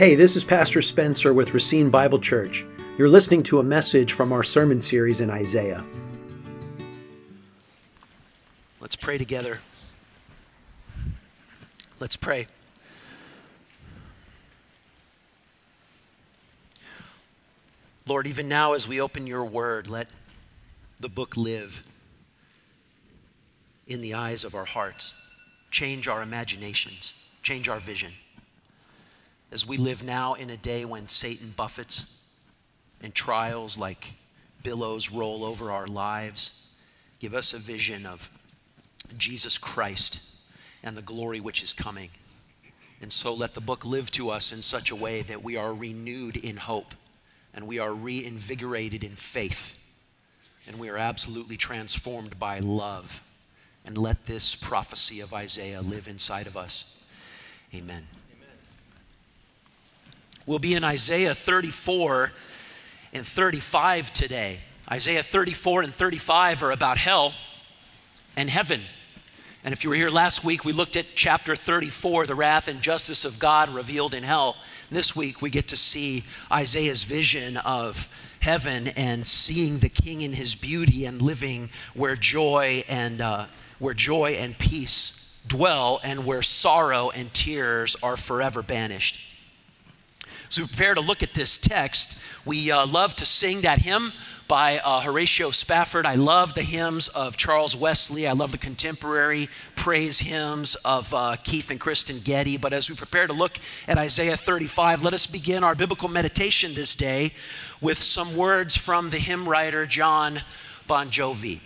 Hey, 0.00 0.14
this 0.14 0.34
is 0.34 0.44
Pastor 0.44 0.80
Spencer 0.80 1.34
with 1.34 1.52
Racine 1.52 1.90
Bible 1.90 2.18
Church. 2.18 2.64
You're 2.96 3.10
listening 3.10 3.42
to 3.42 3.58
a 3.58 3.62
message 3.62 4.14
from 4.14 4.32
our 4.32 4.42
sermon 4.42 4.80
series 4.80 5.20
in 5.20 5.28
Isaiah. 5.28 5.84
Let's 8.80 8.96
pray 8.96 9.18
together. 9.18 9.60
Let's 11.98 12.16
pray. 12.16 12.46
Lord, 18.06 18.26
even 18.26 18.48
now 18.48 18.72
as 18.72 18.88
we 18.88 19.02
open 19.02 19.26
your 19.26 19.44
word, 19.44 19.86
let 19.86 20.08
the 20.98 21.10
book 21.10 21.36
live 21.36 21.82
in 23.86 24.00
the 24.00 24.14
eyes 24.14 24.44
of 24.44 24.54
our 24.54 24.64
hearts, 24.64 25.36
change 25.70 26.08
our 26.08 26.22
imaginations, 26.22 27.14
change 27.42 27.68
our 27.68 27.80
vision. 27.80 28.12
As 29.52 29.66
we 29.66 29.76
live 29.76 30.02
now 30.02 30.34
in 30.34 30.48
a 30.48 30.56
day 30.56 30.84
when 30.84 31.08
Satan 31.08 31.52
buffets 31.56 32.24
and 33.02 33.14
trials 33.14 33.76
like 33.76 34.14
billows 34.62 35.10
roll 35.10 35.44
over 35.44 35.70
our 35.70 35.86
lives, 35.86 36.72
give 37.18 37.34
us 37.34 37.52
a 37.52 37.58
vision 37.58 38.06
of 38.06 38.30
Jesus 39.16 39.58
Christ 39.58 40.36
and 40.82 40.96
the 40.96 41.02
glory 41.02 41.40
which 41.40 41.62
is 41.62 41.72
coming. 41.72 42.10
And 43.02 43.12
so 43.12 43.34
let 43.34 43.54
the 43.54 43.60
book 43.60 43.84
live 43.84 44.10
to 44.12 44.30
us 44.30 44.52
in 44.52 44.62
such 44.62 44.90
a 44.90 44.96
way 44.96 45.22
that 45.22 45.42
we 45.42 45.56
are 45.56 45.74
renewed 45.74 46.36
in 46.36 46.56
hope 46.56 46.94
and 47.52 47.66
we 47.66 47.78
are 47.78 47.92
reinvigorated 47.92 49.02
in 49.02 49.16
faith 49.16 49.76
and 50.66 50.78
we 50.78 50.88
are 50.88 50.98
absolutely 50.98 51.56
transformed 51.56 52.38
by 52.38 52.60
love. 52.60 53.22
And 53.84 53.96
let 53.96 54.26
this 54.26 54.54
prophecy 54.54 55.20
of 55.20 55.32
Isaiah 55.32 55.80
live 55.80 56.06
inside 56.06 56.46
of 56.46 56.56
us. 56.56 57.10
Amen. 57.74 58.06
We'll 60.50 60.58
be 60.58 60.74
in 60.74 60.82
Isaiah 60.82 61.32
34 61.32 62.32
and 63.14 63.24
35 63.24 64.12
today. 64.12 64.58
Isaiah 64.90 65.22
34 65.22 65.82
and 65.82 65.94
35 65.94 66.64
are 66.64 66.72
about 66.72 66.98
hell 66.98 67.34
and 68.36 68.50
heaven. 68.50 68.80
And 69.62 69.72
if 69.72 69.84
you 69.84 69.90
were 69.90 69.96
here 69.96 70.10
last 70.10 70.44
week, 70.44 70.64
we 70.64 70.72
looked 70.72 70.96
at 70.96 71.06
chapter 71.14 71.54
34, 71.54 72.26
the 72.26 72.34
wrath 72.34 72.66
and 72.66 72.82
justice 72.82 73.24
of 73.24 73.38
God 73.38 73.70
revealed 73.70 74.12
in 74.12 74.24
hell. 74.24 74.56
This 74.90 75.14
week, 75.14 75.40
we 75.40 75.50
get 75.50 75.68
to 75.68 75.76
see 75.76 76.24
Isaiah's 76.50 77.04
vision 77.04 77.56
of 77.58 78.12
heaven 78.40 78.88
and 78.88 79.28
seeing 79.28 79.78
the 79.78 79.88
king 79.88 80.20
in 80.20 80.32
his 80.32 80.56
beauty 80.56 81.04
and 81.04 81.22
living 81.22 81.70
where 81.94 82.16
joy 82.16 82.82
and, 82.88 83.20
uh, 83.20 83.46
where 83.78 83.94
joy 83.94 84.32
and 84.32 84.58
peace 84.58 85.44
dwell 85.46 86.00
and 86.02 86.26
where 86.26 86.42
sorrow 86.42 87.10
and 87.10 87.32
tears 87.32 87.94
are 88.02 88.16
forever 88.16 88.64
banished. 88.64 89.29
So 90.50 90.62
we 90.62 90.66
prepare 90.66 90.94
to 90.94 91.00
look 91.00 91.22
at 91.22 91.32
this 91.32 91.56
text. 91.56 92.20
We 92.44 92.72
uh, 92.72 92.84
love 92.84 93.14
to 93.16 93.24
sing 93.24 93.60
that 93.60 93.82
hymn 93.82 94.12
by 94.48 94.80
uh, 94.80 95.00
Horatio 95.00 95.52
Spafford. 95.52 96.04
I 96.04 96.16
love 96.16 96.54
the 96.54 96.64
hymns 96.64 97.06
of 97.06 97.36
Charles 97.36 97.76
Wesley. 97.76 98.26
I 98.26 98.32
love 98.32 98.50
the 98.50 98.58
contemporary 98.58 99.48
praise 99.76 100.18
hymns 100.18 100.74
of 100.84 101.14
uh, 101.14 101.36
Keith 101.44 101.70
and 101.70 101.78
Kristen 101.78 102.18
Getty. 102.18 102.56
But 102.56 102.72
as 102.72 102.90
we 102.90 102.96
prepare 102.96 103.28
to 103.28 103.32
look 103.32 103.58
at 103.86 103.96
Isaiah 103.96 104.36
35, 104.36 105.04
let 105.04 105.14
us 105.14 105.28
begin 105.28 105.62
our 105.62 105.76
biblical 105.76 106.08
meditation 106.08 106.74
this 106.74 106.96
day 106.96 107.30
with 107.80 107.98
some 107.98 108.36
words 108.36 108.76
from 108.76 109.10
the 109.10 109.18
hymn 109.18 109.48
writer 109.48 109.86
Jon 109.86 110.40
Bon 110.88 111.10
Jovi. 111.10 111.60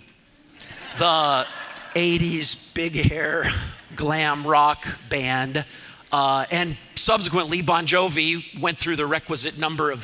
The 0.99 1.47
80s 1.95 2.75
big 2.75 2.97
hair 2.97 3.51
glam 3.97 4.47
rock 4.47 4.87
band. 5.09 5.65
Uh, 6.15 6.47
and 6.53 6.77
subsequently, 6.95 7.61
Bon 7.61 7.89
Jovi 7.89 8.61
went 8.61 8.79
through 8.79 8.95
the 8.95 9.05
requisite 9.05 9.59
number 9.59 9.91
of 9.91 9.99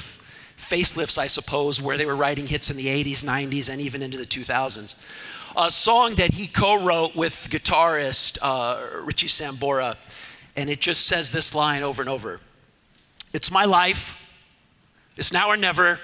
facelifts, 0.56 1.16
I 1.16 1.28
suppose, 1.28 1.80
where 1.80 1.96
they 1.96 2.04
were 2.04 2.16
writing 2.16 2.48
hits 2.48 2.68
in 2.68 2.76
the 2.76 2.86
80s, 2.86 3.22
90s, 3.22 3.70
and 3.70 3.80
even 3.80 4.02
into 4.02 4.18
the 4.18 4.26
2000s. 4.26 5.00
A 5.56 5.70
song 5.70 6.16
that 6.16 6.34
he 6.34 6.48
co 6.48 6.74
wrote 6.82 7.14
with 7.14 7.46
guitarist 7.48 8.38
uh, 8.42 9.02
Richie 9.04 9.28
Sambora, 9.28 9.94
and 10.56 10.68
it 10.68 10.80
just 10.80 11.06
says 11.06 11.30
this 11.30 11.54
line 11.54 11.84
over 11.84 12.02
and 12.02 12.08
over 12.08 12.40
It's 13.32 13.52
my 13.52 13.64
life, 13.64 14.36
it's 15.16 15.32
now 15.32 15.48
or 15.48 15.56
never. 15.56 16.00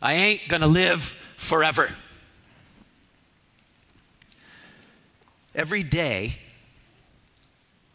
I 0.00 0.14
ain't 0.14 0.48
gonna 0.48 0.68
live 0.68 1.02
forever. 1.02 1.90
Every 5.54 5.82
day, 5.82 6.36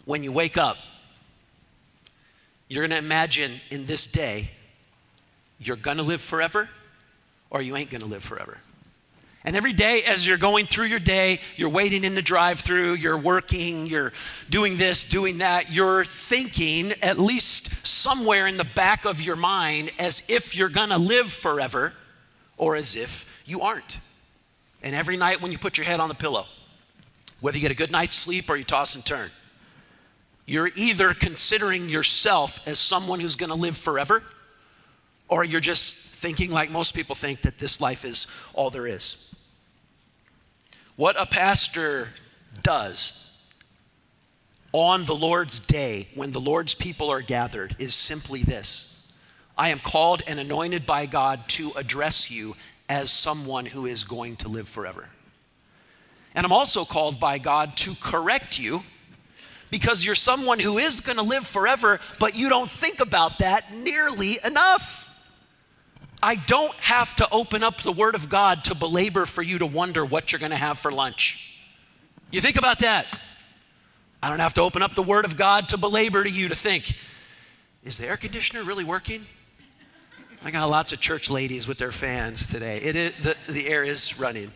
when 0.06 0.22
you 0.22 0.32
wake 0.32 0.60
up, 0.60 0.78
you're 2.68 2.88
gonna 2.88 3.00
imagine 3.00 3.52
in 3.70 3.86
this 3.86 4.08
day 4.08 4.50
you're 5.60 5.78
going 5.78 5.98
to 5.98 6.04
live 6.04 6.22
forever 6.22 6.70
or 7.50 7.62
you 7.62 7.76
ain't 7.76 7.90
going 7.90 8.02
to 8.02 8.08
live 8.08 8.24
forever. 8.24 8.58
And 9.46 9.58
every 9.58 9.74
day, 9.74 10.04
as 10.04 10.26
you're 10.26 10.38
going 10.38 10.68
through 10.68 10.86
your 10.86 11.00
day, 11.00 11.40
you're 11.58 11.70
waiting 11.70 12.06
in 12.06 12.16
the 12.16 12.22
drive 12.22 12.62
through, 12.62 12.94
you're 12.94 13.18
working, 13.18 13.88
you're 13.88 14.14
doing 14.50 14.78
this, 14.78 15.04
doing 15.04 15.40
that, 15.40 15.70
you're 15.72 16.06
thinking, 16.06 16.94
at 17.02 17.20
least 17.20 17.86
somewhere 17.86 18.48
in 18.48 18.56
the 18.56 18.64
back 18.64 19.04
of 19.04 19.22
your 19.22 19.36
mind, 19.36 19.92
as 20.00 20.24
if 20.30 20.56
you're 20.56 20.70
gonna 20.70 20.98
live 20.98 21.32
forever 21.32 21.94
or 22.58 22.78
as 22.78 22.96
if 22.96 23.44
you 23.46 23.62
aren't. 23.62 24.00
And 24.82 24.96
every 24.96 25.18
night 25.18 25.42
when 25.42 25.52
you 25.52 25.58
put 25.58 25.78
your 25.78 25.86
head 25.86 26.00
on 26.00 26.08
the 26.08 26.16
pillow, 26.16 26.46
whether 27.42 27.58
you 27.58 27.62
get 27.62 27.72
a 27.72 27.76
good 27.76 27.92
night's 27.92 28.16
sleep 28.16 28.50
or 28.50 28.56
you 28.56 28.64
toss 28.64 28.96
and 28.96 29.06
turn, 29.06 29.30
you're 30.46 30.72
either 30.76 31.14
considering 31.14 31.90
yourself 31.90 32.68
as 32.68 32.80
someone 32.80 33.20
who's 33.20 33.36
gonna 33.36 33.56
live 33.56 33.78
forever 33.78 34.24
or 35.28 35.44
you're 35.44 35.62
just 35.62 35.96
thinking, 35.96 36.52
like 36.52 36.70
most 36.70 36.96
people 36.96 37.16
think, 37.16 37.42
that 37.42 37.58
this 37.58 37.82
life 37.82 38.06
is 38.06 38.28
all 38.54 38.70
there 38.70 38.88
is. 38.88 39.30
What 40.96 41.20
a 41.20 41.26
pastor 41.26 42.10
does 42.62 43.52
on 44.72 45.06
the 45.06 45.16
Lord's 45.16 45.60
day 45.60 46.08
when 46.16 46.32
the 46.32 46.42
Lord's 46.42 46.76
people 46.76 47.10
are 47.10 47.22
gathered 47.22 47.76
is 47.80 47.94
simply 47.94 48.44
this 48.44 49.14
I 49.58 49.70
am 49.70 49.80
called 49.80 50.22
and 50.26 50.40
anointed 50.40 50.86
by 50.86 51.06
God 51.06 51.48
to 51.50 51.72
address 51.76 52.32
you 52.32 52.56
as 52.90 53.12
someone 53.12 53.66
who 53.66 53.86
is 53.86 54.04
going 54.04 54.36
to 54.38 54.48
live 54.48 54.68
forever. 54.68 55.10
And 56.36 56.46
I'm 56.46 56.52
also 56.52 56.86
called 56.86 57.20
by 57.20 57.38
God 57.38 57.78
to 57.78 57.94
correct 58.02 58.60
you 58.60 58.82
because 59.74 60.06
you're 60.06 60.14
someone 60.14 60.60
who 60.60 60.78
is 60.78 61.00
going 61.00 61.16
to 61.16 61.24
live 61.24 61.48
forever, 61.48 62.00
but 62.20 62.36
you 62.36 62.48
don't 62.48 62.70
think 62.70 63.00
about 63.00 63.40
that 63.40 63.74
nearly 63.74 64.38
enough. 64.46 65.20
I 66.22 66.36
don't 66.36 66.76
have 66.76 67.16
to 67.16 67.28
open 67.32 67.64
up 67.64 67.82
the 67.82 67.92
Word 67.92 68.14
of 68.14 68.30
God 68.30 68.66
to 68.66 68.76
belabor 68.76 69.26
for 69.26 69.42
you 69.42 69.58
to 69.58 69.66
wonder 69.66 70.06
what 70.06 70.32
you're 70.32 70.38
going 70.38 70.52
to 70.52 70.58
have 70.58 70.78
for 70.78 70.92
lunch. 70.92 71.60
You 72.30 72.40
think 72.40 72.56
about 72.56 72.78
that. 72.80 73.08
I 74.22 74.30
don't 74.30 74.38
have 74.38 74.54
to 74.54 74.62
open 74.62 74.84
up 74.84 74.94
the 74.94 75.02
Word 75.02 75.26
of 75.26 75.38
God 75.38 75.70
to 75.70 75.78
belabor 75.78 76.24
to 76.24 76.30
you 76.30 76.50
to 76.50 76.56
think, 76.56 76.96
is 77.84 77.98
the 77.98 78.08
air 78.08 78.16
conditioner 78.16 78.62
really 78.62 78.84
working? 78.84 79.26
I 80.44 80.52
got 80.52 80.70
lots 80.70 80.94
of 80.94 81.02
church 81.02 81.32
ladies 81.32 81.68
with 81.68 81.80
their 81.80 81.92
fans 81.92 82.48
today. 82.48 82.78
It 82.78 82.96
is, 82.96 83.14
the, 83.24 83.36
the 83.48 83.68
air 83.68 83.84
is 83.84 84.20
running. 84.20 84.52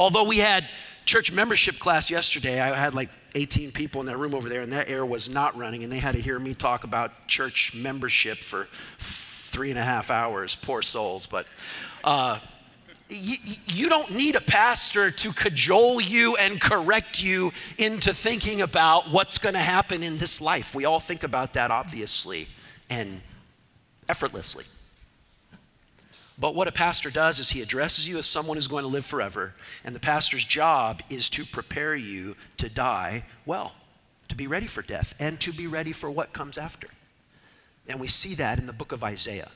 Although 0.00 0.24
we 0.24 0.38
had 0.38 0.68
church 1.06 1.32
membership 1.32 1.78
class 1.78 2.10
yesterday, 2.10 2.60
I 2.60 2.76
had 2.76 2.92
like 2.92 3.08
18 3.36 3.70
people 3.70 4.00
in 4.00 4.08
that 4.08 4.18
room 4.18 4.34
over 4.34 4.48
there, 4.48 4.60
and 4.60 4.72
that 4.72 4.90
air 4.90 5.06
was 5.06 5.30
not 5.30 5.56
running, 5.56 5.84
and 5.84 5.92
they 5.92 5.98
had 5.98 6.16
to 6.16 6.20
hear 6.20 6.38
me 6.38 6.52
talk 6.52 6.84
about 6.84 7.28
church 7.28 7.74
membership 7.74 8.38
for 8.38 8.68
three 8.98 9.70
and 9.70 9.78
a 9.78 9.82
half 9.82 10.10
hours, 10.10 10.56
poor 10.56 10.82
souls. 10.82 11.26
But 11.26 11.46
uh, 12.02 12.40
you, 13.08 13.36
you 13.66 13.88
don't 13.88 14.10
need 14.10 14.34
a 14.34 14.40
pastor 14.40 15.12
to 15.12 15.32
cajole 15.32 16.00
you 16.00 16.36
and 16.36 16.60
correct 16.60 17.22
you 17.22 17.52
into 17.78 18.12
thinking 18.12 18.60
about 18.60 19.08
what's 19.10 19.38
going 19.38 19.54
to 19.54 19.60
happen 19.60 20.02
in 20.02 20.18
this 20.18 20.40
life. 20.40 20.74
We 20.74 20.84
all 20.84 21.00
think 21.00 21.22
about 21.22 21.54
that, 21.54 21.70
obviously, 21.70 22.48
and 22.90 23.20
effortlessly. 24.08 24.64
But 26.38 26.54
what 26.54 26.68
a 26.68 26.72
pastor 26.72 27.10
does 27.10 27.38
is 27.38 27.50
he 27.50 27.62
addresses 27.62 28.06
you 28.06 28.18
as 28.18 28.26
someone 28.26 28.56
who's 28.56 28.68
going 28.68 28.82
to 28.82 28.88
live 28.88 29.06
forever, 29.06 29.54
and 29.84 29.94
the 29.94 30.00
pastor's 30.00 30.44
job 30.44 31.02
is 31.08 31.30
to 31.30 31.44
prepare 31.44 31.96
you 31.96 32.36
to 32.58 32.68
die 32.68 33.24
well, 33.46 33.74
to 34.28 34.36
be 34.36 34.46
ready 34.46 34.66
for 34.66 34.82
death, 34.82 35.14
and 35.18 35.40
to 35.40 35.52
be 35.52 35.66
ready 35.66 35.92
for 35.92 36.10
what 36.10 36.34
comes 36.34 36.58
after. 36.58 36.88
And 37.88 38.00
we 38.00 38.06
see 38.06 38.34
that 38.34 38.58
in 38.58 38.66
the 38.66 38.72
book 38.72 38.92
of 38.92 39.02
Isaiah. 39.02 39.48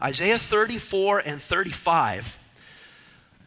Isaiah 0.00 0.38
34 0.38 1.20
and 1.20 1.42
35 1.42 2.44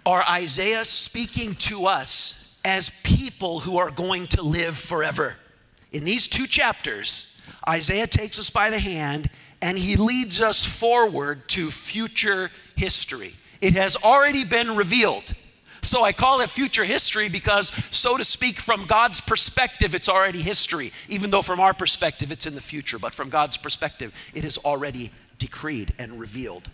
are 0.06 0.24
Isaiah 0.30 0.84
speaking 0.84 1.56
to 1.56 1.86
us 1.86 2.60
as 2.66 2.90
people 3.04 3.62
who 3.62 3.78
are 3.78 3.92
going 3.92 4.28
to 4.28 4.42
live 4.42 4.78
forever. 4.78 5.36
In 5.92 6.04
these 6.04 6.28
two 6.28 6.48
chapters, 6.48 7.42
Isaiah 7.68 8.08
takes 8.08 8.40
us 8.40 8.50
by 8.50 8.70
the 8.70 8.80
hand 8.80 9.30
and 9.62 9.78
he 9.78 9.96
leads 9.96 10.42
us 10.42 10.66
forward 10.66 11.48
to 11.50 11.72
future 11.72 12.50
history. 12.76 13.34
It 13.62 13.74
has 13.74 13.96
already 13.98 14.44
been 14.44 14.76
revealed 14.76 15.34
So 15.82 16.04
I 16.04 16.14
call 16.14 16.42
it 16.42 16.50
future 16.50 16.86
history 16.86 17.28
because, 17.28 17.72
so 17.90 18.16
to 18.18 18.24
speak, 18.24 18.60
from 18.60 18.86
God's 18.86 19.20
perspective, 19.20 19.96
it's 19.96 20.08
already 20.08 20.42
history, 20.42 20.92
even 21.10 21.32
though 21.32 21.42
from 21.42 21.60
our 21.60 21.74
perspective, 21.74 22.32
it's 22.32 22.46
in 22.46 22.56
the 22.56 22.62
future. 22.62 23.00
But 23.00 23.14
from 23.14 23.30
God's 23.30 23.58
perspective, 23.58 24.14
it 24.34 24.46
is 24.46 24.58
already 24.60 25.12
decreed 25.40 25.94
and 25.98 26.20
revealed. 26.20 26.70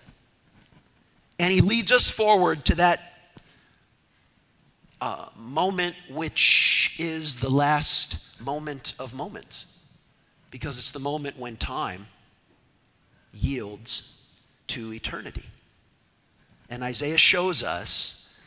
And 1.39 1.53
He 1.53 1.61
leads 1.61 1.91
us 1.91 2.09
forward 2.09 2.65
to 2.65 2.75
that 2.75 2.99
uh, 4.99 5.27
moment, 5.37 5.95
which 6.09 6.97
is 6.99 7.39
the 7.39 7.49
last 7.49 8.41
moment 8.41 8.93
of 8.99 9.15
moments, 9.15 9.97
because 10.51 10.77
it's 10.79 10.91
the 10.91 10.99
moment 10.99 11.39
when 11.39 11.55
time 11.55 12.07
yields 13.37 14.33
to 14.67 14.93
eternity. 14.93 15.45
And 16.69 16.83
Isaiah 16.83 17.17
shows 17.17 17.63
us 17.63 18.39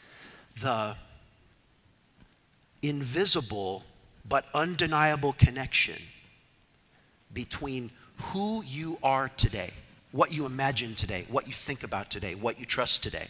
the 0.60 0.96
invisible 2.82 3.84
but 4.28 4.46
undeniable 4.54 5.32
connection 5.32 6.02
between 7.32 7.90
who 8.16 8.62
you 8.64 8.98
are 9.02 9.28
today, 9.28 9.70
what 10.12 10.32
you 10.32 10.44
imagine 10.44 10.94
today, 10.94 11.26
what 11.31 11.46
you 11.46 11.54
think 11.54 11.82
about 11.82 12.10
today, 12.10 12.34
what 12.34 12.58
you 12.58 12.66
trust 12.66 13.02
today, 13.02 13.28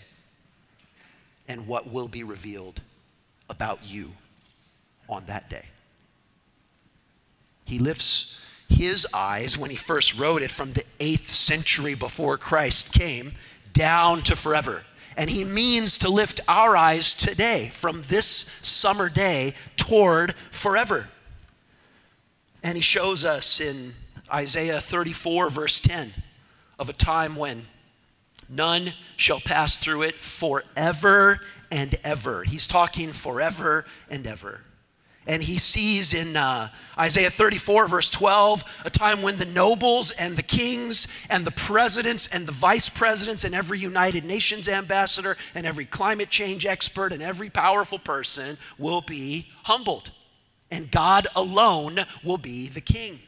and 1.46 1.66
what 1.66 1.90
will 1.90 2.08
be 2.08 2.24
revealed 2.24 2.80
about 3.48 3.80
you 3.84 4.10
on 5.08 5.24
that 5.26 5.48
day. 5.50 5.64
He 7.64 7.78
lifts 7.78 8.44
his 8.70 9.06
eyes 9.12 9.58
when 9.58 9.70
he 9.70 9.76
first 9.76 10.18
wrote 10.18 10.42
it 10.42 10.50
from 10.50 10.72
the 10.72 10.84
8th 10.98 11.28
century 11.28 11.94
before 11.94 12.38
Christ 12.38 12.92
came 12.92 13.32
down 13.72 14.22
to 14.22 14.36
forever. 14.36 14.84
And 15.16 15.28
he 15.28 15.44
means 15.44 15.98
to 15.98 16.08
lift 16.08 16.40
our 16.48 16.76
eyes 16.76 17.14
today 17.14 17.68
from 17.72 18.02
this 18.08 18.26
summer 18.26 19.08
day 19.08 19.54
toward 19.76 20.34
forever. 20.50 21.08
And 22.62 22.76
he 22.76 22.82
shows 22.82 23.24
us 23.24 23.60
in 23.60 23.94
Isaiah 24.32 24.80
34, 24.80 25.50
verse 25.50 25.80
10, 25.80 26.12
of 26.78 26.88
a 26.88 26.94
time 26.94 27.36
when 27.36 27.66
none 28.48 28.94
shall 29.16 29.40
pass 29.40 29.76
through 29.76 30.02
it 30.02 30.14
forever 30.16 31.40
and 31.70 31.96
ever. 32.04 32.44
He's 32.44 32.66
talking 32.66 33.12
forever 33.12 33.84
and 34.08 34.26
ever. 34.26 34.60
And 35.30 35.44
he 35.44 35.58
sees 35.58 36.12
in 36.12 36.36
uh, 36.36 36.70
Isaiah 36.98 37.30
34, 37.30 37.86
verse 37.86 38.10
12, 38.10 38.82
a 38.84 38.90
time 38.90 39.22
when 39.22 39.36
the 39.36 39.44
nobles 39.44 40.10
and 40.10 40.34
the 40.34 40.42
kings 40.42 41.06
and 41.30 41.44
the 41.44 41.52
presidents 41.52 42.26
and 42.26 42.48
the 42.48 42.52
vice 42.52 42.88
presidents 42.88 43.44
and 43.44 43.54
every 43.54 43.78
United 43.78 44.24
Nations 44.24 44.68
ambassador 44.68 45.36
and 45.54 45.66
every 45.66 45.84
climate 45.84 46.30
change 46.30 46.66
expert 46.66 47.12
and 47.12 47.22
every 47.22 47.48
powerful 47.48 48.00
person 48.00 48.58
will 48.76 49.02
be 49.02 49.46
humbled. 49.62 50.10
And 50.68 50.90
God 50.90 51.28
alone 51.36 52.00
will 52.24 52.38
be 52.38 52.66
the 52.66 52.80
king. 52.80 53.20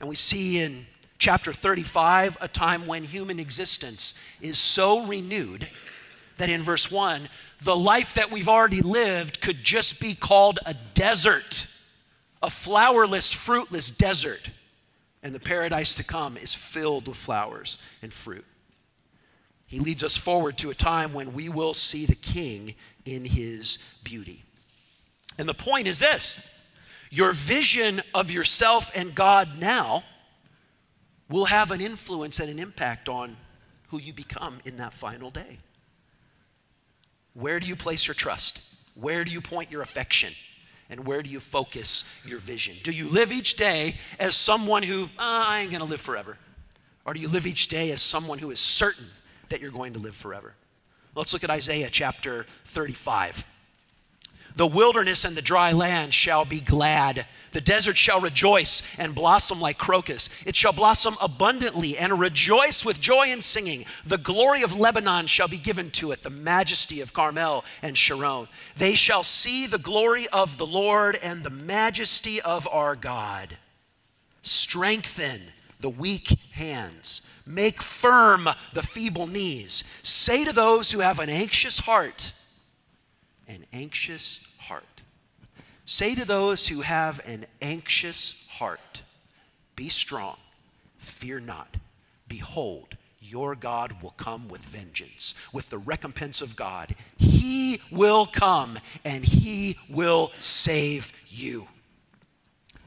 And 0.00 0.08
we 0.08 0.16
see 0.16 0.58
in 0.58 0.86
chapter 1.18 1.52
35 1.52 2.36
a 2.40 2.48
time 2.48 2.84
when 2.88 3.04
human 3.04 3.38
existence 3.38 4.20
is 4.40 4.58
so 4.58 5.06
renewed 5.06 5.68
that 6.38 6.48
in 6.48 6.62
verse 6.62 6.90
1, 6.90 7.28
the 7.62 7.76
life 7.76 8.14
that 8.14 8.30
we've 8.30 8.48
already 8.48 8.80
lived 8.80 9.40
could 9.40 9.62
just 9.62 10.00
be 10.00 10.14
called 10.14 10.58
a 10.64 10.74
desert, 10.94 11.66
a 12.42 12.48
flowerless, 12.48 13.34
fruitless 13.34 13.90
desert. 13.90 14.50
And 15.22 15.34
the 15.34 15.40
paradise 15.40 15.94
to 15.96 16.04
come 16.04 16.36
is 16.36 16.54
filled 16.54 17.08
with 17.08 17.16
flowers 17.16 17.78
and 18.02 18.12
fruit. 18.12 18.44
He 19.68 19.80
leads 19.80 20.02
us 20.02 20.16
forward 20.16 20.56
to 20.58 20.70
a 20.70 20.74
time 20.74 21.12
when 21.12 21.34
we 21.34 21.48
will 21.48 21.74
see 21.74 22.06
the 22.06 22.14
king 22.14 22.74
in 23.04 23.24
his 23.24 24.00
beauty. 24.04 24.44
And 25.38 25.48
the 25.48 25.54
point 25.54 25.86
is 25.86 25.98
this 25.98 26.54
your 27.10 27.32
vision 27.32 28.02
of 28.14 28.30
yourself 28.30 28.90
and 28.94 29.14
God 29.14 29.58
now 29.58 30.04
will 31.28 31.46
have 31.46 31.70
an 31.70 31.80
influence 31.80 32.40
and 32.40 32.48
an 32.50 32.58
impact 32.58 33.08
on 33.08 33.36
who 33.88 33.98
you 33.98 34.12
become 34.12 34.58
in 34.64 34.76
that 34.76 34.94
final 34.94 35.30
day. 35.30 35.58
Where 37.38 37.60
do 37.60 37.66
you 37.68 37.76
place 37.76 38.08
your 38.08 38.14
trust? 38.14 38.74
Where 38.94 39.24
do 39.24 39.30
you 39.30 39.40
point 39.40 39.70
your 39.70 39.82
affection? 39.82 40.32
And 40.90 41.06
where 41.06 41.22
do 41.22 41.30
you 41.30 41.38
focus 41.38 42.04
your 42.26 42.40
vision? 42.40 42.74
Do 42.82 42.90
you 42.90 43.08
live 43.08 43.30
each 43.30 43.54
day 43.54 43.96
as 44.18 44.34
someone 44.34 44.82
who, 44.82 45.04
oh, 45.04 45.08
I 45.18 45.60
ain't 45.60 45.70
to 45.70 45.84
live 45.84 46.00
forever? 46.00 46.36
Or 47.04 47.14
do 47.14 47.20
you 47.20 47.28
live 47.28 47.46
each 47.46 47.68
day 47.68 47.92
as 47.92 48.02
someone 48.02 48.38
who 48.38 48.50
is 48.50 48.58
certain 48.58 49.06
that 49.50 49.60
you're 49.60 49.70
going 49.70 49.92
to 49.92 49.98
live 50.00 50.16
forever? 50.16 50.54
Let's 51.14 51.32
look 51.32 51.44
at 51.44 51.50
Isaiah 51.50 51.90
chapter 51.90 52.46
35. 52.64 53.57
The 54.58 54.66
wilderness 54.66 55.24
and 55.24 55.36
the 55.36 55.40
dry 55.40 55.70
land 55.70 56.12
shall 56.12 56.44
be 56.44 56.58
glad. 56.58 57.26
The 57.52 57.60
desert 57.60 57.96
shall 57.96 58.20
rejoice 58.20 58.82
and 58.98 59.14
blossom 59.14 59.60
like 59.60 59.78
crocus. 59.78 60.28
It 60.44 60.56
shall 60.56 60.72
blossom 60.72 61.14
abundantly 61.22 61.96
and 61.96 62.18
rejoice 62.18 62.84
with 62.84 63.00
joy 63.00 63.26
and 63.28 63.44
singing. 63.44 63.84
The 64.04 64.18
glory 64.18 64.62
of 64.62 64.76
Lebanon 64.76 65.28
shall 65.28 65.46
be 65.46 65.58
given 65.58 65.92
to 65.92 66.10
it, 66.10 66.24
the 66.24 66.30
majesty 66.30 67.00
of 67.00 67.12
Carmel 67.12 67.64
and 67.82 67.96
Sharon. 67.96 68.48
They 68.76 68.96
shall 68.96 69.22
see 69.22 69.68
the 69.68 69.78
glory 69.78 70.26
of 70.30 70.58
the 70.58 70.66
Lord 70.66 71.16
and 71.22 71.44
the 71.44 71.50
majesty 71.50 72.40
of 72.40 72.66
our 72.66 72.96
God. 72.96 73.58
Strengthen 74.42 75.40
the 75.78 75.88
weak 75.88 76.36
hands, 76.50 77.32
make 77.46 77.80
firm 77.80 78.48
the 78.72 78.82
feeble 78.82 79.28
knees. 79.28 79.84
Say 80.02 80.44
to 80.44 80.52
those 80.52 80.90
who 80.90 80.98
have 80.98 81.20
an 81.20 81.30
anxious 81.30 81.78
heart, 81.78 82.32
an 83.46 83.64
anxious 83.72 84.47
Say 85.90 86.14
to 86.16 86.26
those 86.26 86.68
who 86.68 86.82
have 86.82 87.26
an 87.26 87.46
anxious 87.62 88.46
heart, 88.50 89.00
Be 89.74 89.88
strong, 89.88 90.36
fear 90.98 91.40
not. 91.40 91.78
Behold, 92.28 92.98
your 93.22 93.54
God 93.54 94.02
will 94.02 94.10
come 94.18 94.48
with 94.48 94.60
vengeance, 94.60 95.34
with 95.50 95.70
the 95.70 95.78
recompense 95.78 96.42
of 96.42 96.56
God. 96.56 96.94
He 97.16 97.80
will 97.90 98.26
come 98.26 98.78
and 99.02 99.24
he 99.24 99.78
will 99.88 100.30
save 100.40 101.24
you. 101.26 101.68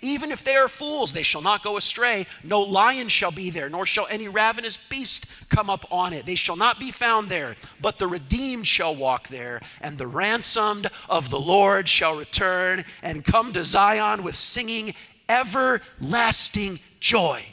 even 0.00 0.30
if 0.30 0.44
they 0.44 0.56
are 0.56 0.68
fools, 0.68 1.12
they 1.12 1.22
shall 1.22 1.42
not 1.42 1.62
go 1.62 1.76
astray. 1.76 2.26
No 2.42 2.60
lion 2.60 3.08
shall 3.08 3.30
be 3.30 3.50
there, 3.50 3.68
nor 3.68 3.86
shall 3.86 4.06
any 4.08 4.28
ravenous 4.28 4.76
beast 4.76 5.26
come 5.48 5.70
up 5.70 5.86
on 5.90 6.12
it. 6.12 6.26
They 6.26 6.34
shall 6.34 6.56
not 6.56 6.78
be 6.78 6.90
found 6.90 7.28
there, 7.28 7.56
but 7.80 7.98
the 7.98 8.06
redeemed 8.06 8.66
shall 8.66 8.94
walk 8.94 9.28
there, 9.28 9.60
and 9.80 9.98
the 9.98 10.06
ransomed 10.06 10.90
of 11.08 11.30
the 11.30 11.40
Lord 11.40 11.88
shall 11.88 12.16
return 12.16 12.84
and 13.02 13.24
come 13.24 13.52
to 13.52 13.64
Zion 13.64 14.22
with 14.22 14.36
singing. 14.36 14.94
Everlasting 15.28 16.80
joy 17.00 17.44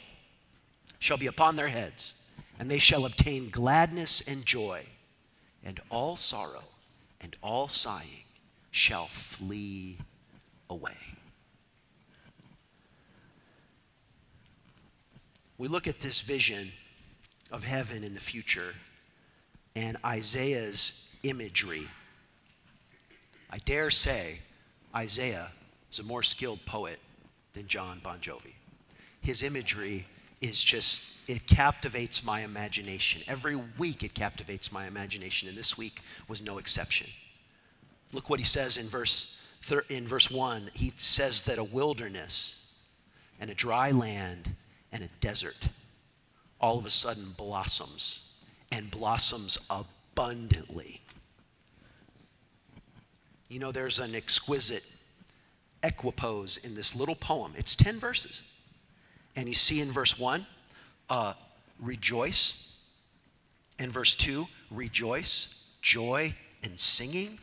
shall 0.98 1.18
be 1.18 1.26
upon 1.26 1.56
their 1.56 1.68
heads, 1.68 2.30
and 2.58 2.70
they 2.70 2.78
shall 2.78 3.04
obtain 3.04 3.50
gladness 3.50 4.26
and 4.26 4.46
joy, 4.46 4.84
and 5.62 5.80
all 5.90 6.16
sorrow 6.16 6.64
and 7.20 7.36
all 7.42 7.68
sighing 7.68 8.24
shall 8.70 9.06
flee 9.06 9.98
away. 10.68 11.05
We 15.58 15.68
look 15.68 15.86
at 15.86 16.00
this 16.00 16.20
vision 16.20 16.68
of 17.50 17.64
heaven 17.64 18.04
in 18.04 18.14
the 18.14 18.20
future 18.20 18.74
and 19.76 19.98
Isaiah's 20.04 21.14
imagery, 21.22 21.86
I 23.50 23.58
dare 23.58 23.90
say 23.90 24.38
Isaiah 24.94 25.50
is 25.92 25.98
a 25.98 26.02
more 26.02 26.22
skilled 26.22 26.64
poet 26.64 26.98
than 27.52 27.68
Jon 27.68 28.00
Bon 28.02 28.18
Jovi. 28.18 28.54
His 29.20 29.42
imagery 29.42 30.06
is 30.40 30.62
just, 30.62 31.28
it 31.28 31.46
captivates 31.46 32.24
my 32.24 32.40
imagination. 32.40 33.22
Every 33.28 33.56
week 33.56 34.02
it 34.02 34.14
captivates 34.14 34.72
my 34.72 34.86
imagination, 34.86 35.48
and 35.48 35.56
this 35.56 35.76
week 35.76 36.00
was 36.26 36.42
no 36.42 36.58
exception. 36.58 37.08
Look 38.12 38.30
what 38.30 38.38
he 38.38 38.44
says 38.44 38.78
in 38.78 38.86
verse, 38.86 39.46
in 39.90 40.06
verse 40.06 40.30
1. 40.30 40.70
He 40.72 40.92
says 40.96 41.42
that 41.42 41.58
a 41.58 41.64
wilderness 41.64 42.78
and 43.38 43.50
a 43.50 43.54
dry 43.54 43.90
land 43.90 44.54
and 44.92 45.02
a 45.02 45.08
desert 45.20 45.68
all 46.60 46.78
of 46.78 46.84
a 46.84 46.90
sudden 46.90 47.24
blossoms 47.36 48.44
and 48.72 48.90
blossoms 48.90 49.58
abundantly. 49.70 51.02
You 53.48 53.60
know, 53.60 53.72
there's 53.72 54.00
an 54.00 54.14
exquisite 54.14 54.84
equipoise 55.82 56.56
in 56.56 56.74
this 56.74 56.96
little 56.96 57.14
poem. 57.14 57.52
It's 57.56 57.76
10 57.76 57.98
verses. 57.98 58.42
And 59.36 59.46
you 59.46 59.54
see 59.54 59.80
in 59.80 59.92
verse 59.92 60.18
1, 60.18 60.46
uh, 61.10 61.34
rejoice. 61.80 62.84
In 63.78 63.90
verse 63.90 64.16
2, 64.16 64.46
rejoice, 64.70 65.76
joy, 65.82 66.34
and 66.64 66.80
singing. 66.80 67.38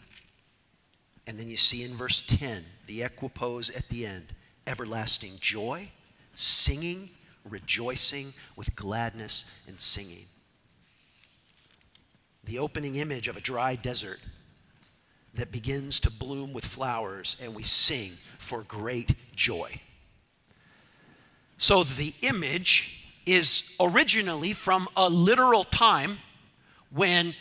And 1.25 1.39
then 1.39 1.49
you 1.49 1.55
see 1.55 1.83
in 1.83 1.91
verse 1.91 2.21
10, 2.21 2.65
the 2.87 3.03
equipoise 3.03 3.69
at 3.69 3.87
the 3.87 4.05
end, 4.05 4.33
everlasting 4.67 5.33
joy, 5.39 5.89
singing, 6.33 7.11
rejoicing 7.49 8.33
with 8.55 8.75
gladness 8.75 9.63
and 9.67 9.79
singing. 9.79 10.25
The 12.43 12.59
opening 12.59 12.95
image 12.95 13.27
of 13.27 13.37
a 13.37 13.41
dry 13.41 13.75
desert 13.75 14.19
that 15.33 15.51
begins 15.51 15.99
to 16.01 16.11
bloom 16.11 16.53
with 16.53 16.65
flowers, 16.65 17.37
and 17.41 17.55
we 17.55 17.63
sing 17.63 18.11
for 18.37 18.63
great 18.63 19.15
joy. 19.35 19.81
So 21.57 21.83
the 21.83 22.13
image 22.21 23.13
is 23.25 23.75
originally 23.79 24.53
from 24.53 24.87
a 24.95 25.09
literal 25.09 25.63
time 25.63 26.19
when 26.91 27.35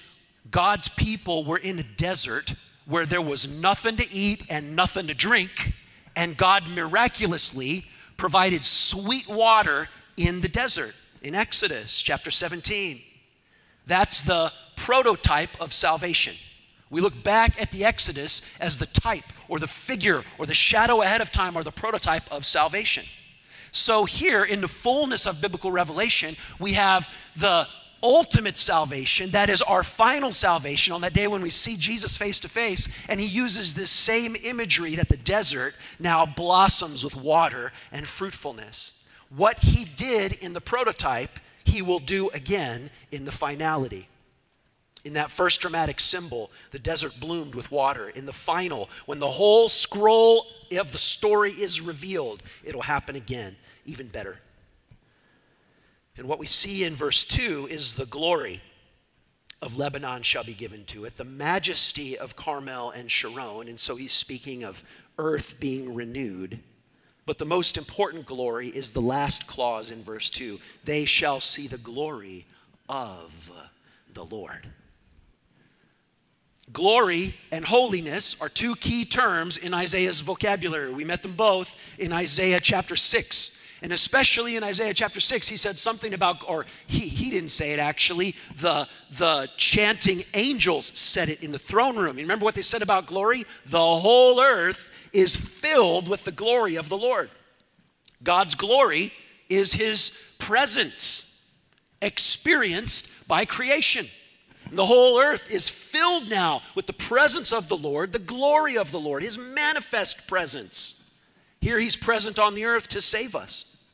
God's 0.51 0.89
people 0.89 1.45
were 1.45 1.59
in 1.59 1.79
a 1.79 1.83
desert 1.83 2.55
where 2.87 3.07
there 3.07 3.23
was 3.23 3.61
nothing 3.61 3.97
to 3.97 4.13
eat 4.13 4.45
and 4.49 4.75
nothing 4.75 5.07
to 5.09 5.15
drink, 5.15 5.73
and 6.17 6.37
God 6.37 6.69
miraculously 6.69 7.85
provided 8.23 8.63
sweet 8.63 9.27
water 9.27 9.89
in 10.17 10.43
the 10.43 10.49
desert 10.49 10.95
in 11.23 11.35
Exodus 11.35 12.01
chapter 12.01 12.31
17. 12.31 13.01
That's 13.89 14.23
the 14.23 14.53
prototype 14.77 15.61
of 15.61 15.73
salvation. 15.73 16.35
We 16.89 17.01
look 17.01 17.25
back 17.25 17.61
at 17.61 17.73
the 17.73 17.85
Exodus 17.85 18.57
as 18.61 18.79
the 18.79 18.87
type 18.87 19.25
or 19.49 19.59
the 19.59 19.67
figure 19.67 20.23
or 20.39 20.47
the 20.47 20.55
shadow 20.55 21.03
ahead 21.03 21.21
of 21.21 21.33
time 21.33 21.57
or 21.57 21.65
the 21.65 21.73
prototype 21.73 22.23
of 22.31 22.47
salvation. 22.47 23.03
So, 23.73 24.05
here 24.05 24.45
in 24.45 24.61
the 24.61 24.69
fullness 24.69 25.27
of 25.27 25.41
biblical 25.41 25.73
revelation, 25.73 26.37
we 26.61 26.75
have 26.75 27.13
the 27.35 27.67
ultimate 28.03 28.57
salvation, 28.57 29.31
that 29.31 29.49
is 29.51 29.63
our 29.63 29.83
final 29.83 30.33
salvation 30.33 30.93
on 30.95 31.01
that 31.03 31.15
day 31.15 31.27
when 31.27 31.43
we 31.43 31.51
see 31.51 31.77
Jesus 31.77 32.17
face 32.17 32.41
to 32.41 32.49
face. 32.49 32.89
And 33.09 33.21
he 33.21 33.27
uses 33.27 33.75
this 33.75 33.91
same 33.91 34.37
imagery 34.43 34.97
that 34.97 35.09
the 35.09 35.17
desert 35.17 35.75
now 35.99 36.27
blossoms 36.27 37.05
with 37.05 37.17
water 37.17 37.73
and 37.91 38.07
fruitfulness. 38.07 39.07
What 39.35 39.61
he 39.61 39.85
did 39.85 40.33
in 40.35 40.53
the 40.53 40.61
prototype, 40.61 41.39
he 41.65 41.83
will 41.83 42.01
do 42.01 42.29
again 42.31 42.91
in 43.11 43.25
the 43.25 43.33
finality. 43.33 44.09
In 45.05 45.15
that 45.15 45.31
first 45.31 45.61
dramatic 45.61 45.99
symbol, 45.99 46.51
the 46.71 46.79
desert 46.79 47.19
bloomed 47.19 47.55
with 47.55 47.73
water. 47.73 48.09
In 48.11 48.27
the 48.27 48.33
final, 48.33 48.89
when 49.07 49.19
the 49.19 49.31
whole 49.31 49.69
scroll 49.69 50.47
of 50.79 50.93
the 50.93 50.99
story 50.99 51.51
is 51.51 51.81
revealed, 51.81 52.43
it'll 52.63 52.83
happen 52.83 53.17
again, 53.17 53.57
even 53.85 54.07
better. 54.07 54.39
And 56.17 56.29
what 56.29 56.39
we 56.39 56.47
see 56.47 56.85
in 56.85 56.95
verse 56.95 57.25
2 57.25 57.69
is 57.71 57.95
the 57.95 58.07
glory 58.07 58.61
of 59.63 59.79
Lebanon 59.79 60.23
shall 60.23 60.45
be 60.45 60.55
given 60.55 60.85
to 60.87 61.05
it, 61.05 61.17
the 61.17 61.25
majesty 61.25 62.19
of 62.19 62.37
Carmel 62.37 62.91
and 62.91 63.11
Sharon. 63.11 63.69
And 63.69 63.79
so 63.79 63.97
he's 63.97 64.13
speaking 64.13 64.65
of 64.65 64.83
earth 65.19 65.59
being 65.61 65.95
renewed. 65.95 66.59
But 67.25 67.39
the 67.39 67.47
most 67.47 67.79
important 67.79 68.27
glory 68.27 68.69
is 68.69 68.93
the 68.93 69.01
last 69.01 69.47
clause 69.47 69.91
in 69.91 70.03
verse 70.03 70.29
2 70.31 70.59
they 70.85 71.05
shall 71.05 71.41
see 71.41 71.69
the 71.69 71.79
glory 71.79 72.47
of 72.89 73.51
the 74.13 74.25
Lord. 74.25 74.67
Glory 76.73 77.35
and 77.51 77.65
holiness 77.65 78.41
are 78.41 78.49
two 78.49 78.75
key 78.77 79.05
terms 79.05 79.59
in 79.59 79.75
Isaiah's 79.75 80.21
vocabulary. 80.21 80.93
We 80.93 81.05
met 81.05 81.23
them 81.23 81.35
both 81.35 81.77
in 81.99 82.13
Isaiah 82.13 82.61
chapter 82.61 82.97
6. 82.97 83.62
And 83.83 83.93
especially 83.93 84.55
in 84.55 84.63
Isaiah 84.63 84.95
chapter 84.95 85.19
6, 85.19 85.49
he 85.49 85.57
said 85.57 85.77
something 85.77 86.15
about, 86.15 86.49
or 86.49 86.67
he, 86.87 87.01
he 87.09 87.31
didn't 87.31 87.51
say 87.51 87.73
it 87.73 87.81
actually, 87.81 88.37
the, 88.61 88.87
the 89.11 89.51
chanting 89.57 90.23
angels 90.35 90.87
said 90.95 91.29
it 91.29 91.43
in 91.43 91.51
the 91.51 91.59
throne 91.59 91.97
room. 91.97 92.17
You 92.17 92.23
remember 92.23 92.45
what 92.45 92.55
they 92.55 92.63
said 92.63 92.83
about 92.83 93.07
glory? 93.07 93.45
The 93.67 93.79
whole 93.79 94.41
earth 94.41 94.93
is 95.13 95.35
filled 95.35 96.09
with 96.09 96.23
the 96.23 96.31
glory 96.31 96.77
of 96.77 96.89
the 96.89 96.97
Lord. 96.97 97.29
God's 98.23 98.55
glory 98.55 99.13
is 99.49 99.73
his 99.73 100.37
presence 100.39 101.53
experienced 102.01 103.27
by 103.27 103.45
creation. 103.45 104.07
The 104.71 104.87
whole 104.87 105.21
earth 105.21 105.51
is 105.51 105.69
filled 105.69 106.31
now 106.31 106.63
with 106.77 106.87
the 106.87 106.93
presence 106.93 107.53
of 107.53 107.69
the 107.69 107.77
Lord, 107.77 108.13
the 108.13 108.21
glory 108.21 108.79
of 108.79 108.93
the 108.93 109.01
Lord, 109.01 109.25
his 109.25 109.39
manifest 109.39 110.29
presence. 110.29 111.02
Here 111.63 111.79
he's 111.79 111.97
present 111.97 112.41
on 112.41 112.57
the 112.57 112.65
earth 112.65 112.89
to 112.89 113.01
save 113.01 113.37
us. 113.37 113.89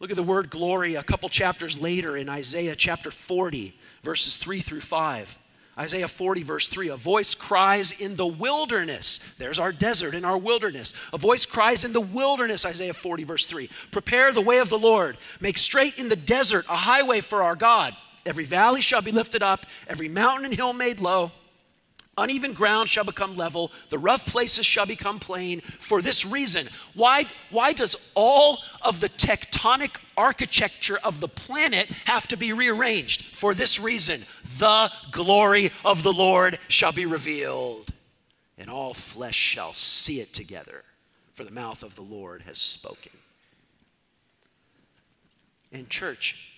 Look 0.00 0.10
at 0.10 0.16
the 0.16 0.24
word 0.24 0.50
glory 0.50 0.96
a 0.96 1.04
couple 1.04 1.28
chapters 1.28 1.80
later 1.80 2.16
in 2.16 2.28
Isaiah 2.28 2.74
chapter 2.74 3.12
40, 3.12 3.72
verses 4.02 4.36
3 4.36 4.58
through 4.58 4.80
5. 4.80 5.38
Isaiah 5.78 6.08
40, 6.08 6.42
verse 6.42 6.66
3 6.66 6.88
A 6.88 6.96
voice 6.96 7.36
cries 7.36 8.00
in 8.00 8.16
the 8.16 8.26
wilderness. 8.26 9.36
There's 9.38 9.60
our 9.60 9.70
desert 9.70 10.14
in 10.14 10.24
our 10.24 10.36
wilderness. 10.36 10.92
A 11.12 11.16
voice 11.16 11.46
cries 11.46 11.84
in 11.84 11.92
the 11.92 12.00
wilderness, 12.00 12.66
Isaiah 12.66 12.92
40, 12.92 13.22
verse 13.22 13.46
3 13.46 13.70
Prepare 13.92 14.32
the 14.32 14.40
way 14.40 14.58
of 14.58 14.68
the 14.68 14.78
Lord, 14.78 15.16
make 15.40 15.58
straight 15.58 15.96
in 15.96 16.08
the 16.08 16.16
desert 16.16 16.66
a 16.68 16.76
highway 16.76 17.20
for 17.20 17.44
our 17.44 17.54
God. 17.54 17.94
Every 18.26 18.44
valley 18.44 18.80
shall 18.80 19.00
be 19.00 19.12
lifted 19.12 19.44
up, 19.44 19.64
every 19.86 20.08
mountain 20.08 20.46
and 20.46 20.54
hill 20.54 20.72
made 20.72 20.98
low. 20.98 21.30
Uneven 22.20 22.52
ground 22.52 22.90
shall 22.90 23.04
become 23.04 23.34
level, 23.34 23.72
the 23.88 23.98
rough 23.98 24.26
places 24.26 24.66
shall 24.66 24.84
become 24.84 25.18
plain. 25.18 25.60
For 25.60 26.02
this 26.02 26.26
reason, 26.26 26.68
why, 26.92 27.24
why 27.48 27.72
does 27.72 28.12
all 28.14 28.58
of 28.82 29.00
the 29.00 29.08
tectonic 29.08 29.96
architecture 30.18 30.98
of 31.02 31.20
the 31.20 31.28
planet 31.28 31.86
have 32.04 32.28
to 32.28 32.36
be 32.36 32.52
rearranged? 32.52 33.22
For 33.22 33.54
this 33.54 33.80
reason, 33.80 34.20
the 34.58 34.92
glory 35.10 35.72
of 35.82 36.02
the 36.02 36.12
Lord 36.12 36.58
shall 36.68 36.92
be 36.92 37.06
revealed, 37.06 37.90
and 38.58 38.68
all 38.68 38.92
flesh 38.92 39.36
shall 39.36 39.72
see 39.72 40.20
it 40.20 40.34
together, 40.34 40.84
for 41.32 41.44
the 41.44 41.50
mouth 41.50 41.82
of 41.82 41.96
the 41.96 42.02
Lord 42.02 42.42
has 42.42 42.58
spoken. 42.58 43.12
And, 45.72 45.88
church, 45.88 46.52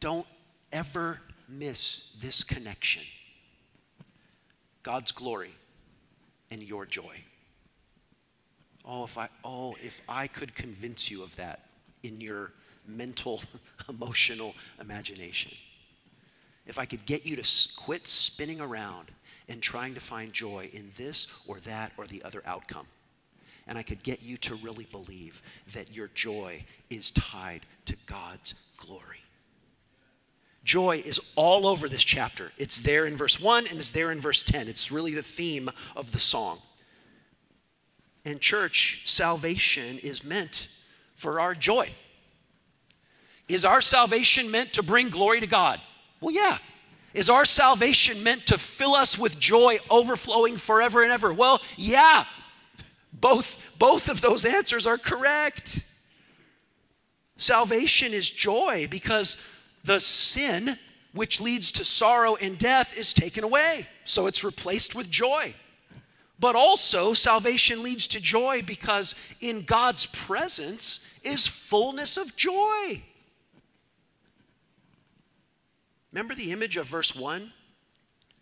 don't 0.00 0.26
ever 0.72 1.20
miss 1.46 2.16
this 2.22 2.42
connection 2.42 3.02
God's 4.84 5.10
glory 5.10 5.50
and 6.50 6.62
your 6.62 6.86
joy. 6.86 7.16
Oh, 8.84 9.04
if 9.04 9.18
I, 9.18 9.28
oh, 9.42 9.74
if 9.82 10.00
I 10.08 10.28
could 10.28 10.54
convince 10.54 11.10
you 11.10 11.22
of 11.24 11.34
that 11.36 11.66
in 12.02 12.20
your 12.20 12.52
mental, 12.86 13.42
emotional 13.88 14.54
imagination. 14.80 15.52
If 16.66 16.78
I 16.78 16.84
could 16.84 17.04
get 17.06 17.26
you 17.26 17.34
to 17.36 17.76
quit 17.76 18.06
spinning 18.06 18.60
around 18.60 19.10
and 19.48 19.60
trying 19.60 19.94
to 19.94 20.00
find 20.00 20.32
joy 20.32 20.70
in 20.72 20.90
this 20.96 21.42
or 21.46 21.58
that 21.60 21.92
or 21.96 22.06
the 22.06 22.22
other 22.22 22.42
outcome. 22.46 22.86
And 23.66 23.78
I 23.78 23.82
could 23.82 24.02
get 24.02 24.22
you 24.22 24.36
to 24.38 24.54
really 24.56 24.86
believe 24.90 25.42
that 25.72 25.96
your 25.96 26.08
joy 26.14 26.64
is 26.90 27.10
tied 27.10 27.62
to 27.86 27.96
God's 28.06 28.54
glory. 28.76 29.23
Joy 30.64 31.02
is 31.04 31.20
all 31.36 31.66
over 31.66 31.88
this 31.88 32.02
chapter. 32.02 32.50
It's 32.56 32.80
there 32.80 33.04
in 33.06 33.16
verse 33.16 33.38
1 33.38 33.66
and 33.66 33.76
it's 33.76 33.90
there 33.90 34.10
in 34.10 34.18
verse 34.18 34.42
10. 34.42 34.66
It's 34.66 34.90
really 34.90 35.12
the 35.12 35.22
theme 35.22 35.70
of 35.94 36.12
the 36.12 36.18
song. 36.18 36.58
And, 38.24 38.40
church, 38.40 39.02
salvation 39.06 39.98
is 39.98 40.24
meant 40.24 40.68
for 41.14 41.38
our 41.38 41.54
joy. 41.54 41.90
Is 43.46 43.66
our 43.66 43.82
salvation 43.82 44.50
meant 44.50 44.72
to 44.72 44.82
bring 44.82 45.10
glory 45.10 45.40
to 45.40 45.46
God? 45.46 45.78
Well, 46.22 46.34
yeah. 46.34 46.56
Is 47.12 47.28
our 47.28 47.44
salvation 47.44 48.22
meant 48.22 48.46
to 48.46 48.56
fill 48.56 48.94
us 48.94 49.18
with 49.18 49.38
joy 49.38 49.76
overflowing 49.90 50.56
forever 50.56 51.02
and 51.02 51.12
ever? 51.12 51.32
Well, 51.34 51.60
yeah. 51.76 52.24
Both, 53.12 53.76
both 53.78 54.08
of 54.08 54.22
those 54.22 54.46
answers 54.46 54.86
are 54.86 54.96
correct. 54.96 55.84
Salvation 57.36 58.14
is 58.14 58.30
joy 58.30 58.88
because 58.90 59.36
the 59.84 60.00
sin 60.00 60.78
which 61.12 61.40
leads 61.40 61.70
to 61.72 61.84
sorrow 61.84 62.34
and 62.36 62.58
death 62.58 62.96
is 62.96 63.12
taken 63.12 63.44
away. 63.44 63.86
So 64.04 64.26
it's 64.26 64.42
replaced 64.42 64.94
with 64.94 65.10
joy. 65.10 65.54
But 66.40 66.56
also, 66.56 67.12
salvation 67.12 67.82
leads 67.82 68.08
to 68.08 68.20
joy 68.20 68.62
because 68.66 69.14
in 69.40 69.62
God's 69.62 70.06
presence 70.06 71.18
is 71.22 71.46
fullness 71.46 72.16
of 72.16 72.34
joy. 72.34 73.02
Remember 76.12 76.34
the 76.34 76.50
image 76.50 76.76
of 76.76 76.86
verse 76.86 77.14
1 77.14 77.52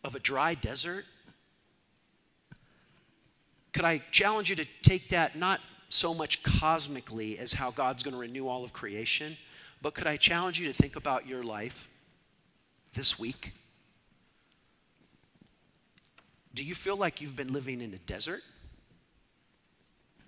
of 0.05 0.15
a 0.15 0.19
dry 0.19 0.55
desert? 0.55 1.05
Could 3.73 3.85
I 3.85 4.03
challenge 4.11 4.51
you 4.51 4.57
to 4.57 4.67
take 4.83 5.09
that 5.11 5.37
not 5.37 5.61
so 5.89 6.15
much 6.15 6.43
cosmically 6.43 7.39
as 7.39 7.53
how 7.53 7.71
God's 7.71 8.03
going 8.03 8.15
to 8.15 8.21
renew 8.21 8.49
all 8.49 8.65
of 8.65 8.73
creation? 8.73 9.37
But 9.83 9.95
could 9.95 10.07
I 10.07 10.17
challenge 10.17 10.61
you 10.61 10.69
to 10.69 10.73
think 10.73 10.95
about 10.95 11.27
your 11.27 11.43
life 11.43 11.89
this 12.95 13.19
week? 13.19 13.53
Do 16.55 16.65
you 16.65 16.77
feel 16.77 16.97
like 16.97 17.21
you've 17.21 17.35
been 17.35 17.53
living 17.53 17.81
in 17.81 17.93
a 17.93 17.99
desert? 17.99 18.43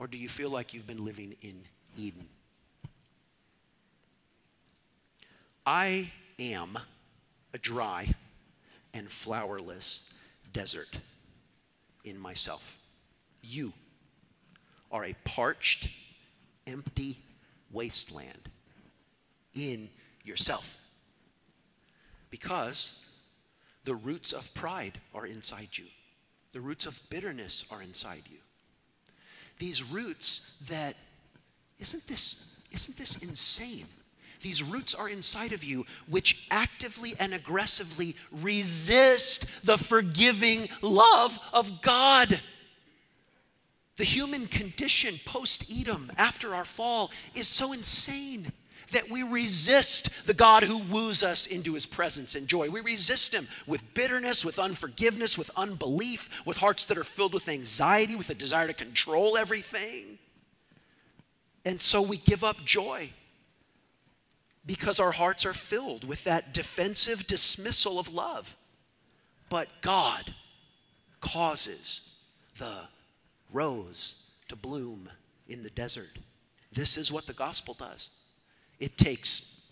Or 0.00 0.08
do 0.08 0.18
you 0.18 0.28
feel 0.28 0.50
like 0.50 0.74
you've 0.74 0.88
been 0.88 1.04
living 1.04 1.36
in 1.40 1.62
Eden? 1.96 2.26
I 5.64 6.10
am 6.40 6.76
a 7.54 7.58
dry 7.58 8.08
and 8.92 9.08
flowerless 9.08 10.14
desert 10.52 10.98
in 12.04 12.18
myself. 12.18 12.76
You 13.40 13.72
are 14.90 15.04
a 15.04 15.14
parched, 15.24 15.90
empty 16.66 17.18
wasteland 17.70 18.50
in 19.54 19.88
yourself. 20.24 20.80
Because 22.30 23.10
the 23.84 23.94
roots 23.94 24.32
of 24.32 24.52
pride 24.54 24.98
are 25.14 25.26
inside 25.26 25.68
you, 25.72 25.84
the 26.52 26.60
roots 26.60 26.86
of 26.86 27.00
bitterness 27.10 27.64
are 27.70 27.82
inside 27.82 28.22
you. 28.30 28.38
These 29.58 29.82
roots 29.84 30.58
that, 30.68 30.96
isn't 31.78 32.06
this, 32.06 32.60
isn't 32.72 32.96
this 32.96 33.22
insane? 33.22 33.86
These 34.40 34.62
roots 34.62 34.94
are 34.94 35.08
inside 35.08 35.52
of 35.52 35.64
you, 35.64 35.86
which 36.08 36.48
actively 36.50 37.14
and 37.18 37.32
aggressively 37.32 38.14
resist 38.30 39.64
the 39.64 39.78
forgiving 39.78 40.68
love 40.82 41.38
of 41.52 41.82
God. 41.82 42.40
The 43.96 44.04
human 44.04 44.46
condition 44.46 45.14
post 45.24 45.70
Eden, 45.70 46.10
after 46.18 46.54
our 46.54 46.64
fall, 46.64 47.10
is 47.34 47.48
so 47.48 47.72
insane 47.72 48.52
that 48.92 49.10
we 49.10 49.22
resist 49.22 50.26
the 50.26 50.34
God 50.34 50.62
who 50.62 50.78
woos 50.78 51.22
us 51.22 51.46
into 51.46 51.74
his 51.74 51.86
presence 51.86 52.34
and 52.34 52.46
joy. 52.46 52.68
We 52.70 52.80
resist 52.80 53.34
him 53.34 53.48
with 53.66 53.94
bitterness, 53.94 54.44
with 54.44 54.58
unforgiveness, 54.58 55.38
with 55.38 55.50
unbelief, 55.56 56.46
with 56.46 56.58
hearts 56.58 56.86
that 56.86 56.98
are 56.98 57.04
filled 57.04 57.34
with 57.34 57.48
anxiety, 57.48 58.16
with 58.16 58.30
a 58.30 58.34
desire 58.34 58.66
to 58.66 58.74
control 58.74 59.36
everything. 59.36 60.18
And 61.64 61.80
so 61.80 62.02
we 62.02 62.18
give 62.18 62.44
up 62.44 62.64
joy 62.64 63.10
because 64.66 65.00
our 65.00 65.12
hearts 65.12 65.44
are 65.44 65.52
filled 65.52 66.06
with 66.06 66.24
that 66.24 66.52
defensive 66.52 67.26
dismissal 67.26 67.98
of 67.98 68.12
love. 68.12 68.56
But 69.48 69.68
God 69.82 70.34
causes 71.20 72.20
the 72.58 72.80
rose 73.52 74.32
to 74.48 74.56
bloom 74.56 75.08
in 75.48 75.62
the 75.62 75.70
desert. 75.70 76.18
This 76.72 76.96
is 76.96 77.12
what 77.12 77.26
the 77.26 77.32
gospel 77.32 77.74
does. 77.74 78.10
It 78.84 78.98
takes 78.98 79.62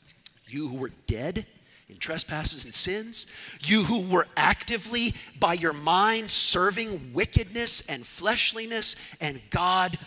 you 0.46 0.68
who 0.68 0.76
were 0.76 0.92
dead 1.06 1.44
in 1.90 1.96
trespasses 1.96 2.64
and 2.64 2.72
sins, 2.72 3.26
you 3.60 3.82
who 3.82 4.00
were 4.00 4.26
actively 4.38 5.12
by 5.38 5.52
your 5.52 5.74
mind 5.74 6.30
serving 6.30 7.12
wickedness 7.12 7.86
and 7.90 8.06
fleshliness, 8.06 8.96
and 9.20 9.38
God 9.50 9.98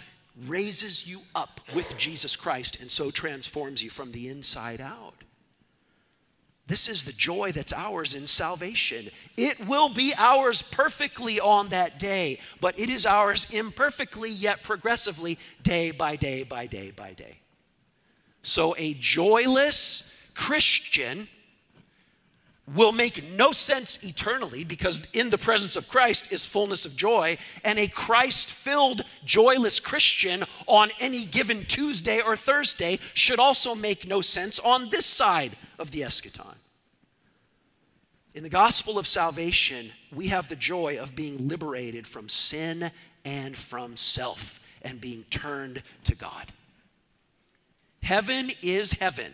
raises 0.47 1.07
you 1.07 1.19
up 1.35 1.61
with 1.75 1.95
Jesus 1.99 2.35
Christ 2.35 2.81
and 2.81 2.89
so 2.89 3.11
transforms 3.11 3.83
you 3.83 3.91
from 3.91 4.11
the 4.11 4.27
inside 4.27 4.81
out. 4.81 5.13
This 6.65 6.89
is 6.89 7.03
the 7.03 7.13
joy 7.13 7.51
that's 7.51 7.73
ours 7.73 8.15
in 8.15 8.25
salvation. 8.25 9.05
It 9.37 9.67
will 9.67 9.89
be 9.89 10.15
ours 10.17 10.63
perfectly 10.63 11.39
on 11.39 11.69
that 11.69 11.99
day, 11.99 12.39
but 12.59 12.79
it 12.79 12.89
is 12.89 13.05
ours 13.05 13.45
imperfectly 13.51 14.31
yet 14.31 14.63
progressively, 14.63 15.37
day 15.61 15.91
by 15.91 16.15
day 16.15 16.41
by 16.41 16.65
day 16.65 16.89
by 16.89 17.13
day. 17.13 17.37
So 18.45 18.75
a 18.77 18.93
joyless 18.93 20.15
Christian 20.35 21.27
will 22.75 22.91
make 22.91 23.31
no 23.31 23.51
sense 23.51 24.03
eternally 24.03 24.63
because 24.63 25.09
in 25.13 25.31
the 25.31 25.37
presence 25.37 25.75
of 25.75 25.89
Christ 25.89 26.31
is 26.31 26.45
fullness 26.45 26.85
of 26.85 26.95
joy, 26.95 27.37
and 27.63 27.79
a 27.79 27.87
Christ 27.87 28.51
filled, 28.51 29.03
joyless 29.23 29.79
Christian 29.79 30.43
on 30.67 30.89
any 30.99 31.25
given 31.25 31.65
Tuesday 31.65 32.21
or 32.21 32.35
Thursday 32.35 32.99
should 33.15 33.39
also 33.39 33.73
make 33.73 34.07
no 34.07 34.21
sense 34.21 34.59
on 34.59 34.89
this 34.89 35.07
side 35.07 35.53
of 35.79 35.89
the 35.89 36.01
eschaton. 36.01 36.55
In 38.35 38.43
the 38.43 38.49
gospel 38.49 38.99
of 38.99 39.07
salvation, 39.07 39.89
we 40.13 40.27
have 40.27 40.49
the 40.49 40.55
joy 40.55 40.97
of 40.99 41.15
being 41.15 41.47
liberated 41.47 42.05
from 42.05 42.29
sin 42.29 42.91
and 43.23 43.57
from 43.57 43.97
self 43.97 44.63
and 44.83 45.01
being 45.01 45.23
turned 45.31 45.81
to 46.03 46.15
God. 46.15 46.51
Heaven 48.05 48.51
is 48.61 48.91
heaven 48.91 49.33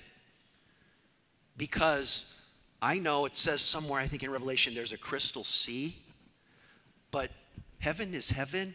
because 1.58 2.42
I 2.82 3.00
know 3.00 3.26
it 3.26 3.36
says 3.36 3.60
somewhere, 3.60 4.00
I 4.00 4.08
think 4.08 4.24
in 4.24 4.32
Revelation, 4.32 4.74
there's 4.74 4.94
a 4.94 4.98
crystal 4.98 5.44
sea, 5.44 5.98
but 7.12 7.32
heaven 7.80 8.14
is 8.14 8.30
heaven 8.30 8.74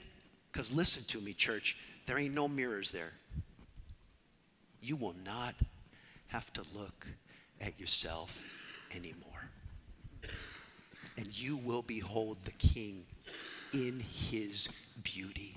because 0.53 0.71
listen 0.71 1.03
to 1.05 1.25
me, 1.25 1.33
church, 1.33 1.79
there 2.05 2.19
ain't 2.19 2.35
no 2.35 2.47
mirrors 2.47 2.93
there. 2.93 3.15
You 4.83 4.97
will 4.97 5.17
not 5.25 5.55
have 6.27 6.53
to 6.53 6.63
look 6.75 7.07
at 7.63 7.81
yourself 7.81 8.45
anymore. 8.95 9.49
And 11.17 11.29
you 11.41 11.57
will 11.57 11.81
behold 11.81 12.37
the 12.45 12.53
King 12.53 13.07
in 13.73 14.01
his 14.01 14.69
beauty, 15.03 15.57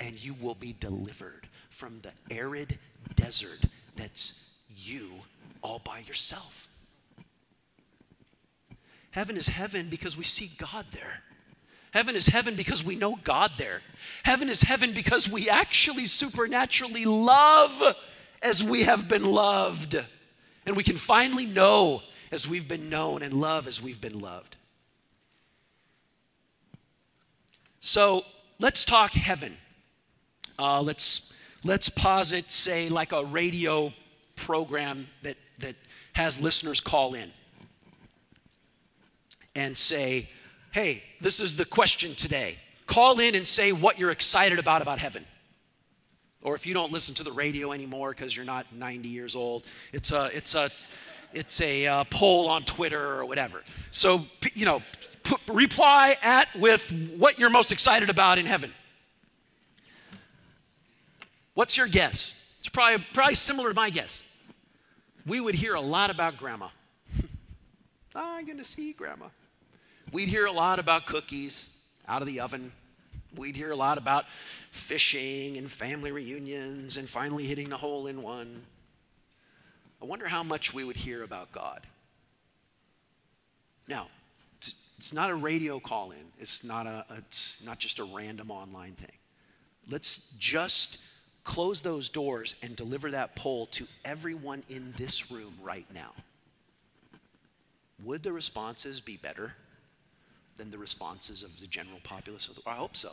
and 0.00 0.20
you 0.20 0.34
will 0.40 0.56
be 0.56 0.74
delivered 0.80 1.46
from 1.70 2.00
the 2.00 2.34
arid 2.34 2.80
desert 3.14 3.60
that's 3.96 4.54
you 4.74 5.10
all 5.62 5.80
by 5.84 6.00
yourself. 6.00 6.68
Heaven 9.10 9.36
is 9.36 9.48
heaven 9.48 9.88
because 9.88 10.16
we 10.16 10.24
see 10.24 10.50
God 10.58 10.86
there. 10.92 11.22
Heaven 11.92 12.14
is 12.14 12.26
heaven 12.26 12.54
because 12.56 12.84
we 12.84 12.94
know 12.94 13.18
God 13.24 13.52
there. 13.56 13.80
Heaven 14.22 14.50
is 14.50 14.62
heaven 14.62 14.92
because 14.92 15.30
we 15.30 15.48
actually 15.48 16.04
supernaturally 16.04 17.06
love 17.06 17.82
as 18.42 18.62
we 18.62 18.82
have 18.82 19.08
been 19.08 19.24
loved. 19.24 19.96
And 20.66 20.76
we 20.76 20.82
can 20.82 20.96
finally 20.96 21.46
know 21.46 22.02
as 22.30 22.46
we've 22.46 22.68
been 22.68 22.90
known 22.90 23.22
and 23.22 23.32
love 23.32 23.66
as 23.66 23.82
we've 23.82 24.00
been 24.00 24.18
loved. 24.18 24.56
So 27.80 28.24
let's 28.58 28.84
talk 28.84 29.12
heaven. 29.12 29.56
Uh, 30.58 30.82
let's, 30.82 31.35
let's 31.66 31.88
posit, 31.88 32.50
say, 32.50 32.88
like 32.88 33.12
a 33.12 33.24
radio 33.24 33.92
program 34.36 35.08
that, 35.22 35.36
that 35.58 35.74
has 36.14 36.40
listeners 36.40 36.80
call 36.80 37.14
in 37.14 37.30
and 39.56 39.76
say, 39.76 40.28
hey, 40.72 41.02
this 41.20 41.40
is 41.40 41.56
the 41.56 41.64
question 41.64 42.14
today. 42.14 42.56
Call 42.86 43.18
in 43.18 43.34
and 43.34 43.46
say 43.46 43.72
what 43.72 43.98
you're 43.98 44.12
excited 44.12 44.58
about 44.58 44.80
about 44.80 44.98
heaven. 44.98 45.24
Or 46.42 46.54
if 46.54 46.66
you 46.66 46.74
don't 46.74 46.92
listen 46.92 47.14
to 47.16 47.24
the 47.24 47.32
radio 47.32 47.72
anymore 47.72 48.10
because 48.10 48.36
you're 48.36 48.46
not 48.46 48.72
90 48.72 49.08
years 49.08 49.34
old, 49.34 49.64
it's 49.92 50.12
a, 50.12 50.30
it's 50.32 50.54
a, 50.54 50.70
it's 51.32 51.60
a 51.60 51.86
uh, 51.86 52.04
poll 52.10 52.48
on 52.48 52.62
Twitter 52.62 53.14
or 53.14 53.26
whatever. 53.26 53.64
So, 53.90 54.20
you 54.54 54.64
know, 54.64 54.82
reply 55.48 56.16
at 56.22 56.54
with 56.54 56.92
what 57.16 57.38
you're 57.38 57.50
most 57.50 57.72
excited 57.72 58.10
about 58.10 58.38
in 58.38 58.46
heaven. 58.46 58.72
What's 61.56 61.78
your 61.78 61.86
guess? 61.86 62.54
It's 62.60 62.68
probably, 62.68 63.02
probably 63.14 63.34
similar 63.34 63.70
to 63.70 63.74
my 63.74 63.88
guess. 63.88 64.30
We 65.24 65.40
would 65.40 65.54
hear 65.54 65.72
a 65.72 65.80
lot 65.80 66.10
about 66.10 66.36
grandma. 66.36 66.68
Ah, 68.18 68.36
I'm 68.38 68.46
going 68.46 68.56
to 68.56 68.64
see 68.64 68.94
grandma. 68.94 69.26
We'd 70.10 70.28
hear 70.28 70.46
a 70.46 70.52
lot 70.52 70.78
about 70.78 71.04
cookies 71.04 71.78
out 72.08 72.22
of 72.22 72.28
the 72.28 72.40
oven. 72.40 72.72
We'd 73.36 73.56
hear 73.56 73.70
a 73.70 73.76
lot 73.76 73.98
about 73.98 74.24
fishing 74.70 75.58
and 75.58 75.70
family 75.70 76.12
reunions 76.12 76.96
and 76.96 77.06
finally 77.06 77.44
hitting 77.44 77.68
the 77.68 77.76
hole 77.76 78.06
in 78.06 78.22
one. 78.22 78.62
I 80.00 80.06
wonder 80.06 80.28
how 80.28 80.42
much 80.42 80.72
we 80.72 80.82
would 80.84 80.96
hear 80.96 81.22
about 81.24 81.52
God. 81.52 81.86
Now, 83.86 84.08
it's 84.96 85.12
not 85.12 85.30
a 85.30 85.34
radio 85.34 85.78
call 85.78 86.10
in. 86.10 86.32
It's 86.38 86.64
not 86.64 86.86
a 86.86 87.04
it's 87.18 87.64
not 87.66 87.78
just 87.78 87.98
a 87.98 88.04
random 88.04 88.50
online 88.50 88.92
thing. 88.92 89.12
Let's 89.90 90.36
just 90.38 91.04
close 91.46 91.80
those 91.80 92.08
doors 92.10 92.56
and 92.62 92.76
deliver 92.76 93.10
that 93.10 93.34
poll 93.36 93.66
to 93.66 93.86
everyone 94.04 94.62
in 94.68 94.92
this 94.98 95.30
room 95.30 95.54
right 95.62 95.86
now. 95.94 96.12
Would 98.04 98.22
the 98.22 98.32
responses 98.32 99.00
be 99.00 99.16
better? 99.16 99.54
than 100.56 100.70
the 100.70 100.78
responses 100.78 101.42
of 101.42 101.60
the 101.60 101.66
general 101.66 102.00
populace. 102.02 102.48
I 102.66 102.74
hope 102.74 102.96
so. 102.96 103.12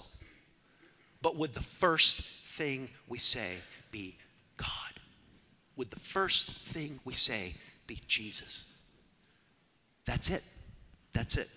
But 1.22 1.36
would 1.36 1.54
the 1.54 1.64
first 1.64 2.20
thing 2.20 2.90
we 3.08 3.18
say 3.18 3.56
be 3.92 4.18
God? 4.58 4.68
Would 5.78 5.92
the 5.92 6.00
first 6.00 6.52
thing 6.52 7.00
we 7.06 7.14
say 7.14 7.56
be 7.88 8.00
Jesus? 8.08 8.72
That's 10.06 10.30
it. 10.30 10.44
That's 11.14 11.38
it. 11.38 11.50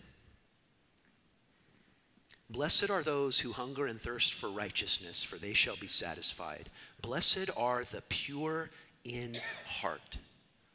Blessed 2.49 2.91
are 2.91 3.03
those 3.03 3.41
who 3.41 3.53
hunger 3.53 3.87
and 3.87 4.01
thirst 4.01 4.33
for 4.33 4.49
righteousness, 4.49 5.23
for 5.25 5.37
they 5.37 5.53
shall 5.53 5.77
be 5.77 5.89
satisfied. 5.89 6.71
Blessed 7.03 7.51
are 7.57 7.85
the 7.85 8.03
pure 8.09 8.71
in 9.05 9.39
heart, 9.67 10.19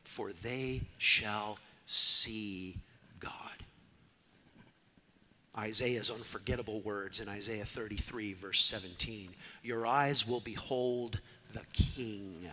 for 0.04 0.34
they 0.34 0.82
shall 0.98 1.60
see 1.86 2.76
God. 3.20 3.32
Isaiah's 5.58 6.12
unforgettable 6.12 6.82
words 6.82 7.20
in 7.20 7.28
Isaiah 7.28 7.66
33, 7.66 8.34
verse 8.34 8.64
17 8.64 9.30
Your 9.64 9.88
eyes 9.88 10.28
will 10.28 10.40
behold 10.42 11.20
the 11.54 11.66
King 11.74 12.48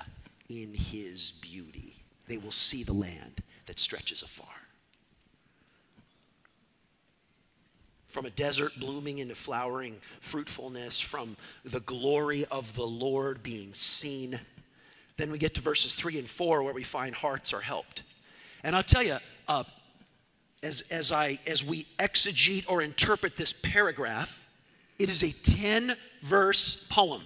in 0.48 0.72
his 0.74 1.32
beauty, 1.40 1.96
they 2.26 2.38
will 2.38 2.50
see 2.50 2.82
the 2.82 2.92
land 2.92 3.42
that 3.66 3.78
stretches 3.78 4.22
afar. 4.22 4.57
From 8.18 8.26
a 8.26 8.30
desert 8.30 8.72
blooming 8.80 9.20
into 9.20 9.36
flowering 9.36 9.94
fruitfulness, 10.18 11.00
from 11.00 11.36
the 11.64 11.78
glory 11.78 12.44
of 12.46 12.74
the 12.74 12.84
Lord 12.84 13.44
being 13.44 13.72
seen. 13.72 14.40
Then 15.16 15.30
we 15.30 15.38
get 15.38 15.54
to 15.54 15.60
verses 15.60 15.94
3 15.94 16.18
and 16.18 16.28
4 16.28 16.64
where 16.64 16.74
we 16.74 16.82
find 16.82 17.14
hearts 17.14 17.52
are 17.52 17.60
helped. 17.60 18.02
And 18.64 18.74
I'll 18.74 18.82
tell 18.82 19.04
you, 19.04 19.18
uh, 19.46 19.62
as, 20.64 20.80
as, 20.90 21.12
I, 21.12 21.38
as 21.46 21.64
we 21.64 21.84
exegete 22.00 22.68
or 22.68 22.82
interpret 22.82 23.36
this 23.36 23.52
paragraph, 23.52 24.50
it 24.98 25.10
is 25.10 25.22
a 25.22 25.30
10 25.30 25.94
verse 26.22 26.88
poem. 26.90 27.22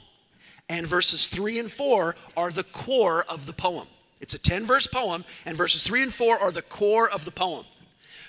And 0.68 0.86
verses 0.86 1.26
3 1.28 1.58
and 1.58 1.70
4 1.70 2.16
are 2.36 2.50
the 2.50 2.64
core 2.64 3.24
of 3.30 3.46
the 3.46 3.54
poem. 3.54 3.86
It's 4.20 4.34
a 4.34 4.38
10 4.38 4.66
verse 4.66 4.86
poem, 4.86 5.24
and 5.46 5.56
verses 5.56 5.84
3 5.84 6.02
and 6.02 6.12
4 6.12 6.38
are 6.38 6.52
the 6.52 6.60
core 6.60 7.10
of 7.10 7.24
the 7.24 7.30
poem. 7.30 7.64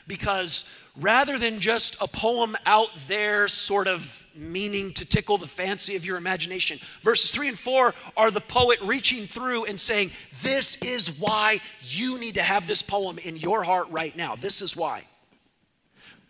Because 0.07 0.69
rather 0.99 1.39
than 1.39 1.59
just 1.59 1.95
a 2.01 2.07
poem 2.07 2.55
out 2.65 2.89
there, 3.07 3.47
sort 3.47 3.87
of 3.87 4.25
meaning 4.35 4.93
to 4.93 5.05
tickle 5.05 5.37
the 5.37 5.47
fancy 5.47 5.95
of 5.95 6.05
your 6.05 6.17
imagination, 6.17 6.79
verses 7.01 7.31
3 7.31 7.49
and 7.49 7.59
4 7.59 7.93
are 8.17 8.31
the 8.31 8.41
poet 8.41 8.79
reaching 8.81 9.25
through 9.25 9.65
and 9.65 9.79
saying, 9.79 10.11
This 10.41 10.81
is 10.81 11.19
why 11.19 11.59
you 11.81 12.19
need 12.19 12.35
to 12.35 12.43
have 12.43 12.67
this 12.67 12.81
poem 12.81 13.17
in 13.17 13.37
your 13.37 13.63
heart 13.63 13.87
right 13.89 14.15
now. 14.15 14.35
This 14.35 14.61
is 14.61 14.75
why 14.75 15.03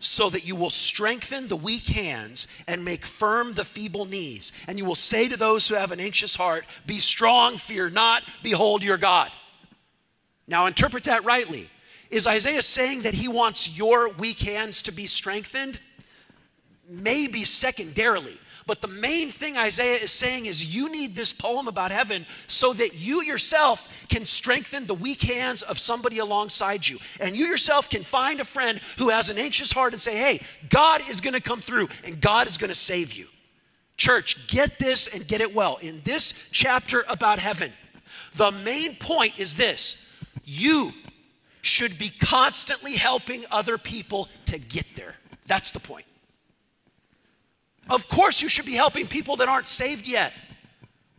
so 0.05 0.29
that 0.29 0.45
you 0.45 0.55
will 0.55 0.69
strengthen 0.69 1.47
the 1.47 1.55
weak 1.55 1.87
hands 1.87 2.47
and 2.67 2.83
make 2.83 3.05
firm 3.05 3.53
the 3.53 3.63
feeble 3.63 4.05
knees. 4.05 4.51
And 4.67 4.77
you 4.77 4.85
will 4.85 4.95
say 4.95 5.27
to 5.29 5.37
those 5.37 5.67
who 5.67 5.75
have 5.75 5.91
an 5.91 5.99
anxious 5.99 6.35
heart, 6.35 6.65
Be 6.85 6.99
strong, 6.99 7.57
fear 7.57 7.89
not, 7.89 8.23
behold 8.41 8.83
your 8.83 8.97
God. 8.97 9.31
Now, 10.47 10.65
interpret 10.65 11.05
that 11.05 11.23
rightly. 11.23 11.69
Is 12.13 12.27
Isaiah 12.27 12.61
saying 12.61 13.01
that 13.01 13.15
he 13.15 13.27
wants 13.27 13.75
your 13.75 14.07
weak 14.07 14.39
hands 14.41 14.83
to 14.83 14.91
be 14.91 15.07
strengthened? 15.07 15.81
Maybe 16.87 17.43
secondarily. 17.43 18.37
But 18.67 18.81
the 18.81 18.87
main 18.87 19.31
thing 19.31 19.57
Isaiah 19.57 19.97
is 19.97 20.11
saying 20.11 20.45
is 20.45 20.75
you 20.75 20.89
need 20.89 21.15
this 21.15 21.33
poem 21.33 21.67
about 21.67 21.91
heaven 21.91 22.27
so 22.45 22.71
that 22.73 22.93
you 22.93 23.23
yourself 23.23 23.89
can 24.09 24.25
strengthen 24.25 24.85
the 24.85 24.93
weak 24.93 25.23
hands 25.23 25.63
of 25.63 25.79
somebody 25.79 26.19
alongside 26.19 26.87
you. 26.87 26.99
And 27.19 27.35
you 27.35 27.47
yourself 27.47 27.89
can 27.89 28.03
find 28.03 28.39
a 28.39 28.45
friend 28.45 28.79
who 28.99 29.09
has 29.09 29.31
an 29.31 29.39
anxious 29.39 29.71
heart 29.71 29.93
and 29.93 30.01
say, 30.01 30.15
hey, 30.15 30.39
God 30.69 31.01
is 31.09 31.19
going 31.19 31.33
to 31.33 31.41
come 31.41 31.61
through 31.61 31.89
and 32.05 32.21
God 32.21 32.45
is 32.45 32.59
going 32.59 32.69
to 32.69 32.75
save 32.75 33.13
you. 33.13 33.25
Church, 33.97 34.47
get 34.47 34.77
this 34.77 35.07
and 35.07 35.27
get 35.27 35.41
it 35.41 35.53
well. 35.53 35.77
In 35.81 36.01
this 36.03 36.47
chapter 36.51 37.03
about 37.09 37.39
heaven, 37.39 37.71
the 38.35 38.51
main 38.51 38.97
point 38.97 39.39
is 39.39 39.55
this 39.55 40.15
you 40.45 40.93
should 41.63 41.97
be 41.97 42.09
constantly 42.09 42.93
helping 42.93 43.45
other 43.49 43.77
people 43.77 44.27
to 44.45 44.59
get 44.59 44.85
there. 44.95 45.15
That's 45.47 45.71
the 45.71 45.79
point. 45.79 46.05
Of 47.89 48.07
course, 48.09 48.41
you 48.41 48.49
should 48.49 48.65
be 48.65 48.73
helping 48.73 49.07
people 49.07 49.37
that 49.37 49.47
aren't 49.49 49.69
saved 49.69 50.05
yet. 50.05 50.33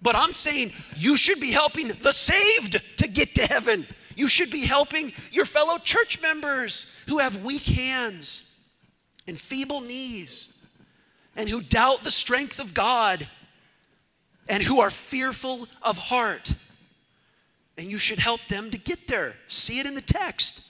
But 0.03 0.15
I'm 0.15 0.35
saying 0.35 0.73
you 0.97 1.17
should 1.17 1.41
be 1.41 1.51
helping 1.51 1.89
the 1.89 2.13
saved 2.13 2.81
to 2.99 3.09
get 3.09 3.35
to 3.37 3.47
heaven. 3.47 3.87
You 4.17 4.29
should 4.29 4.51
be 4.51 4.67
helping 4.67 5.15
your 5.33 5.47
fellow 5.47 5.79
church 5.79 6.21
members 6.21 7.03
who 7.09 7.19
have 7.19 7.43
weak 7.43 7.65
hands 7.65 8.61
and 9.27 9.39
feeble 9.39 9.81
knees 9.81 10.67
and 11.37 11.49
who 11.49 11.63
doubt 11.63 12.03
the 12.03 12.11
strength 12.11 12.61
of 12.61 12.75
God 12.75 13.27
and 14.49 14.63
who 14.63 14.81
are 14.81 14.91
fearful 14.91 15.69
of 15.83 15.97
heart. 15.97 16.55
And 17.77 17.91
you 17.91 17.99
should 17.99 18.19
help 18.19 18.41
them 18.49 18.71
to 18.71 18.79
get 18.79 19.09
there. 19.09 19.35
See 19.47 19.81
it 19.81 19.87
in 19.87 19.95
the 19.95 20.01
text. 20.01 20.65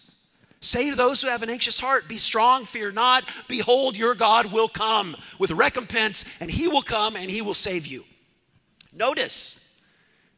Say 0.65 0.89
to 0.89 0.97
those 0.97 1.21
who 1.21 1.29
have 1.29 1.43
an 1.43 1.51
anxious 1.51 1.79
heart, 1.79 2.09
Be 2.09 2.17
strong, 2.17 2.65
fear 2.65 2.91
not. 2.91 3.29
Behold, 3.49 3.99
your 3.99 4.15
God 4.15 4.51
will 4.51 4.69
come 4.69 5.15
with 5.39 5.51
recompense, 5.51 6.25
and 6.41 6.51
he 6.51 6.69
will 6.69 6.83
come 6.83 7.17
and 7.17 7.31
he 7.31 7.43
will 7.43 7.53
save 7.53 7.87
you. 7.87 8.05
Notice, 8.95 9.79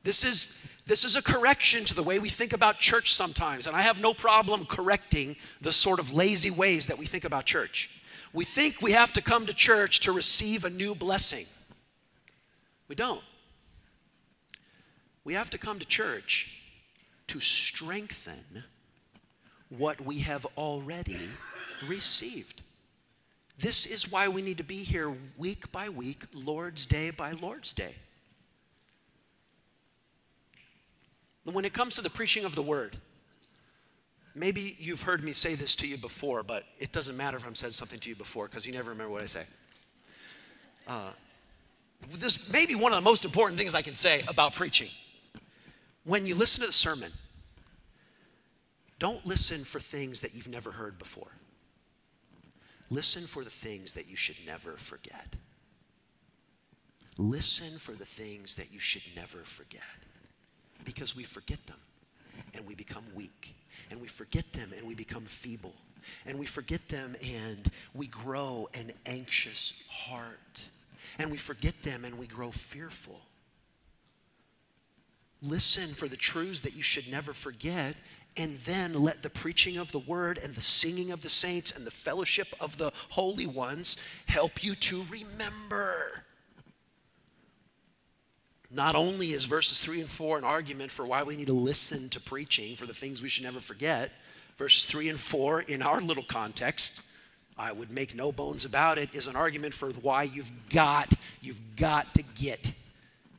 this 0.02 0.24
is, 0.24 0.66
this 0.86 1.04
is 1.04 1.14
a 1.14 1.22
correction 1.22 1.84
to 1.84 1.94
the 1.94 2.02
way 2.02 2.18
we 2.18 2.28
think 2.28 2.52
about 2.52 2.80
church 2.80 3.14
sometimes, 3.14 3.68
and 3.68 3.76
I 3.76 3.82
have 3.82 4.00
no 4.00 4.14
problem 4.14 4.64
correcting 4.64 5.36
the 5.60 5.70
sort 5.70 6.00
of 6.00 6.12
lazy 6.12 6.50
ways 6.50 6.88
that 6.88 6.98
we 6.98 7.06
think 7.06 7.24
about 7.24 7.44
church. 7.44 8.02
We 8.32 8.44
think 8.44 8.82
we 8.82 8.92
have 8.92 9.12
to 9.12 9.22
come 9.22 9.46
to 9.46 9.54
church 9.54 10.00
to 10.00 10.12
receive 10.12 10.64
a 10.64 10.70
new 10.70 10.96
blessing. 10.96 11.46
We 12.88 12.96
don't. 12.96 13.22
We 15.22 15.34
have 15.34 15.50
to 15.50 15.58
come 15.58 15.78
to 15.78 15.86
church 15.86 16.55
to 17.28 17.40
strengthen 17.40 18.64
what 19.68 20.00
we 20.00 20.20
have 20.20 20.46
already 20.56 21.28
received. 21.86 22.62
This 23.58 23.86
is 23.86 24.10
why 24.10 24.28
we 24.28 24.42
need 24.42 24.58
to 24.58 24.64
be 24.64 24.84
here 24.84 25.12
week 25.36 25.72
by 25.72 25.88
week, 25.88 26.24
Lord's 26.34 26.86
Day 26.86 27.10
by 27.10 27.32
Lord's 27.32 27.72
Day. 27.72 27.94
When 31.44 31.64
it 31.64 31.72
comes 31.72 31.94
to 31.94 32.02
the 32.02 32.10
preaching 32.10 32.44
of 32.44 32.54
the 32.54 32.62
word, 32.62 32.96
maybe 34.34 34.76
you've 34.78 35.02
heard 35.02 35.24
me 35.24 35.32
say 35.32 35.54
this 35.54 35.74
to 35.76 35.86
you 35.86 35.96
before, 35.96 36.42
but 36.42 36.64
it 36.78 36.92
doesn't 36.92 37.16
matter 37.16 37.36
if 37.36 37.46
I've 37.46 37.56
said 37.56 37.72
something 37.72 38.00
to 38.00 38.08
you 38.08 38.16
before 38.16 38.46
because 38.46 38.66
you 38.66 38.72
never 38.72 38.90
remember 38.90 39.12
what 39.12 39.22
I 39.22 39.26
say. 39.26 39.44
Uh, 40.86 41.10
this 42.12 42.48
may 42.50 42.66
be 42.66 42.74
one 42.74 42.92
of 42.92 42.96
the 42.96 43.02
most 43.02 43.24
important 43.24 43.58
things 43.58 43.74
I 43.74 43.82
can 43.82 43.94
say 43.94 44.22
about 44.28 44.54
preaching. 44.54 44.88
When 46.06 46.24
you 46.24 46.36
listen 46.36 46.60
to 46.60 46.68
the 46.68 46.72
sermon, 46.72 47.10
don't 49.00 49.26
listen 49.26 49.64
for 49.64 49.80
things 49.80 50.20
that 50.20 50.34
you've 50.34 50.48
never 50.48 50.70
heard 50.70 51.00
before. 51.00 51.32
Listen 52.90 53.22
for 53.22 53.42
the 53.42 53.50
things 53.50 53.92
that 53.94 54.08
you 54.08 54.14
should 54.14 54.36
never 54.46 54.74
forget. 54.76 55.34
Listen 57.18 57.76
for 57.76 57.90
the 57.90 58.04
things 58.04 58.54
that 58.54 58.72
you 58.72 58.78
should 58.78 59.02
never 59.16 59.38
forget. 59.38 59.82
Because 60.84 61.16
we 61.16 61.24
forget 61.24 61.66
them 61.66 61.78
and 62.54 62.64
we 62.64 62.76
become 62.76 63.04
weak. 63.16 63.56
And 63.90 64.00
we 64.00 64.06
forget 64.06 64.52
them 64.52 64.72
and 64.78 64.86
we 64.86 64.94
become 64.94 65.24
feeble. 65.24 65.74
And 66.24 66.38
we 66.38 66.46
forget 66.46 66.88
them 66.88 67.16
and 67.20 67.68
we 67.94 68.06
grow 68.06 68.68
an 68.74 68.92
anxious 69.06 69.82
heart. 69.90 70.68
And 71.18 71.32
we 71.32 71.36
forget 71.36 71.82
them 71.82 72.04
and 72.04 72.16
we 72.16 72.28
grow 72.28 72.52
fearful. 72.52 73.20
Listen 75.42 75.94
for 75.94 76.08
the 76.08 76.16
truths 76.16 76.60
that 76.60 76.74
you 76.74 76.82
should 76.82 77.10
never 77.10 77.32
forget 77.32 77.94
and 78.36 78.56
then 78.58 78.92
let 78.92 79.22
the 79.22 79.30
preaching 79.30 79.78
of 79.78 79.92
the 79.92 79.98
word 79.98 80.38
and 80.42 80.54
the 80.54 80.60
singing 80.60 81.10
of 81.10 81.22
the 81.22 81.28
saints 81.28 81.72
and 81.72 81.86
the 81.86 81.90
fellowship 81.90 82.48
of 82.60 82.76
the 82.76 82.92
holy 83.10 83.46
ones 83.46 83.96
help 84.26 84.62
you 84.62 84.74
to 84.74 85.02
remember. 85.10 86.24
Not 88.70 88.94
only 88.94 89.32
is 89.32 89.44
verses 89.44 89.80
3 89.80 90.00
and 90.00 90.10
4 90.10 90.38
an 90.38 90.44
argument 90.44 90.90
for 90.90 91.06
why 91.06 91.22
we 91.22 91.36
need 91.36 91.46
to 91.46 91.54
listen 91.54 92.08
to 92.10 92.20
preaching 92.20 92.76
for 92.76 92.86
the 92.86 92.94
things 92.94 93.22
we 93.22 93.28
should 93.28 93.44
never 93.44 93.60
forget, 93.60 94.10
verses 94.58 94.86
3 94.86 95.08
and 95.08 95.18
4 95.18 95.62
in 95.62 95.82
our 95.82 96.00
little 96.00 96.24
context, 96.24 97.10
I 97.56 97.72
would 97.72 97.90
make 97.90 98.14
no 98.14 98.32
bones 98.32 98.66
about 98.66 98.98
it, 98.98 99.14
is 99.14 99.28
an 99.28 99.36
argument 99.36 99.72
for 99.72 99.90
why 99.90 100.24
you've 100.24 100.52
got, 100.68 101.14
you've 101.40 101.60
got 101.76 102.12
to 102.14 102.22
get 102.34 102.72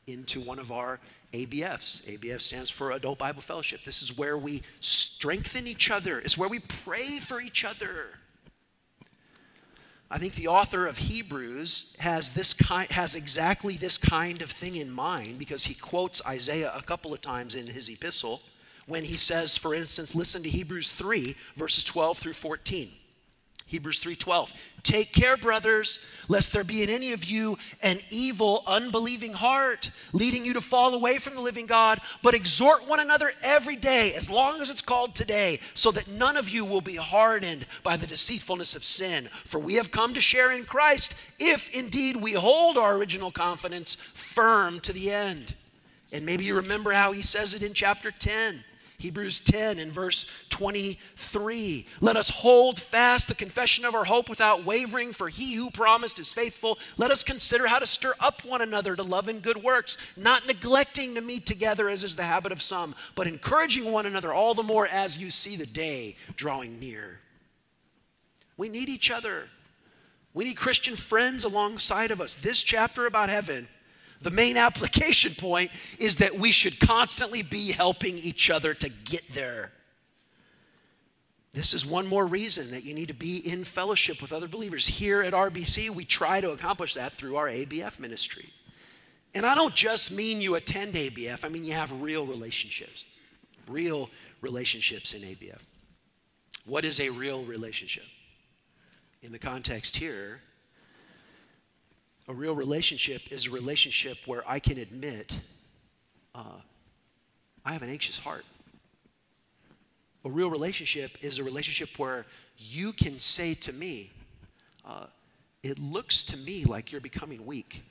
into 0.08 0.40
one 0.40 0.58
of 0.58 0.72
our 0.72 0.98
ABFs. 1.32 2.02
ABF 2.06 2.40
stands 2.40 2.70
for 2.70 2.92
Adult 2.92 3.18
Bible 3.18 3.42
Fellowship. 3.42 3.84
This 3.84 4.02
is 4.02 4.16
where 4.16 4.38
we 4.38 4.62
strengthen 4.80 5.66
each 5.66 5.90
other, 5.90 6.18
it's 6.18 6.38
where 6.38 6.48
we 6.48 6.60
pray 6.60 7.18
for 7.18 7.40
each 7.40 7.64
other. 7.64 8.10
I 10.10 10.16
think 10.16 10.34
the 10.34 10.48
author 10.48 10.86
of 10.86 10.96
Hebrews 10.96 11.94
has 11.98 12.30
this 12.30 12.54
kind 12.54 12.90
has 12.90 13.14
exactly 13.14 13.76
this 13.76 13.98
kind 13.98 14.40
of 14.40 14.50
thing 14.50 14.76
in 14.76 14.90
mind 14.90 15.38
because 15.38 15.66
he 15.66 15.74
quotes 15.74 16.24
Isaiah 16.26 16.72
a 16.74 16.82
couple 16.82 17.12
of 17.12 17.20
times 17.20 17.54
in 17.54 17.66
his 17.66 17.90
epistle 17.90 18.40
when 18.86 19.04
he 19.04 19.18
says, 19.18 19.58
for 19.58 19.74
instance, 19.74 20.14
listen 20.14 20.42
to 20.42 20.48
Hebrews 20.48 20.92
3, 20.92 21.36
verses 21.56 21.84
12 21.84 22.16
through 22.16 22.32
14. 22.32 22.88
Hebrews 23.68 23.98
3:12. 23.98 24.54
Take 24.82 25.12
care, 25.12 25.36
brothers, 25.36 26.00
lest 26.28 26.54
there 26.54 26.64
be 26.64 26.82
in 26.82 26.88
any 26.88 27.12
of 27.12 27.24
you 27.26 27.58
an 27.82 28.00
evil, 28.10 28.64
unbelieving 28.66 29.34
heart, 29.34 29.90
leading 30.14 30.46
you 30.46 30.54
to 30.54 30.62
fall 30.62 30.94
away 30.94 31.18
from 31.18 31.34
the 31.34 31.42
living 31.42 31.66
God, 31.66 32.00
but 32.22 32.32
exhort 32.32 32.88
one 32.88 32.98
another 32.98 33.34
every 33.42 33.76
day, 33.76 34.14
as 34.14 34.30
long 34.30 34.62
as 34.62 34.70
it's 34.70 34.80
called 34.80 35.14
today, 35.14 35.60
so 35.74 35.90
that 35.90 36.08
none 36.08 36.38
of 36.38 36.48
you 36.48 36.64
will 36.64 36.80
be 36.80 36.96
hardened 36.96 37.66
by 37.82 37.98
the 37.98 38.06
deceitfulness 38.06 38.74
of 38.74 38.84
sin. 38.84 39.28
For 39.44 39.58
we 39.58 39.74
have 39.74 39.90
come 39.90 40.14
to 40.14 40.20
share 40.20 40.50
in 40.50 40.64
Christ, 40.64 41.14
if 41.38 41.68
indeed 41.74 42.16
we 42.16 42.32
hold 42.32 42.78
our 42.78 42.96
original 42.96 43.30
confidence 43.30 43.96
firm 43.96 44.80
to 44.80 44.94
the 44.94 45.10
end. 45.10 45.54
And 46.10 46.24
maybe 46.24 46.44
you 46.44 46.54
remember 46.54 46.92
how 46.92 47.12
he 47.12 47.20
says 47.20 47.52
it 47.52 47.62
in 47.62 47.74
chapter 47.74 48.10
10. 48.10 48.64
Hebrews 48.98 49.38
10 49.38 49.78
and 49.78 49.92
verse 49.92 50.26
23. 50.48 51.86
Let 52.00 52.16
us 52.16 52.30
hold 52.30 52.80
fast 52.80 53.28
the 53.28 53.34
confession 53.36 53.84
of 53.84 53.94
our 53.94 54.04
hope 54.04 54.28
without 54.28 54.64
wavering, 54.64 55.12
for 55.12 55.28
he 55.28 55.54
who 55.54 55.70
promised 55.70 56.18
is 56.18 56.32
faithful. 56.32 56.80
Let 56.96 57.12
us 57.12 57.22
consider 57.22 57.68
how 57.68 57.78
to 57.78 57.86
stir 57.86 58.14
up 58.18 58.44
one 58.44 58.60
another 58.60 58.96
to 58.96 59.04
love 59.04 59.28
and 59.28 59.40
good 59.40 59.62
works, 59.62 59.98
not 60.16 60.48
neglecting 60.48 61.14
to 61.14 61.20
meet 61.20 61.46
together 61.46 61.88
as 61.88 62.02
is 62.02 62.16
the 62.16 62.24
habit 62.24 62.50
of 62.50 62.60
some, 62.60 62.92
but 63.14 63.28
encouraging 63.28 63.92
one 63.92 64.04
another 64.04 64.32
all 64.32 64.52
the 64.54 64.64
more 64.64 64.88
as 64.88 65.16
you 65.16 65.30
see 65.30 65.54
the 65.54 65.64
day 65.64 66.16
drawing 66.34 66.80
near. 66.80 67.20
We 68.56 68.68
need 68.68 68.88
each 68.88 69.12
other. 69.12 69.48
We 70.34 70.44
need 70.44 70.56
Christian 70.56 70.96
friends 70.96 71.44
alongside 71.44 72.10
of 72.10 72.20
us. 72.20 72.34
This 72.34 72.64
chapter 72.64 73.06
about 73.06 73.28
heaven 73.28 73.68
the 74.20 74.30
main 74.30 74.56
application 74.56 75.32
point 75.34 75.70
is 75.98 76.16
that 76.16 76.38
we 76.38 76.52
should 76.52 76.80
constantly 76.80 77.42
be 77.42 77.72
helping 77.72 78.18
each 78.18 78.50
other 78.50 78.74
to 78.74 78.88
get 78.88 79.26
there. 79.28 79.72
This 81.52 81.72
is 81.72 81.86
one 81.86 82.06
more 82.06 82.26
reason 82.26 82.70
that 82.72 82.84
you 82.84 82.94
need 82.94 83.08
to 83.08 83.14
be 83.14 83.38
in 83.38 83.64
fellowship 83.64 84.20
with 84.20 84.32
other 84.32 84.48
believers. 84.48 84.86
Here 84.86 85.22
at 85.22 85.32
RBC, 85.32 85.90
we 85.90 86.04
try 86.04 86.40
to 86.40 86.50
accomplish 86.50 86.94
that 86.94 87.12
through 87.12 87.36
our 87.36 87.48
ABF 87.48 87.98
ministry. 87.98 88.46
And 89.34 89.46
I 89.46 89.54
don't 89.54 89.74
just 89.74 90.12
mean 90.12 90.40
you 90.40 90.56
attend 90.56 90.94
ABF, 90.94 91.44
I 91.44 91.48
mean 91.48 91.64
you 91.64 91.72
have 91.72 92.02
real 92.02 92.26
relationships. 92.26 93.04
Real 93.66 94.10
relationships 94.40 95.14
in 95.14 95.22
ABF. 95.22 95.60
What 96.64 96.84
is 96.84 97.00
a 97.00 97.08
real 97.10 97.44
relationship? 97.44 98.04
In 99.22 99.32
the 99.32 99.38
context 99.38 99.96
here, 99.96 100.42
a 102.28 102.34
real 102.34 102.54
relationship 102.54 103.32
is 103.32 103.46
a 103.46 103.50
relationship 103.50 104.18
where 104.26 104.44
I 104.46 104.58
can 104.58 104.78
admit 104.78 105.40
uh, 106.34 106.60
I 107.64 107.72
have 107.72 107.82
an 107.82 107.88
anxious 107.88 108.18
heart. 108.18 108.44
A 110.24 110.30
real 110.30 110.50
relationship 110.50 111.12
is 111.22 111.38
a 111.38 111.44
relationship 111.44 111.98
where 111.98 112.26
you 112.58 112.92
can 112.92 113.18
say 113.18 113.54
to 113.54 113.72
me, 113.72 114.10
uh, 114.86 115.06
It 115.62 115.78
looks 115.78 116.22
to 116.24 116.36
me 116.36 116.64
like 116.64 116.92
you're 116.92 117.00
becoming 117.00 117.46
weak 117.46 117.82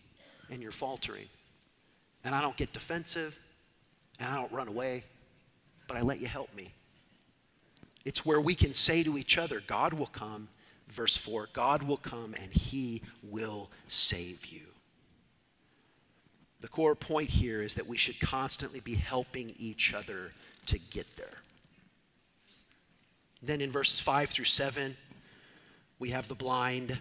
and 0.52 0.62
you're 0.62 0.72
faltering. 0.72 1.26
And 2.24 2.36
I 2.36 2.42
don't 2.42 2.56
get 2.56 2.74
defensive 2.74 3.38
and 4.20 4.30
I 4.30 4.36
don't 4.36 4.52
run 4.52 4.68
away, 4.68 5.04
but 5.88 5.98
I 5.98 6.02
let 6.02 6.22
you 6.22 6.28
help 6.28 6.54
me. 6.56 6.74
It's 8.06 8.26
where 8.26 8.40
we 8.40 8.56
can 8.56 8.74
say 8.74 9.04
to 9.04 9.18
each 9.18 9.38
other, 9.38 9.62
God 9.66 9.94
will 9.94 10.08
come 10.08 10.48
verse 10.88 11.18
4 11.18 11.50
God 11.54 11.84
will 11.84 11.98
come 11.98 12.34
and 12.42 12.52
he 12.52 13.02
will 13.24 13.70
save 13.88 14.46
you. 14.48 14.62
The 16.60 16.68
core 16.68 16.96
point 16.96 17.30
here 17.30 17.62
is 17.62 17.76
that 17.76 17.88
we 17.88 17.98
should 17.98 18.20
constantly 18.20 18.80
be 18.80 18.96
helping 18.96 19.54
each 19.60 19.94
other 19.94 20.32
to 20.68 20.80
get 20.80 21.06
there. 21.16 21.28
Then 23.44 23.62
in 23.62 23.70
verses 23.70 24.00
5 24.00 24.30
through 24.30 24.46
7, 24.46 24.98
we 26.00 26.10
have 26.10 26.28
the 26.28 26.36
blind 26.36 26.98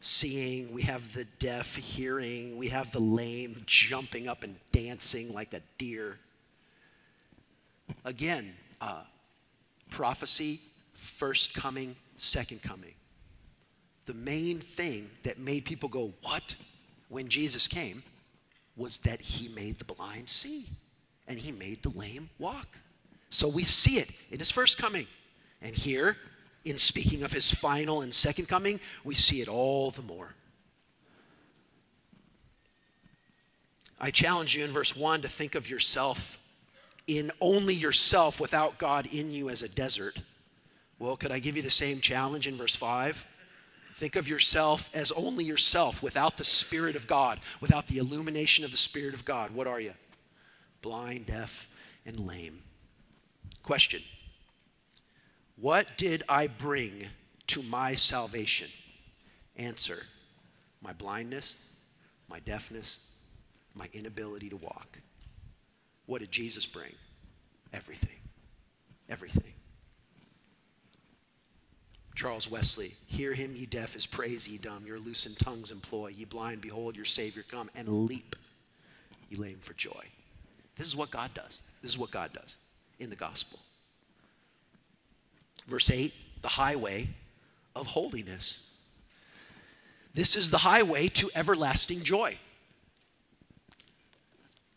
seeing, 0.00 0.72
we 0.72 0.82
have 0.82 1.12
the 1.12 1.24
deaf 1.38 1.76
hearing, 1.76 2.56
we 2.56 2.68
have 2.68 2.90
the 2.92 3.00
lame 3.00 3.62
jumping 3.66 4.28
up 4.28 4.42
and 4.42 4.56
dancing 4.72 5.32
like 5.34 5.52
a 5.52 5.60
deer. 5.76 6.18
Again, 8.04 8.54
uh, 8.80 9.02
prophecy, 9.90 10.60
first 10.94 11.52
coming, 11.52 11.96
second 12.16 12.62
coming 12.62 12.95
the 14.06 14.14
main 14.14 14.60
thing 14.60 15.10
that 15.24 15.38
made 15.38 15.64
people 15.64 15.88
go, 15.88 16.12
What? 16.22 16.56
when 17.08 17.28
Jesus 17.28 17.68
came 17.68 18.02
was 18.76 18.98
that 18.98 19.20
he 19.20 19.48
made 19.48 19.78
the 19.78 19.84
blind 19.84 20.28
see 20.28 20.66
and 21.28 21.38
he 21.38 21.52
made 21.52 21.82
the 21.82 21.90
lame 21.90 22.28
walk. 22.38 22.78
So 23.30 23.48
we 23.48 23.64
see 23.64 23.98
it 23.98 24.10
in 24.30 24.38
his 24.38 24.50
first 24.50 24.78
coming. 24.78 25.06
And 25.62 25.74
here, 25.74 26.16
in 26.64 26.78
speaking 26.78 27.22
of 27.22 27.32
his 27.32 27.50
final 27.50 28.02
and 28.02 28.12
second 28.12 28.48
coming, 28.48 28.80
we 29.04 29.14
see 29.14 29.40
it 29.40 29.48
all 29.48 29.90
the 29.90 30.02
more. 30.02 30.34
I 33.98 34.10
challenge 34.10 34.56
you 34.56 34.64
in 34.64 34.70
verse 34.70 34.94
1 34.94 35.22
to 35.22 35.28
think 35.28 35.54
of 35.54 35.70
yourself 35.70 36.42
in 37.06 37.30
only 37.40 37.72
yourself 37.72 38.40
without 38.40 38.78
God 38.78 39.08
in 39.12 39.30
you 39.30 39.48
as 39.48 39.62
a 39.62 39.68
desert. 39.68 40.20
Well, 40.98 41.16
could 41.16 41.30
I 41.30 41.38
give 41.38 41.56
you 41.56 41.62
the 41.62 41.70
same 41.70 42.00
challenge 42.00 42.48
in 42.48 42.56
verse 42.56 42.74
5? 42.74 43.26
Think 43.96 44.16
of 44.16 44.28
yourself 44.28 44.94
as 44.94 45.10
only 45.12 45.42
yourself 45.42 46.02
without 46.02 46.36
the 46.36 46.44
Spirit 46.44 46.96
of 46.96 47.06
God, 47.06 47.40
without 47.62 47.86
the 47.86 47.96
illumination 47.96 48.62
of 48.62 48.70
the 48.70 48.76
Spirit 48.76 49.14
of 49.14 49.24
God. 49.24 49.52
What 49.52 49.66
are 49.66 49.80
you? 49.80 49.94
Blind, 50.82 51.24
deaf, 51.24 51.66
and 52.04 52.20
lame. 52.20 52.62
Question 53.62 54.02
What 55.56 55.86
did 55.96 56.24
I 56.28 56.46
bring 56.46 57.06
to 57.46 57.62
my 57.62 57.94
salvation? 57.94 58.68
Answer 59.56 60.02
My 60.82 60.92
blindness, 60.92 61.72
my 62.28 62.40
deafness, 62.40 63.14
my 63.74 63.88
inability 63.94 64.50
to 64.50 64.56
walk. 64.56 64.98
What 66.04 66.18
did 66.18 66.30
Jesus 66.30 66.66
bring? 66.66 66.92
Everything. 67.72 68.18
Everything. 69.08 69.54
Charles 72.16 72.50
Wesley, 72.50 72.94
hear 73.06 73.34
him, 73.34 73.54
ye 73.54 73.66
deaf, 73.66 73.92
his 73.92 74.06
praise, 74.06 74.48
ye 74.48 74.56
dumb, 74.56 74.86
your 74.86 74.98
loosened 74.98 75.38
tongues 75.38 75.70
employ, 75.70 76.08
ye 76.08 76.24
blind, 76.24 76.62
behold 76.62 76.96
your 76.96 77.04
Savior 77.04 77.44
come, 77.48 77.70
and 77.76 78.06
leap, 78.06 78.34
ye 79.28 79.36
lame 79.36 79.58
for 79.60 79.74
joy. 79.74 80.04
This 80.76 80.86
is 80.86 80.96
what 80.96 81.10
God 81.10 81.32
does. 81.34 81.60
This 81.82 81.90
is 81.90 81.98
what 81.98 82.10
God 82.10 82.32
does 82.32 82.56
in 82.98 83.10
the 83.10 83.16
gospel. 83.16 83.58
Verse 85.66 85.90
8, 85.90 86.12
the 86.40 86.48
highway 86.48 87.08
of 87.74 87.86
holiness. 87.86 88.74
This 90.14 90.36
is 90.36 90.50
the 90.50 90.58
highway 90.58 91.08
to 91.08 91.30
everlasting 91.34 92.02
joy. 92.02 92.38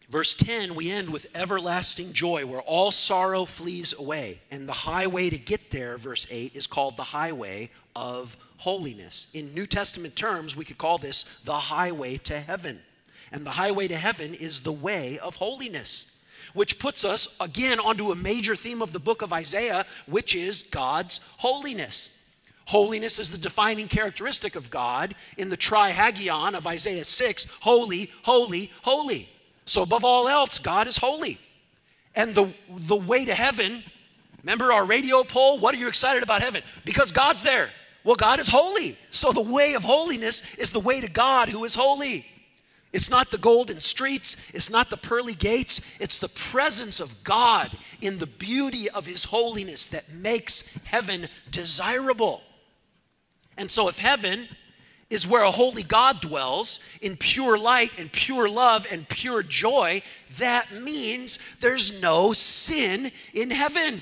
Verse 0.09 0.33
10, 0.33 0.73
we 0.73 0.89
end 0.89 1.11
with 1.11 1.27
everlasting 1.35 2.13
joy, 2.13 2.43
where 2.43 2.61
all 2.61 2.89
sorrow 2.89 3.45
flees 3.45 3.93
away. 3.97 4.39
And 4.49 4.67
the 4.67 4.73
highway 4.73 5.29
to 5.29 5.37
get 5.37 5.69
there, 5.69 5.97
verse 5.97 6.25
8, 6.31 6.55
is 6.55 6.65
called 6.65 6.97
the 6.97 7.03
highway 7.03 7.69
of 7.95 8.35
holiness. 8.57 9.29
In 9.35 9.53
New 9.53 9.67
Testament 9.67 10.15
terms, 10.15 10.55
we 10.55 10.65
could 10.65 10.79
call 10.79 10.97
this 10.97 11.41
the 11.41 11.53
highway 11.53 12.17
to 12.17 12.39
heaven. 12.39 12.79
And 13.31 13.45
the 13.45 13.51
highway 13.51 13.87
to 13.87 13.97
heaven 13.97 14.33
is 14.33 14.61
the 14.61 14.71
way 14.71 15.19
of 15.19 15.35
holiness, 15.35 16.25
which 16.55 16.79
puts 16.79 17.05
us 17.05 17.37
again 17.39 17.79
onto 17.79 18.11
a 18.11 18.15
major 18.15 18.55
theme 18.55 18.81
of 18.81 18.93
the 18.93 18.99
book 18.99 19.21
of 19.21 19.31
Isaiah, 19.31 19.85
which 20.07 20.33
is 20.33 20.63
God's 20.63 21.19
holiness. 21.37 22.33
Holiness 22.65 23.19
is 23.19 23.31
the 23.31 23.37
defining 23.37 23.87
characteristic 23.87 24.55
of 24.55 24.71
God 24.71 25.13
in 25.37 25.49
the 25.49 25.57
trisagion 25.57 26.55
of 26.55 26.65
Isaiah 26.65 27.05
6 27.05 27.45
holy, 27.61 28.09
holy, 28.23 28.71
holy. 28.81 29.29
So, 29.69 29.83
above 29.83 30.03
all 30.03 30.27
else, 30.27 30.57
God 30.57 30.87
is 30.87 30.97
holy. 30.97 31.37
And 32.15 32.33
the, 32.33 32.51
the 32.71 32.95
way 32.95 33.23
to 33.25 33.35
heaven, 33.35 33.83
remember 34.41 34.73
our 34.73 34.83
radio 34.83 35.23
poll? 35.23 35.59
What 35.59 35.75
are 35.75 35.77
you 35.77 35.87
excited 35.87 36.23
about 36.23 36.41
heaven? 36.41 36.63
Because 36.85 37.11
God's 37.11 37.43
there. 37.43 37.69
Well, 38.03 38.15
God 38.15 38.39
is 38.39 38.47
holy. 38.47 38.97
So, 39.11 39.31
the 39.31 39.41
way 39.41 39.75
of 39.75 39.83
holiness 39.83 40.55
is 40.55 40.71
the 40.71 40.79
way 40.79 41.01
to 41.01 41.07
God 41.07 41.49
who 41.49 41.63
is 41.65 41.75
holy. 41.75 42.25
It's 42.93 43.11
not 43.11 43.29
the 43.29 43.37
golden 43.37 43.79
streets, 43.79 44.37
it's 44.55 44.71
not 44.71 44.89
the 44.89 44.97
pearly 44.97 45.35
gates, 45.35 45.81
it's 45.99 46.17
the 46.17 46.29
presence 46.29 46.99
of 46.99 47.23
God 47.23 47.69
in 48.01 48.17
the 48.17 48.25
beauty 48.25 48.89
of 48.89 49.05
His 49.05 49.25
holiness 49.25 49.85
that 49.85 50.11
makes 50.11 50.83
heaven 50.85 51.27
desirable. 51.51 52.41
And 53.55 53.69
so, 53.69 53.87
if 53.87 53.99
heaven 53.99 54.47
is 55.09 55.25
where 55.25 55.43
a 55.43 55.51
holy 55.51 55.83
God 55.83 56.21
dwells 56.21 56.79
in 57.01 57.17
pure 57.17 57.57
light 57.57 57.91
and 57.99 58.11
pure 58.11 58.47
love 58.47 58.87
and 58.91 59.09
pure 59.09 59.41
joy, 59.41 60.01
that 60.37 60.71
means 60.81 61.39
there's 61.59 62.01
no 62.01 62.31
sin 62.33 63.11
in 63.33 63.49
heaven. 63.49 64.01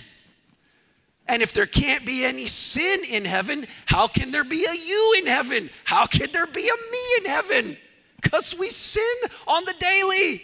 And 1.30 1.42
if 1.42 1.54
there 1.54 1.66
can't 1.66 2.06
be 2.06 2.26
any 2.26 2.48
sin 2.48 3.02
in 3.10 3.26
heaven, 3.26 3.68
how 3.86 4.08
can 4.08 4.32
there 4.32 4.44
be 4.44 4.66
a 4.66 4.74
you 4.74 5.16
in 5.20 5.28
heaven? 5.28 5.70
How 5.86 6.06
can 6.06 6.32
there 6.32 6.48
be 6.48 6.68
a 6.68 6.92
me 6.92 7.00
in 7.20 7.26
heaven? 7.26 7.78
Because 8.22 8.58
we 8.58 8.70
sin 8.70 9.04
on 9.46 9.64
the 9.66 9.76
daily. 9.80 10.42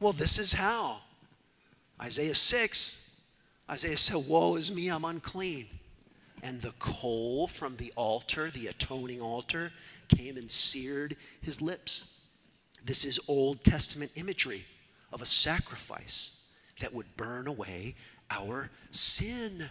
Well, 0.00 0.12
this 0.12 0.38
is 0.38 0.52
how. 0.52 0.98
Isaiah 2.00 2.34
6, 2.34 3.20
Isaiah 3.70 3.96
said, 3.96 4.28
Woe 4.28 4.56
is 4.56 4.74
me, 4.74 4.88
I'm 4.88 5.04
unclean 5.04 5.68
and 6.44 6.60
the 6.60 6.74
coal 6.78 7.48
from 7.48 7.74
the 7.76 7.90
altar, 7.96 8.50
the 8.50 8.66
atoning 8.66 9.20
altar, 9.20 9.72
came 10.08 10.36
and 10.36 10.52
seared 10.52 11.16
his 11.40 11.62
lips. 11.62 12.26
This 12.84 13.04
is 13.04 13.18
Old 13.26 13.64
Testament 13.64 14.12
imagery 14.14 14.64
of 15.10 15.22
a 15.22 15.26
sacrifice 15.26 16.52
that 16.80 16.92
would 16.92 17.16
burn 17.16 17.46
away 17.46 17.94
our 18.30 18.70
sin. 18.90 19.70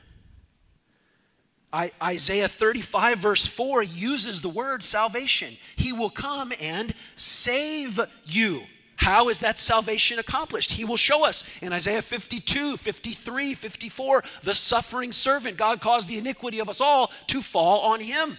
I, 1.71 1.91
Isaiah 2.01 2.47
35, 2.47 3.19
verse 3.19 3.45
4, 3.45 3.83
uses 3.83 4.41
the 4.41 4.49
word 4.49 4.83
salvation. 4.83 5.53
He 5.75 5.93
will 5.93 6.09
come 6.09 6.53
and 6.59 6.95
save 7.15 7.99
you. 8.25 8.63
How 8.95 9.29
is 9.29 9.39
that 9.39 9.60
salvation 9.60 10.19
accomplished? 10.19 10.73
He 10.73 10.86
will 10.86 10.97
show 10.97 11.25
us 11.25 11.43
in 11.62 11.73
Isaiah 11.73 12.01
52, 12.01 12.77
53, 12.77 13.53
54. 13.53 14.23
The 14.43 14.53
suffering 14.53 15.12
servant, 15.12 15.58
God 15.58 15.82
caused 15.82 16.08
the 16.08 16.17
iniquity 16.17 16.60
of 16.60 16.69
us 16.69 16.79
all 16.79 17.12
to 17.27 17.41
fall 17.41 17.82
on 17.82 17.99
him. 17.99 18.38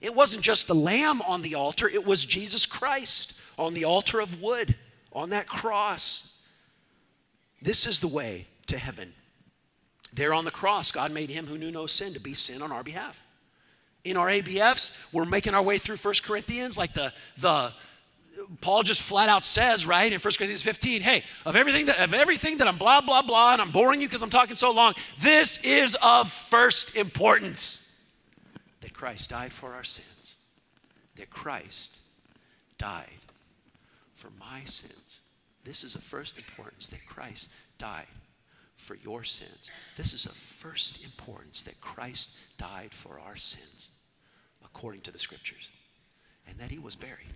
It 0.00 0.14
wasn't 0.14 0.44
just 0.44 0.68
the 0.68 0.74
lamb 0.74 1.22
on 1.22 1.42
the 1.42 1.54
altar, 1.54 1.88
it 1.88 2.06
was 2.06 2.24
Jesus 2.24 2.66
Christ 2.66 3.40
on 3.58 3.74
the 3.74 3.84
altar 3.84 4.20
of 4.20 4.40
wood, 4.40 4.76
on 5.12 5.30
that 5.30 5.48
cross. 5.48 6.46
This 7.60 7.86
is 7.86 8.00
the 8.00 8.08
way 8.08 8.46
to 8.66 8.78
heaven. 8.78 9.12
There 10.12 10.32
on 10.32 10.44
the 10.44 10.50
cross, 10.50 10.92
God 10.92 11.10
made 11.12 11.30
him 11.30 11.46
who 11.46 11.58
knew 11.58 11.72
no 11.72 11.86
sin 11.86 12.14
to 12.14 12.20
be 12.20 12.34
sin 12.34 12.62
on 12.62 12.70
our 12.72 12.84
behalf. 12.84 13.26
In 14.04 14.16
our 14.16 14.28
ABFs, 14.28 14.92
we're 15.12 15.24
making 15.24 15.54
our 15.54 15.62
way 15.62 15.78
through 15.78 15.96
1 15.96 16.14
Corinthians 16.22 16.78
like 16.78 16.92
the, 16.92 17.12
the 17.36 17.72
Paul 18.60 18.82
just 18.82 19.02
flat 19.02 19.28
out 19.28 19.44
says, 19.44 19.86
right, 19.86 20.12
in 20.12 20.20
1 20.20 20.20
Corinthians 20.20 20.62
15, 20.62 21.02
hey, 21.02 21.24
of 21.44 21.56
everything 21.56 21.86
that 21.86 21.98
of 21.98 22.14
everything 22.14 22.58
that 22.58 22.68
I'm 22.68 22.76
blah, 22.76 23.00
blah, 23.00 23.22
blah, 23.22 23.52
and 23.52 23.62
I'm 23.62 23.70
boring 23.70 24.00
you 24.00 24.08
because 24.08 24.22
I'm 24.22 24.30
talking 24.30 24.56
so 24.56 24.72
long, 24.72 24.94
this 25.20 25.58
is 25.64 25.96
of 26.02 26.30
first 26.30 26.96
importance. 26.96 27.84
That 28.80 28.94
Christ 28.94 29.30
died 29.30 29.52
for 29.52 29.74
our 29.74 29.84
sins. 29.84 30.36
That 31.16 31.30
Christ 31.30 31.98
died 32.78 33.08
for 34.14 34.30
my 34.38 34.60
sins. 34.64 35.20
This 35.64 35.84
is 35.84 35.94
of 35.94 36.02
first 36.02 36.38
importance 36.38 36.88
that 36.88 37.06
Christ 37.06 37.50
died 37.78 38.06
for 38.76 38.94
your 38.94 39.24
sins. 39.24 39.70
This 39.96 40.12
is 40.12 40.24
of 40.24 40.32
first 40.32 41.04
importance 41.04 41.62
that 41.64 41.80
Christ 41.80 42.38
died 42.56 42.94
for 42.94 43.20
our 43.20 43.36
sins, 43.36 43.90
according 44.64 45.00
to 45.02 45.10
the 45.10 45.18
scriptures, 45.18 45.70
and 46.48 46.56
that 46.58 46.70
he 46.70 46.78
was 46.78 46.94
buried 46.94 47.26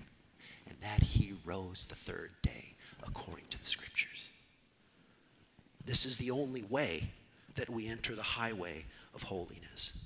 and 0.73 0.81
that 0.81 1.07
he 1.07 1.35
rose 1.45 1.85
the 1.85 1.95
third 1.95 2.33
day, 2.41 2.75
according 3.07 3.45
to 3.51 3.59
the 3.59 3.67
scriptures. 3.67 4.31
This 5.85 6.07
is 6.07 6.17
the 6.17 6.31
only 6.31 6.63
way 6.63 7.11
that 7.57 7.69
we 7.69 7.89
enter 7.89 8.15
the 8.15 8.23
highway 8.23 8.87
of 9.15 9.23
holiness. 9.25 10.03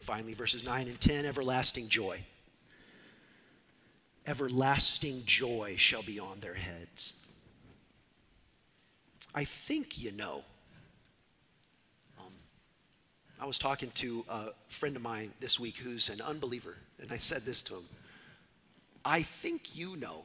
Finally, 0.00 0.34
verses 0.34 0.64
9 0.64 0.88
and 0.88 1.00
10 1.00 1.24
everlasting 1.24 1.88
joy. 1.88 2.18
Everlasting 4.26 5.22
joy 5.24 5.74
shall 5.76 6.02
be 6.02 6.18
on 6.18 6.40
their 6.40 6.54
heads. 6.54 7.32
I 9.34 9.44
think 9.44 10.02
you 10.02 10.10
know. 10.12 10.42
Um, 12.18 12.32
I 13.40 13.46
was 13.46 13.58
talking 13.58 13.90
to 13.96 14.24
a 14.28 14.46
friend 14.68 14.96
of 14.96 15.02
mine 15.02 15.32
this 15.38 15.60
week 15.60 15.76
who's 15.76 16.08
an 16.08 16.20
unbeliever, 16.20 16.76
and 17.00 17.12
I 17.12 17.18
said 17.18 17.42
this 17.42 17.62
to 17.64 17.74
him. 17.74 17.84
I 19.04 19.22
think 19.22 19.76
you 19.76 19.96
know 19.96 20.24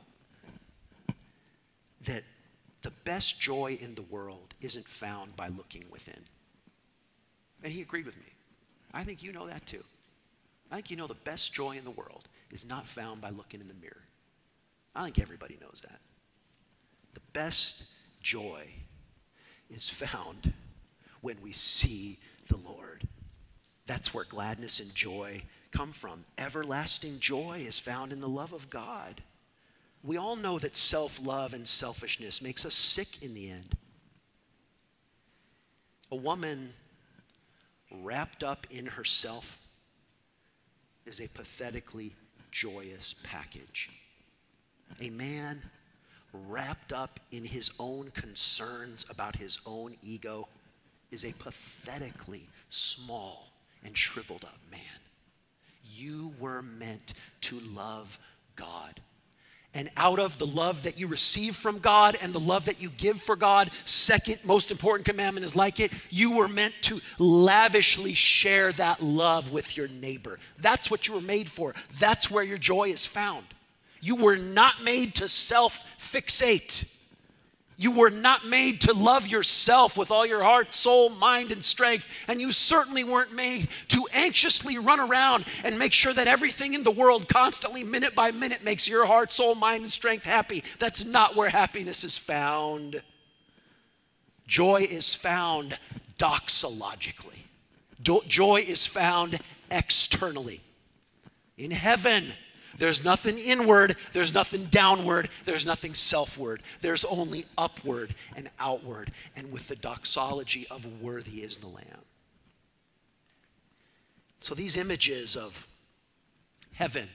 that 2.06 2.24
the 2.82 2.92
best 3.04 3.40
joy 3.40 3.78
in 3.82 3.96
the 3.96 4.04
world 4.04 4.54
isn't 4.62 4.86
found 4.86 5.36
by 5.36 5.50
looking 5.50 5.84
within. 5.92 6.24
And 7.64 7.74
he 7.74 7.82
agreed 7.82 8.06
with 8.06 8.18
me. 8.18 8.32
I 8.94 9.04
think 9.04 9.22
you 9.22 9.34
know 9.34 9.48
that 9.48 9.66
too. 9.66 9.84
I 10.72 10.76
think 10.76 10.92
you 10.92 10.98
know 10.98 11.08
the 11.08 11.16
best 11.16 11.54
joy 11.54 11.72
in 11.72 11.84
the 11.84 11.92
world 11.92 12.28
is 12.52 12.66
not 12.66 12.88
found 12.88 13.22
by 13.22 13.32
looking 13.32 13.60
in 13.60 13.68
the 13.68 13.74
mirror. 13.76 14.04
I 14.96 15.04
think 15.04 15.20
everybody 15.20 15.58
knows 15.60 15.82
that. 15.82 16.00
The 17.14 17.22
best 17.34 17.92
joy 18.22 18.68
is 19.70 19.90
found 19.90 20.54
when 21.22 21.38
we 21.42 21.52
see 21.52 22.18
the 22.48 22.58
Lord. 22.58 23.08
That's 23.88 24.14
where 24.14 24.26
gladness 24.26 24.80
and 24.80 24.94
joy 24.94 25.42
come 25.72 25.92
from. 25.92 26.26
Everlasting 26.38 27.20
joy 27.20 27.64
is 27.66 27.80
found 27.80 28.12
in 28.12 28.22
the 28.22 28.30
love 28.30 28.54
of 28.54 28.70
God. 28.70 29.22
We 30.04 30.18
all 30.18 30.36
know 30.36 30.60
that 30.60 30.76
self 30.76 31.24
love 31.26 31.54
and 31.54 31.68
selfishness 31.68 32.42
makes 32.42 32.66
us 32.66 32.74
sick 32.74 33.22
in 33.22 33.34
the 33.34 33.52
end. 33.52 33.76
A 36.12 36.16
woman 36.16 36.74
wrapped 37.92 38.44
up 38.44 38.66
in 38.72 38.86
herself 38.86 39.60
is 41.06 41.20
a 41.20 41.28
pathetically 41.30 42.14
joyous 42.52 43.16
package. 43.24 43.90
A 45.02 45.10
man 45.10 45.62
wrapped 46.34 46.94
up 46.94 47.20
in 47.32 47.44
his 47.44 47.72
own 47.80 48.12
concerns 48.12 49.06
about 49.10 49.36
his 49.36 49.60
own 49.66 49.96
ego 50.04 50.48
is 51.12 51.26
a 51.26 51.34
pathetically 51.34 52.48
small 52.70 53.50
and 53.84 53.98
shriveled 53.98 54.46
up 54.46 54.60
man. 54.72 54.80
You 56.00 56.34
were 56.40 56.62
meant 56.62 57.14
to 57.42 57.60
love 57.60 58.20
God. 58.56 59.02
And 59.74 59.90
out 59.98 60.18
of 60.18 60.40
the 60.40 60.48
love 60.48 60.84
that 60.84 61.00
you 61.00 61.06
receive 61.06 61.56
from 61.56 61.78
God 61.78 62.18
and 62.22 62.34
the 62.34 62.40
love 62.40 62.66
that 62.66 62.82
you 62.82 62.90
give 62.90 63.22
for 63.22 63.36
God, 63.36 63.70
second 63.86 64.40
most 64.44 64.72
important 64.72 65.06
commandment 65.06 65.46
is 65.46 65.56
like 65.56 65.80
it. 65.80 65.92
You 66.10 66.32
were 66.32 66.48
meant 66.48 66.74
to 66.84 67.00
lavishly 67.20 68.16
share 68.16 68.72
that 68.74 69.04
love 69.04 69.52
with 69.52 69.78
your 69.78 69.88
neighbor. 69.88 70.40
That's 70.58 70.90
what 70.90 71.08
you 71.08 71.14
were 71.14 71.22
made 71.22 71.50
for. 71.50 71.76
That's 72.00 72.32
where 72.32 72.44
your 72.44 72.58
joy 72.58 72.86
is 72.86 73.06
found. 73.06 73.46
You 74.02 74.16
were 74.16 74.38
not 74.38 74.84
made 74.84 75.16
to 75.16 75.30
self 75.30 75.84
fixate. 76.00 76.99
You 77.82 77.92
were 77.92 78.10
not 78.10 78.46
made 78.46 78.82
to 78.82 78.94
love 78.94 79.26
yourself 79.26 79.96
with 79.96 80.12
all 80.12 80.26
your 80.26 80.44
heart, 80.44 80.76
soul, 80.76 81.10
mind, 81.10 81.50
and 81.50 81.64
strength. 81.64 82.10
And 82.28 82.42
you 82.42 82.52
certainly 82.52 83.06
weren't 83.06 83.32
made 83.32 83.70
to 83.88 84.06
anxiously 84.14 84.78
run 84.78 85.00
around 85.00 85.46
and 85.64 85.80
make 85.80 85.94
sure 85.94 86.14
that 86.14 86.28
everything 86.28 86.74
in 86.74 86.84
the 86.84 86.92
world 86.92 87.30
constantly, 87.30 87.86
minute 87.86 88.14
by 88.14 88.32
minute, 88.32 88.66
makes 88.66 88.90
your 88.90 89.06
heart, 89.06 89.32
soul, 89.32 89.56
mind, 89.56 89.84
and 89.84 89.92
strength 89.92 90.26
happy. 90.26 90.62
That's 90.78 91.06
not 91.06 91.38
where 91.38 91.48
happiness 91.48 92.04
is 92.04 92.18
found. 92.18 93.02
Joy 94.46 94.82
is 94.82 95.16
found 95.16 95.80
doxologically, 96.18 97.46
joy 98.02 98.58
is 98.68 98.86
found 98.86 99.40
externally. 99.72 100.60
In 101.58 101.72
heaven, 101.72 102.34
there's 102.80 103.04
nothing 103.04 103.38
inward, 103.38 103.96
there's 104.14 104.34
nothing 104.34 104.66
downward, 104.66 105.30
there's 105.46 105.66
nothing 105.66 105.94
selfward. 105.94 106.62
There's 106.82 107.06
only 107.06 107.46
upward 107.58 108.16
and 108.36 108.50
outward, 108.60 109.12
and 109.36 109.52
with 109.52 109.68
the 109.68 109.76
doxology 109.76 110.66
of 110.72 111.02
worthy 111.02 111.42
is 111.42 111.60
the 111.60 111.68
Lamb. 111.68 111.86
So 114.40 114.56
these 114.56 114.78
images 114.78 115.36
of 115.36 115.68
heaven, 116.74 117.10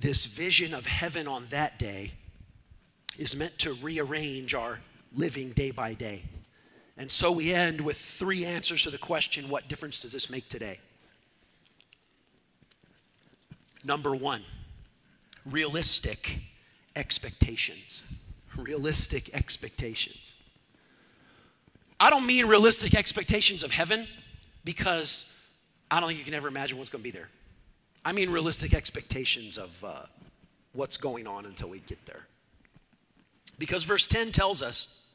this 0.00 0.24
vision 0.24 0.72
of 0.72 0.86
heaven 0.86 1.28
on 1.28 1.46
that 1.50 1.78
day, 1.78 2.12
is 3.18 3.36
meant 3.36 3.58
to 3.58 3.74
rearrange 3.74 4.54
our 4.54 4.80
living 5.14 5.50
day 5.50 5.70
by 5.70 5.94
day. 5.94 6.22
And 6.96 7.10
so 7.10 7.30
we 7.30 7.52
end 7.52 7.80
with 7.80 7.96
three 7.96 8.44
answers 8.44 8.82
to 8.84 8.90
the 8.90 8.98
question 8.98 9.48
what 9.48 9.68
difference 9.68 10.02
does 10.02 10.12
this 10.12 10.30
make 10.30 10.48
today? 10.48 10.80
Number 13.84 14.14
one, 14.14 14.42
realistic 15.44 16.40
expectations. 16.96 18.18
Realistic 18.56 19.34
expectations. 19.34 20.36
I 22.00 22.10
don't 22.10 22.26
mean 22.26 22.46
realistic 22.46 22.94
expectations 22.94 23.62
of 23.62 23.70
heaven 23.70 24.06
because 24.64 25.30
I 25.90 26.00
don't 26.00 26.08
think 26.08 26.18
you 26.18 26.24
can 26.24 26.34
ever 26.34 26.48
imagine 26.48 26.78
what's 26.78 26.90
going 26.90 27.02
to 27.02 27.10
be 27.10 27.16
there. 27.16 27.28
I 28.04 28.12
mean 28.12 28.30
realistic 28.30 28.74
expectations 28.74 29.58
of 29.58 29.84
uh, 29.84 30.02
what's 30.72 30.96
going 30.96 31.26
on 31.26 31.46
until 31.46 31.70
we 31.70 31.80
get 31.80 32.04
there. 32.06 32.26
Because 33.58 33.84
verse 33.84 34.06
10 34.06 34.32
tells 34.32 34.62
us 34.62 35.08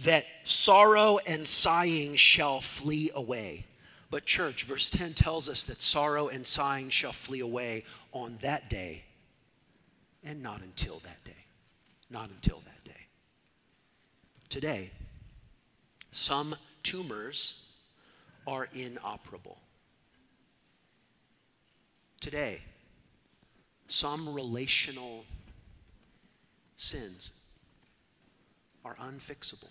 that 0.00 0.24
sorrow 0.42 1.18
and 1.26 1.46
sighing 1.46 2.16
shall 2.16 2.60
flee 2.60 3.10
away. 3.14 3.66
But, 4.12 4.26
church, 4.26 4.64
verse 4.64 4.90
10 4.90 5.14
tells 5.14 5.48
us 5.48 5.64
that 5.64 5.80
sorrow 5.80 6.28
and 6.28 6.46
sighing 6.46 6.90
shall 6.90 7.12
flee 7.12 7.40
away 7.40 7.84
on 8.12 8.36
that 8.42 8.68
day 8.68 9.04
and 10.22 10.42
not 10.42 10.60
until 10.60 10.98
that 10.98 11.24
day. 11.24 11.46
Not 12.10 12.28
until 12.28 12.58
that 12.58 12.84
day. 12.84 13.06
Today, 14.50 14.90
some 16.10 16.54
tumors 16.82 17.78
are 18.46 18.68
inoperable. 18.74 19.56
Today, 22.20 22.60
some 23.86 24.28
relational 24.28 25.24
sins 26.76 27.32
are 28.84 28.94
unfixable. 28.96 29.70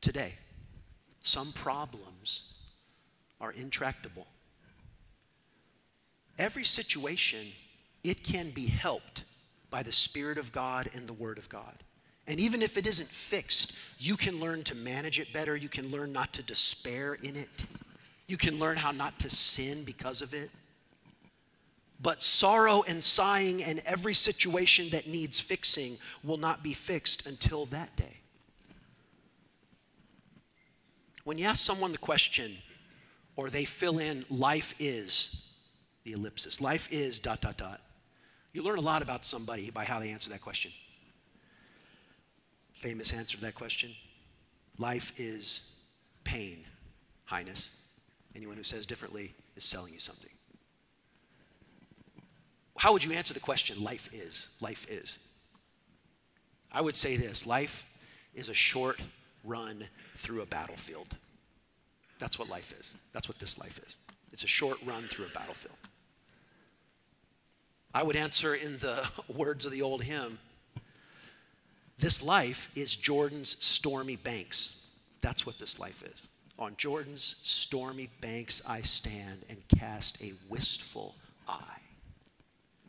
Today, 0.00 0.32
some 1.20 1.52
problems 1.52 2.54
are 3.40 3.52
intractable. 3.52 4.26
Every 6.38 6.64
situation, 6.64 7.46
it 8.04 8.22
can 8.22 8.50
be 8.50 8.66
helped 8.66 9.24
by 9.70 9.82
the 9.82 9.92
Spirit 9.92 10.38
of 10.38 10.52
God 10.52 10.88
and 10.94 11.06
the 11.06 11.12
Word 11.12 11.38
of 11.38 11.48
God. 11.48 11.82
And 12.26 12.38
even 12.38 12.62
if 12.62 12.76
it 12.76 12.86
isn't 12.86 13.08
fixed, 13.08 13.74
you 13.98 14.16
can 14.16 14.38
learn 14.38 14.62
to 14.64 14.74
manage 14.74 15.18
it 15.18 15.32
better. 15.32 15.56
You 15.56 15.68
can 15.68 15.90
learn 15.90 16.12
not 16.12 16.32
to 16.34 16.42
despair 16.42 17.14
in 17.22 17.36
it. 17.36 17.64
You 18.26 18.36
can 18.36 18.58
learn 18.58 18.76
how 18.76 18.92
not 18.92 19.18
to 19.20 19.30
sin 19.30 19.82
because 19.84 20.20
of 20.20 20.34
it. 20.34 20.50
But 22.00 22.22
sorrow 22.22 22.84
and 22.86 23.02
sighing 23.02 23.64
and 23.64 23.82
every 23.84 24.14
situation 24.14 24.90
that 24.90 25.08
needs 25.08 25.40
fixing 25.40 25.96
will 26.22 26.36
not 26.36 26.62
be 26.62 26.74
fixed 26.74 27.26
until 27.26 27.64
that 27.66 27.96
day. 27.96 28.18
When 31.24 31.38
you 31.38 31.46
ask 31.46 31.64
someone 31.64 31.92
the 31.92 31.98
question, 31.98 32.52
or 33.38 33.48
they 33.48 33.64
fill 33.64 34.00
in 34.00 34.24
life 34.28 34.74
is 34.80 35.54
the 36.02 36.10
ellipsis, 36.10 36.60
life 36.60 36.88
is 36.90 37.20
dot, 37.20 37.40
dot, 37.40 37.56
dot, 37.56 37.80
you 38.52 38.64
learn 38.64 38.78
a 38.78 38.82
lot 38.82 39.00
about 39.00 39.24
somebody 39.24 39.70
by 39.70 39.84
how 39.84 40.00
they 40.00 40.10
answer 40.10 40.28
that 40.28 40.42
question. 40.42 40.72
Famous 42.72 43.12
answer 43.12 43.36
to 43.36 43.44
that 43.44 43.54
question 43.54 43.90
life 44.76 45.12
is 45.20 45.84
pain, 46.24 46.64
highness. 47.26 47.86
Anyone 48.34 48.56
who 48.56 48.64
says 48.64 48.86
differently 48.86 49.32
is 49.56 49.64
selling 49.64 49.92
you 49.92 50.00
something. 50.00 50.30
How 52.76 52.92
would 52.92 53.04
you 53.04 53.12
answer 53.12 53.34
the 53.34 53.40
question, 53.40 53.82
life 53.84 54.08
is? 54.12 54.56
Life 54.60 54.84
is. 54.90 55.20
I 56.72 56.80
would 56.80 56.96
say 56.96 57.16
this 57.16 57.46
life 57.46 57.98
is 58.34 58.48
a 58.48 58.54
short 58.54 58.98
run 59.44 59.84
through 60.16 60.42
a 60.42 60.46
battlefield. 60.46 61.16
That's 62.18 62.38
what 62.38 62.48
life 62.48 62.74
is. 62.78 62.94
That's 63.12 63.28
what 63.28 63.38
this 63.38 63.58
life 63.58 63.80
is. 63.86 63.96
It's 64.32 64.44
a 64.44 64.48
short 64.48 64.78
run 64.84 65.04
through 65.04 65.26
a 65.26 65.30
battlefield. 65.30 65.76
I 67.94 68.02
would 68.02 68.16
answer 68.16 68.54
in 68.54 68.78
the 68.78 69.08
words 69.28 69.64
of 69.64 69.72
the 69.72 69.82
old 69.82 70.02
hymn 70.02 70.38
this 71.98 72.22
life 72.22 72.70
is 72.76 72.94
Jordan's 72.94 73.62
stormy 73.64 74.14
banks. 74.14 74.86
That's 75.20 75.44
what 75.44 75.58
this 75.58 75.80
life 75.80 76.04
is. 76.04 76.28
On 76.56 76.74
Jordan's 76.76 77.40
stormy 77.42 78.08
banks 78.20 78.62
I 78.68 78.82
stand 78.82 79.44
and 79.50 79.58
cast 79.68 80.22
a 80.22 80.32
wistful 80.48 81.16
eye 81.48 81.80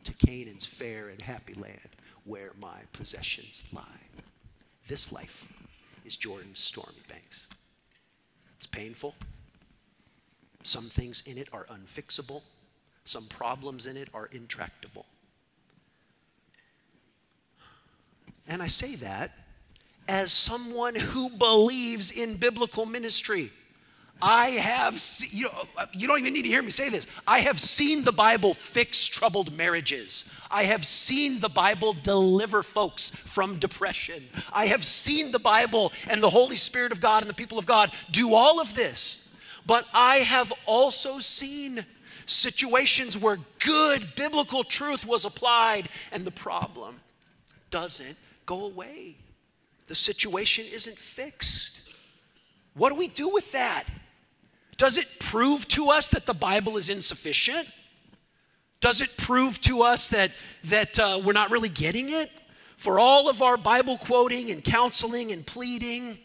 to 0.04 0.12
Canaan's 0.14 0.64
fair 0.64 1.08
and 1.08 1.20
happy 1.20 1.54
land 1.54 1.88
where 2.24 2.52
my 2.60 2.78
possessions 2.92 3.64
lie. 3.72 3.82
This 4.86 5.12
life 5.12 5.52
is 6.04 6.16
Jordan's 6.16 6.60
stormy 6.60 7.02
banks. 7.08 7.48
It's 8.60 8.66
painful. 8.66 9.14
Some 10.64 10.84
things 10.84 11.22
in 11.24 11.38
it 11.38 11.48
are 11.50 11.64
unfixable. 11.70 12.42
Some 13.04 13.24
problems 13.24 13.86
in 13.86 13.96
it 13.96 14.10
are 14.12 14.26
intractable. 14.26 15.06
And 18.46 18.62
I 18.62 18.66
say 18.66 18.96
that 18.96 19.32
as 20.06 20.30
someone 20.30 20.94
who 20.94 21.30
believes 21.30 22.10
in 22.10 22.36
biblical 22.36 22.84
ministry. 22.84 23.50
I 24.22 24.48
have, 24.50 25.02
you, 25.30 25.44
know, 25.44 25.68
uh, 25.76 25.86
you 25.92 26.06
don't 26.06 26.18
even 26.18 26.32
need 26.32 26.42
to 26.42 26.48
hear 26.48 26.62
me 26.62 26.70
say 26.70 26.90
this. 26.90 27.06
I 27.26 27.40
have 27.40 27.58
seen 27.58 28.04
the 28.04 28.12
Bible 28.12 28.54
fix 28.54 29.06
troubled 29.06 29.56
marriages. 29.56 30.30
I 30.50 30.64
have 30.64 30.84
seen 30.84 31.40
the 31.40 31.48
Bible 31.48 31.94
deliver 31.94 32.62
folks 32.62 33.10
from 33.10 33.58
depression. 33.58 34.22
I 34.52 34.66
have 34.66 34.84
seen 34.84 35.32
the 35.32 35.38
Bible 35.38 35.92
and 36.08 36.22
the 36.22 36.30
Holy 36.30 36.56
Spirit 36.56 36.92
of 36.92 37.00
God 37.00 37.22
and 37.22 37.30
the 37.30 37.34
people 37.34 37.58
of 37.58 37.66
God 37.66 37.90
do 38.10 38.34
all 38.34 38.60
of 38.60 38.74
this. 38.74 39.38
But 39.66 39.86
I 39.94 40.16
have 40.16 40.52
also 40.66 41.18
seen 41.18 41.84
situations 42.26 43.16
where 43.16 43.38
good 43.64 44.06
biblical 44.16 44.64
truth 44.64 45.06
was 45.06 45.24
applied 45.24 45.88
and 46.12 46.24
the 46.24 46.30
problem 46.30 47.00
doesn't 47.70 48.16
go 48.46 48.66
away. 48.66 49.16
The 49.86 49.94
situation 49.94 50.64
isn't 50.72 50.96
fixed. 50.96 51.88
What 52.74 52.90
do 52.90 52.96
we 52.96 53.08
do 53.08 53.28
with 53.28 53.52
that? 53.52 53.84
Does 54.80 54.96
it 54.96 55.18
prove 55.20 55.68
to 55.68 55.90
us 55.90 56.08
that 56.08 56.24
the 56.24 56.32
Bible 56.32 56.78
is 56.78 56.88
insufficient? 56.88 57.68
Does 58.80 59.02
it 59.02 59.14
prove 59.18 59.60
to 59.60 59.82
us 59.82 60.08
that, 60.08 60.30
that 60.64 60.98
uh, 60.98 61.20
we're 61.22 61.34
not 61.34 61.50
really 61.50 61.68
getting 61.68 62.08
it? 62.08 62.30
For 62.78 62.98
all 62.98 63.28
of 63.28 63.42
our 63.42 63.58
Bible 63.58 63.98
quoting 63.98 64.50
and 64.50 64.64
counseling 64.64 65.32
and 65.32 65.46
pleading, 65.46 66.16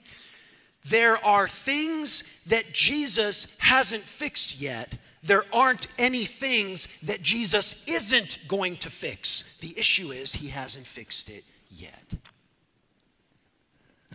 there 0.85 1.17
are 1.25 1.49
things 1.49 2.41
that 2.45 2.71
Jesus 2.71 3.59
hasn't 3.59 4.03
fixed 4.03 4.61
yet. 4.61 4.93
There 5.21 5.43
aren't 5.51 5.87
any 5.99 6.23
things 6.23 7.01
that 7.01 7.21
Jesus 7.21 7.85
isn't 7.89 8.39
going 8.47 8.77
to 8.77 8.89
fix. 8.89 9.57
The 9.57 9.77
issue 9.77 10.13
is 10.13 10.33
he 10.33 10.47
hasn't 10.47 10.85
fixed 10.85 11.29
it 11.29 11.43
yet. 11.69 12.05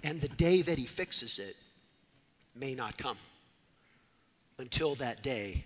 And 0.03 0.19
the 0.23 0.29
day 0.29 0.63
that 0.63 0.79
he 0.79 0.87
fixes 0.87 1.39
it 1.39 1.57
may 2.59 2.75
not 2.75 2.97
come 2.97 3.19
until 4.61 4.95
that 4.97 5.23
day, 5.23 5.65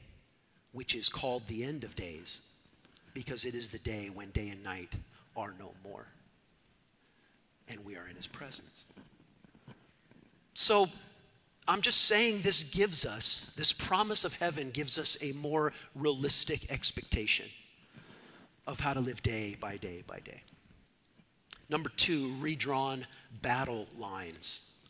which 0.72 0.94
is 0.94 1.08
called 1.08 1.44
the 1.44 1.64
end 1.64 1.84
of 1.84 1.94
days, 1.94 2.52
because 3.12 3.44
it 3.44 3.54
is 3.54 3.68
the 3.68 3.78
day 3.78 4.10
when 4.12 4.30
day 4.30 4.48
and 4.48 4.62
night 4.62 4.92
are 5.36 5.54
no 5.58 5.72
more. 5.84 6.06
And 7.68 7.84
we 7.84 7.96
are 7.96 8.08
in 8.08 8.16
his 8.16 8.26
presence. 8.26 8.84
So 10.54 10.88
I'm 11.66 11.80
just 11.80 12.02
saying 12.02 12.40
this 12.40 12.62
gives 12.62 13.04
us, 13.04 13.52
this 13.56 13.72
promise 13.72 14.24
of 14.24 14.34
heaven 14.34 14.70
gives 14.70 14.98
us 14.98 15.16
a 15.22 15.32
more 15.32 15.72
realistic 15.94 16.70
expectation 16.70 17.46
of 18.66 18.80
how 18.80 18.94
to 18.94 19.00
live 19.00 19.22
day 19.22 19.56
by 19.60 19.76
day 19.76 20.02
by 20.06 20.20
day. 20.20 20.42
Number 21.68 21.90
two, 21.96 22.34
redrawn 22.40 23.06
battle 23.42 23.86
lines. 23.98 24.86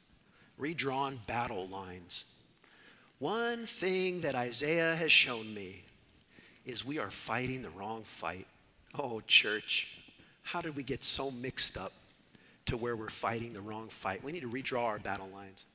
Redrawn 0.59 1.21
battle 1.27 1.69
lines. 1.69 2.44
One 3.19 3.65
thing 3.65 4.23
that 4.23 4.35
Isaiah 4.35 4.95
has 4.95 5.13
shown 5.13 5.55
me 5.55 5.85
is 6.67 6.85
we 6.85 6.99
are 6.99 7.11
fighting 7.11 7.63
the 7.63 7.71
wrong 7.71 8.03
fight. 8.03 8.47
Oh, 8.99 9.21
church, 9.27 9.99
how 10.43 10.61
did 10.61 10.77
we 10.77 10.83
get 10.83 11.05
so 11.05 11.31
mixed 11.31 11.77
up 11.77 11.93
to 12.67 12.77
where 12.77 12.97
we're 12.97 13.09
fighting 13.09 13.53
the 13.53 13.61
wrong 13.61 13.89
fight? 13.89 14.25
We 14.25 14.33
need 14.33 14.43
to 14.43 14.49
redraw 14.51 14.85
our 14.85 14.99
battle 14.99 15.29
lines. 15.33 15.67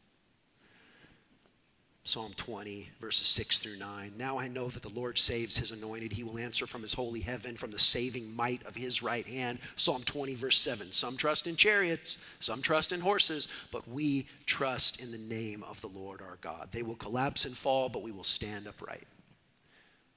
Psalm 2.10 2.34
20, 2.38 2.89
verses 2.99 3.28
6 3.28 3.60
through 3.60 3.78
9. 3.78 4.14
Now 4.18 4.39
I 4.39 4.47
know 4.47 4.68
that 4.70 4.82
the 4.82 4.99
Lord 4.99 5.20
saves 5.20 5.55
his 5.55 5.70
anointed. 5.70 6.12
He 6.12 6.24
will 6.24 6.39
answer 6.39 6.66
from 6.66 6.82
his 6.82 6.95
holy 6.95 7.20
heaven, 7.20 7.55
from 7.55 7.70
the 7.70 7.78
saving 7.78 8.36
might 8.36 8.66
of 8.66 8.76
his 8.76 9.03
right 9.03 9.28
hand. 9.28 9.60
Psalm 9.76 10.01
20, 10.01 10.34
verse 10.34 10.57
7. 10.57 10.91
Some 10.91 11.18
trust 11.18 11.45
in 11.45 11.55
chariots, 11.55 12.18
some 12.39 12.64
trust 12.64 12.93
in 12.93 12.99
horses, 12.99 13.47
but 13.72 13.88
we 13.88 14.28
trust 14.47 15.03
in 15.03 15.12
the 15.12 15.20
name 15.20 15.64
of 15.70 15.80
the 15.82 15.88
Lord 15.88 16.24
our 16.24 16.39
God. 16.41 16.70
They 16.72 16.82
will 16.82 16.95
collapse 16.95 17.45
and 17.45 17.55
fall, 17.55 17.89
but 17.89 18.01
we 18.01 18.12
will 18.12 18.24
stand 18.24 18.68
upright. 18.68 19.05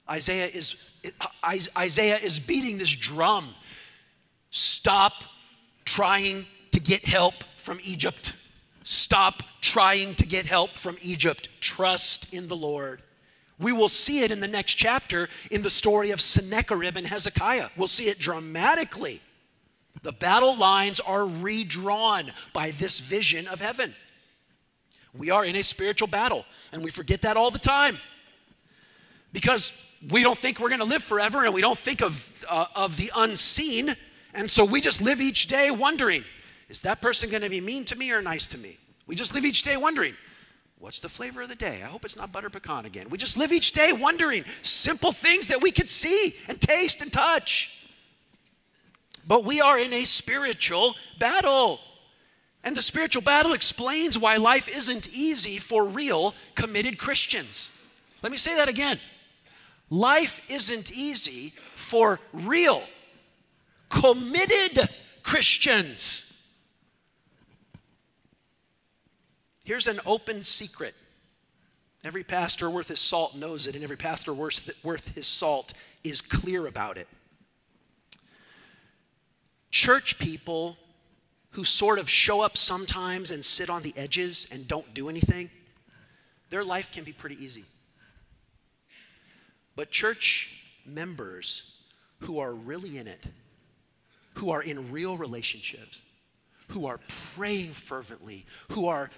Isaiah 0.09 0.47
is, 0.47 0.99
Isaiah 1.45 2.16
is 2.16 2.40
beating 2.40 2.78
this 2.78 2.90
drum. 2.90 3.55
Stop 4.51 5.12
trying 5.84 6.47
to 6.70 6.80
get 6.80 7.05
help 7.05 7.34
from 7.59 7.78
Egypt. 7.84 8.32
Stop 8.82 9.43
trying 9.62 10.14
to 10.16 10.26
get 10.26 10.44
help 10.44 10.72
from 10.72 10.98
Egypt. 11.00 11.48
Trust 11.60 12.34
in 12.34 12.48
the 12.48 12.56
Lord. 12.56 13.00
We 13.58 13.72
will 13.72 13.88
see 13.88 14.20
it 14.20 14.30
in 14.30 14.40
the 14.40 14.48
next 14.48 14.74
chapter 14.74 15.28
in 15.50 15.62
the 15.62 15.70
story 15.70 16.10
of 16.10 16.20
Sennacherib 16.20 16.96
and 16.96 17.06
Hezekiah. 17.06 17.68
We'll 17.76 17.86
see 17.86 18.04
it 18.04 18.18
dramatically. 18.18 19.20
The 20.02 20.12
battle 20.12 20.56
lines 20.56 20.98
are 21.00 21.26
redrawn 21.26 22.32
by 22.52 22.72
this 22.72 22.98
vision 22.98 23.46
of 23.46 23.60
heaven. 23.60 23.94
We 25.16 25.30
are 25.30 25.44
in 25.44 25.56
a 25.56 25.62
spiritual 25.62 26.08
battle, 26.08 26.44
and 26.72 26.82
we 26.82 26.90
forget 26.90 27.22
that 27.22 27.36
all 27.36 27.50
the 27.50 27.58
time 27.58 27.98
because 29.32 29.88
we 30.10 30.22
don't 30.22 30.36
think 30.36 30.58
we're 30.58 30.68
going 30.68 30.80
to 30.80 30.84
live 30.84 31.02
forever 31.02 31.44
and 31.44 31.54
we 31.54 31.60
don't 31.60 31.78
think 31.78 32.02
of, 32.02 32.44
uh, 32.48 32.66
of 32.74 32.96
the 32.96 33.10
unseen. 33.16 33.94
And 34.34 34.50
so 34.50 34.64
we 34.64 34.80
just 34.80 35.00
live 35.00 35.20
each 35.20 35.46
day 35.46 35.70
wondering 35.70 36.24
is 36.68 36.80
that 36.80 37.02
person 37.02 37.28
going 37.28 37.42
to 37.42 37.50
be 37.50 37.60
mean 37.60 37.84
to 37.84 37.96
me 37.96 38.12
or 38.12 38.22
nice 38.22 38.48
to 38.48 38.58
me? 38.58 38.78
We 39.12 39.16
just 39.16 39.34
live 39.34 39.44
each 39.44 39.62
day 39.62 39.76
wondering, 39.76 40.14
what's 40.78 41.00
the 41.00 41.08
flavor 41.10 41.42
of 41.42 41.50
the 41.50 41.54
day? 41.54 41.82
I 41.82 41.86
hope 41.86 42.06
it's 42.06 42.16
not 42.16 42.32
butter 42.32 42.48
pecan 42.48 42.86
again. 42.86 43.10
We 43.10 43.18
just 43.18 43.36
live 43.36 43.52
each 43.52 43.72
day 43.72 43.92
wondering 43.92 44.46
simple 44.62 45.12
things 45.12 45.48
that 45.48 45.60
we 45.60 45.70
could 45.70 45.90
see 45.90 46.34
and 46.48 46.58
taste 46.58 47.02
and 47.02 47.12
touch. 47.12 47.86
But 49.28 49.44
we 49.44 49.60
are 49.60 49.78
in 49.78 49.92
a 49.92 50.04
spiritual 50.04 50.94
battle. 51.18 51.80
And 52.64 52.74
the 52.74 52.80
spiritual 52.80 53.20
battle 53.20 53.52
explains 53.52 54.18
why 54.18 54.38
life 54.38 54.66
isn't 54.66 55.12
easy 55.12 55.58
for 55.58 55.84
real 55.84 56.34
committed 56.54 56.96
Christians. 56.96 57.86
Let 58.22 58.32
me 58.32 58.38
say 58.38 58.56
that 58.56 58.70
again. 58.70 58.98
Life 59.90 60.40
isn't 60.50 60.90
easy 60.90 61.52
for 61.76 62.18
real 62.32 62.82
committed 63.90 64.88
Christians. 65.22 66.32
Here's 69.64 69.86
an 69.86 70.00
open 70.04 70.42
secret. 70.42 70.94
Every 72.04 72.24
pastor 72.24 72.68
worth 72.68 72.88
his 72.88 72.98
salt 72.98 73.36
knows 73.36 73.66
it, 73.66 73.74
and 73.74 73.84
every 73.84 73.96
pastor 73.96 74.32
worth, 74.32 75.14
his 75.14 75.26
salt 75.26 75.72
is 76.02 76.20
clear 76.20 76.66
about 76.66 76.98
it. 76.98 77.06
Church 79.70 80.18
people 80.18 80.76
who 81.50 81.64
sort 81.64 81.98
of 81.98 82.10
show 82.10 82.40
up 82.40 82.56
sometimes 82.56 83.30
and 83.30 83.44
sit 83.44 83.70
on 83.70 83.82
the 83.82 83.94
edges 83.96 84.48
and 84.50 84.66
don't 84.66 84.92
do 84.94 85.08
anything, 85.08 85.48
their 86.50 86.64
life 86.64 86.90
can 86.90 87.04
be 87.04 87.12
pretty 87.12 87.42
easy. 87.42 87.64
But 89.76 89.90
church 89.90 90.64
members 90.84 91.82
who 92.20 92.38
are 92.40 92.52
really 92.52 92.98
in 92.98 93.06
it, 93.06 93.26
who 94.34 94.50
are 94.50 94.62
in 94.62 94.90
real 94.90 95.16
relationships, 95.16 96.02
who 96.68 96.86
are 96.86 97.00
praying 97.36 97.70
fervently, 97.70 98.44
who 98.70 98.86
are 98.86 99.10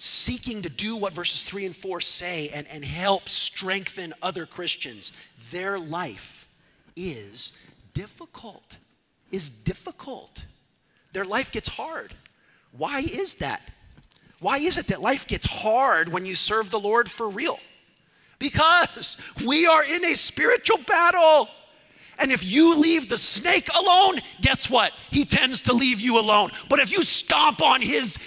seeking 0.00 0.62
to 0.62 0.70
do 0.70 0.96
what 0.96 1.12
verses 1.12 1.42
3 1.42 1.66
and 1.66 1.76
4 1.76 2.00
say 2.00 2.48
and, 2.54 2.66
and 2.68 2.82
help 2.82 3.28
strengthen 3.28 4.14
other 4.22 4.46
Christians, 4.46 5.12
their 5.50 5.78
life 5.78 6.50
is 6.96 7.70
difficult. 7.92 8.78
Is 9.30 9.50
difficult. 9.50 10.46
Their 11.12 11.26
life 11.26 11.52
gets 11.52 11.68
hard. 11.68 12.14
Why 12.72 13.00
is 13.00 13.34
that? 13.36 13.60
Why 14.38 14.56
is 14.56 14.78
it 14.78 14.86
that 14.86 15.02
life 15.02 15.28
gets 15.28 15.46
hard 15.46 16.08
when 16.08 16.24
you 16.24 16.34
serve 16.34 16.70
the 16.70 16.80
Lord 16.80 17.10
for 17.10 17.28
real? 17.28 17.58
Because 18.38 19.20
we 19.44 19.66
are 19.66 19.84
in 19.84 20.02
a 20.06 20.14
spiritual 20.14 20.78
battle. 20.78 21.50
And 22.20 22.30
if 22.30 22.44
you 22.44 22.76
leave 22.76 23.08
the 23.08 23.16
snake 23.16 23.68
alone, 23.74 24.18
guess 24.42 24.68
what? 24.68 24.92
He 25.10 25.24
tends 25.24 25.62
to 25.64 25.72
leave 25.72 26.00
you 26.00 26.18
alone. 26.18 26.50
But 26.68 26.78
if 26.78 26.92
you 26.92 27.02
stomp 27.02 27.62
on 27.62 27.80
his 27.80 28.18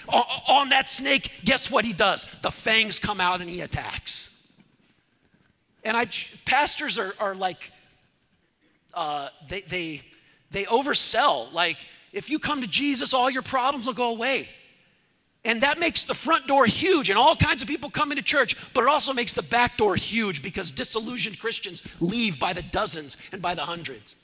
on 0.48 0.70
that 0.70 0.90
snake, 0.90 1.32
guess 1.46 1.70
what 1.70 1.86
he 1.86 1.94
does? 1.94 2.26
The 2.42 2.52
fangs 2.52 2.98
come 2.98 3.22
out 3.22 3.40
and 3.40 3.50
he 3.50 3.62
attacks. 3.62 4.52
And 5.84 5.96
I 5.96 6.08
pastors 6.46 6.98
are, 6.98 7.14
are 7.20 7.36
like 7.36 7.72
uh, 8.96 9.30
they 9.48 9.62
they 9.62 10.02
they 10.50 10.64
oversell. 10.64 11.54
Like 11.54 11.78
if 12.12 12.30
you 12.30 12.40
come 12.40 12.62
to 12.62 12.68
Jesus, 12.68 13.14
all 13.14 13.30
your 13.30 13.42
problems 13.44 13.86
will 13.86 13.94
go 13.94 14.10
away. 14.10 14.50
And 15.46 15.62
that 15.62 15.78
makes 15.78 16.06
the 16.06 16.14
front 16.14 16.48
door 16.48 16.66
huge, 16.66 17.10
and 17.10 17.20
all 17.20 17.36
kinds 17.36 17.62
of 17.62 17.68
people 17.68 17.90
come 17.90 18.12
into 18.12 18.24
church, 18.24 18.56
but 18.74 18.84
it 18.84 18.88
also 18.88 19.12
makes 19.12 19.34
the 19.34 19.42
back 19.42 19.76
door 19.76 19.96
huge 19.96 20.42
because 20.42 20.72
disillusioned 20.72 21.38
Christians 21.40 21.84
leave 22.02 22.40
by 22.40 22.54
the 22.54 22.62
dozens 22.62 23.18
and 23.34 23.42
by 23.42 23.54
the 23.54 23.64
hundreds. 23.64 24.16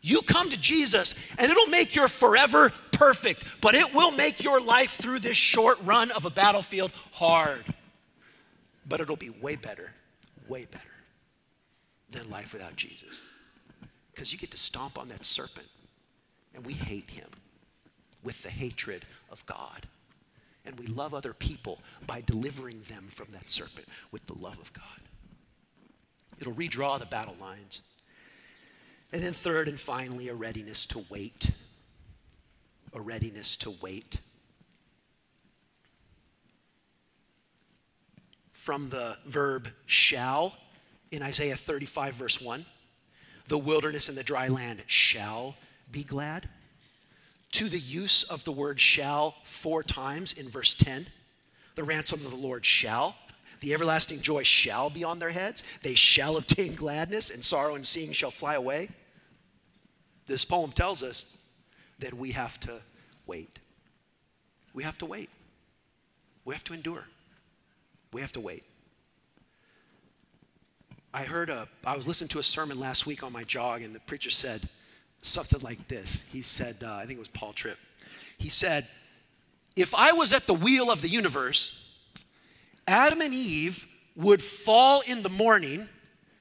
You 0.00 0.20
come 0.22 0.50
to 0.50 0.56
Jesus, 0.56 1.14
and 1.38 1.50
it'll 1.50 1.66
make 1.66 1.96
your 1.96 2.06
forever 2.06 2.70
perfect, 2.92 3.44
but 3.60 3.74
it 3.74 3.92
will 3.94 4.12
make 4.12 4.44
your 4.44 4.60
life 4.60 4.92
through 4.92 5.20
this 5.20 5.36
short 5.36 5.78
run 5.82 6.12
of 6.12 6.24
a 6.24 6.30
battlefield 6.30 6.92
hard. 7.12 7.64
But 8.86 9.00
it'll 9.00 9.16
be 9.16 9.30
way 9.30 9.56
better, 9.56 9.90
way 10.46 10.66
better 10.70 10.84
than 12.10 12.30
life 12.30 12.52
without 12.52 12.76
Jesus. 12.76 13.22
Because 14.12 14.32
you 14.32 14.38
get 14.38 14.52
to 14.52 14.58
stomp 14.58 14.98
on 14.98 15.08
that 15.08 15.24
serpent, 15.24 15.66
and 16.54 16.64
we 16.64 16.74
hate 16.74 17.10
him 17.10 17.28
with 18.22 18.40
the 18.42 18.50
hatred 18.50 19.04
of 19.32 19.44
God 19.46 19.88
and 20.64 20.78
we 20.78 20.86
love 20.86 21.14
other 21.14 21.32
people 21.32 21.80
by 22.06 22.22
delivering 22.22 22.82
them 22.88 23.06
from 23.08 23.26
that 23.32 23.50
serpent 23.50 23.86
with 24.10 24.26
the 24.26 24.38
love 24.38 24.58
of 24.58 24.72
God. 24.72 24.84
It'll 26.40 26.54
redraw 26.54 26.98
the 26.98 27.06
battle 27.06 27.36
lines. 27.40 27.82
And 29.12 29.22
then, 29.22 29.32
third 29.32 29.68
and 29.68 29.78
finally, 29.78 30.28
a 30.28 30.34
readiness 30.34 30.86
to 30.86 31.04
wait. 31.10 31.50
A 32.92 33.00
readiness 33.00 33.56
to 33.58 33.74
wait. 33.80 34.20
From 38.52 38.88
the 38.88 39.18
verb 39.26 39.68
shall 39.86 40.56
in 41.10 41.22
Isaiah 41.22 41.54
35, 41.54 42.14
verse 42.14 42.40
1, 42.40 42.64
the 43.46 43.58
wilderness 43.58 44.08
and 44.08 44.18
the 44.18 44.24
dry 44.24 44.48
land 44.48 44.82
shall 44.86 45.54
be 45.92 46.02
glad 46.02 46.48
to 47.54 47.68
the 47.68 47.78
use 47.78 48.24
of 48.24 48.42
the 48.44 48.52
word 48.52 48.80
shall 48.80 49.36
four 49.44 49.84
times 49.84 50.32
in 50.32 50.48
verse 50.48 50.74
10. 50.74 51.06
The 51.76 51.84
ransom 51.84 52.24
of 52.24 52.30
the 52.30 52.36
Lord 52.36 52.66
shall. 52.66 53.16
The 53.60 53.72
everlasting 53.72 54.20
joy 54.22 54.42
shall 54.42 54.90
be 54.90 55.04
on 55.04 55.20
their 55.20 55.30
heads. 55.30 55.62
They 55.82 55.94
shall 55.94 56.36
obtain 56.36 56.74
gladness, 56.74 57.30
and 57.30 57.44
sorrow 57.44 57.76
and 57.76 57.86
seeing 57.86 58.12
shall 58.12 58.32
fly 58.32 58.54
away. 58.54 58.88
This 60.26 60.44
poem 60.44 60.72
tells 60.72 61.04
us 61.04 61.42
that 62.00 62.12
we 62.12 62.32
have 62.32 62.58
to 62.60 62.80
wait. 63.24 63.60
We 64.72 64.82
have 64.82 64.98
to 64.98 65.06
wait. 65.06 65.30
We 66.44 66.54
have 66.54 66.64
to 66.64 66.74
endure. 66.74 67.04
We 68.12 68.20
have 68.20 68.32
to 68.32 68.40
wait. 68.40 68.64
I 71.12 71.22
heard 71.22 71.50
a, 71.50 71.68
I 71.84 71.94
was 71.94 72.08
listening 72.08 72.28
to 72.30 72.40
a 72.40 72.42
sermon 72.42 72.80
last 72.80 73.06
week 73.06 73.22
on 73.22 73.32
my 73.32 73.44
jog, 73.44 73.82
and 73.82 73.94
the 73.94 74.00
preacher 74.00 74.30
said, 74.30 74.68
something 75.24 75.60
like 75.60 75.88
this. 75.88 76.30
He 76.30 76.42
said, 76.42 76.76
uh, 76.82 76.94
I 76.94 77.06
think 77.06 77.16
it 77.16 77.20
was 77.20 77.28
Paul 77.28 77.52
Tripp. 77.52 77.78
He 78.38 78.48
said, 78.48 78.86
If 79.74 79.94
I 79.94 80.12
was 80.12 80.32
at 80.32 80.46
the 80.46 80.54
wheel 80.54 80.90
of 80.90 81.02
the 81.02 81.08
universe, 81.08 81.94
Adam 82.86 83.20
and 83.20 83.32
Eve 83.32 83.86
would 84.16 84.42
fall 84.42 85.02
in 85.06 85.22
the 85.22 85.28
morning, 85.28 85.88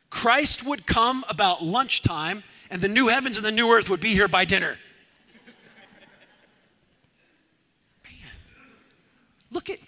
Christ 0.09 0.65
would 0.65 0.86
come 0.86 1.23
about 1.29 1.63
lunchtime, 1.63 2.43
and 2.69 2.81
the 2.81 2.88
new 2.88 3.07
heavens 3.07 3.38
and 3.38 3.45
the 3.45 3.51
new 3.51 3.71
earth 3.71 3.89
would 3.89 4.01
be 4.01 4.09
here 4.09 4.27
by 4.27 4.45
dinner. 4.45 4.77
Man, 8.03 8.13
look 9.49 9.69
at, 9.69 9.79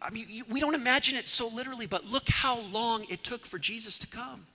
I 0.00 0.10
mean, 0.10 0.42
we 0.48 0.58
don't 0.58 0.74
imagine 0.74 1.16
it 1.16 1.28
so 1.28 1.48
literally, 1.48 1.86
but 1.86 2.06
look 2.06 2.28
how 2.28 2.60
long 2.60 3.04
it 3.08 3.22
took 3.22 3.44
for 3.44 3.58
Jesus 3.58 3.98
to 4.00 4.06
come. 4.06 4.46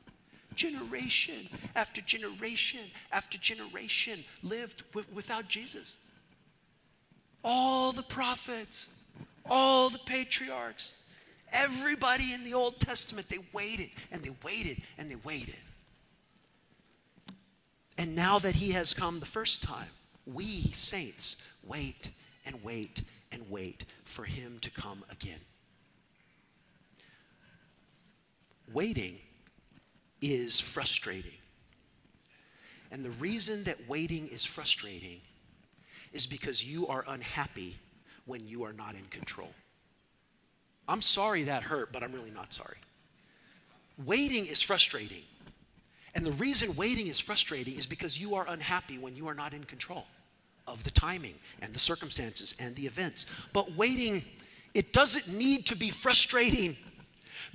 Generation 0.55 1.47
after 1.75 2.01
generation 2.01 2.81
after 3.11 3.37
generation 3.37 4.23
lived 4.43 4.83
w- 4.91 5.07
without 5.13 5.47
Jesus. 5.47 5.95
All 7.43 7.91
the 7.91 8.03
prophets, 8.03 8.89
all 9.49 9.89
the 9.89 9.99
patriarchs, 9.99 10.95
everybody 11.51 12.33
in 12.33 12.43
the 12.43 12.53
Old 12.53 12.79
Testament, 12.79 13.29
they 13.29 13.39
waited 13.53 13.89
and 14.11 14.23
they 14.23 14.31
waited 14.43 14.81
and 14.97 15.09
they 15.09 15.17
waited. 15.17 15.57
And 17.97 18.15
now 18.15 18.39
that 18.39 18.55
he 18.55 18.71
has 18.71 18.93
come 18.93 19.19
the 19.19 19.25
first 19.25 19.63
time, 19.63 19.87
we 20.25 20.63
saints 20.71 21.59
wait 21.65 22.09
and 22.45 22.63
wait 22.63 23.03
and 23.31 23.49
wait 23.49 23.85
for 24.03 24.23
him 24.23 24.57
to 24.61 24.69
come 24.69 25.03
again. 25.11 25.39
Waiting 28.73 29.17
is 30.21 30.59
frustrating. 30.59 31.37
And 32.91 33.03
the 33.03 33.11
reason 33.11 33.63
that 33.65 33.77
waiting 33.87 34.27
is 34.27 34.45
frustrating 34.45 35.21
is 36.13 36.27
because 36.27 36.63
you 36.63 36.87
are 36.87 37.03
unhappy 37.07 37.77
when 38.25 38.47
you 38.47 38.63
are 38.63 38.73
not 38.73 38.95
in 38.95 39.05
control. 39.09 39.53
I'm 40.87 41.01
sorry 41.01 41.43
that 41.43 41.63
hurt, 41.63 41.91
but 41.91 42.03
I'm 42.03 42.13
really 42.13 42.31
not 42.31 42.53
sorry. 42.53 42.77
Waiting 44.05 44.45
is 44.45 44.61
frustrating. 44.61 45.23
And 46.13 46.25
the 46.25 46.31
reason 46.33 46.75
waiting 46.75 47.07
is 47.07 47.19
frustrating 47.19 47.75
is 47.75 47.85
because 47.85 48.19
you 48.19 48.35
are 48.35 48.45
unhappy 48.47 48.97
when 48.97 49.15
you 49.15 49.27
are 49.27 49.33
not 49.33 49.53
in 49.53 49.63
control 49.63 50.05
of 50.67 50.83
the 50.83 50.91
timing 50.91 51.35
and 51.61 51.73
the 51.73 51.79
circumstances 51.79 52.55
and 52.59 52.75
the 52.75 52.85
events. 52.85 53.25
But 53.51 53.75
waiting, 53.75 54.23
it 54.73 54.93
doesn't 54.93 55.35
need 55.37 55.65
to 55.67 55.75
be 55.75 55.89
frustrating 55.89 56.77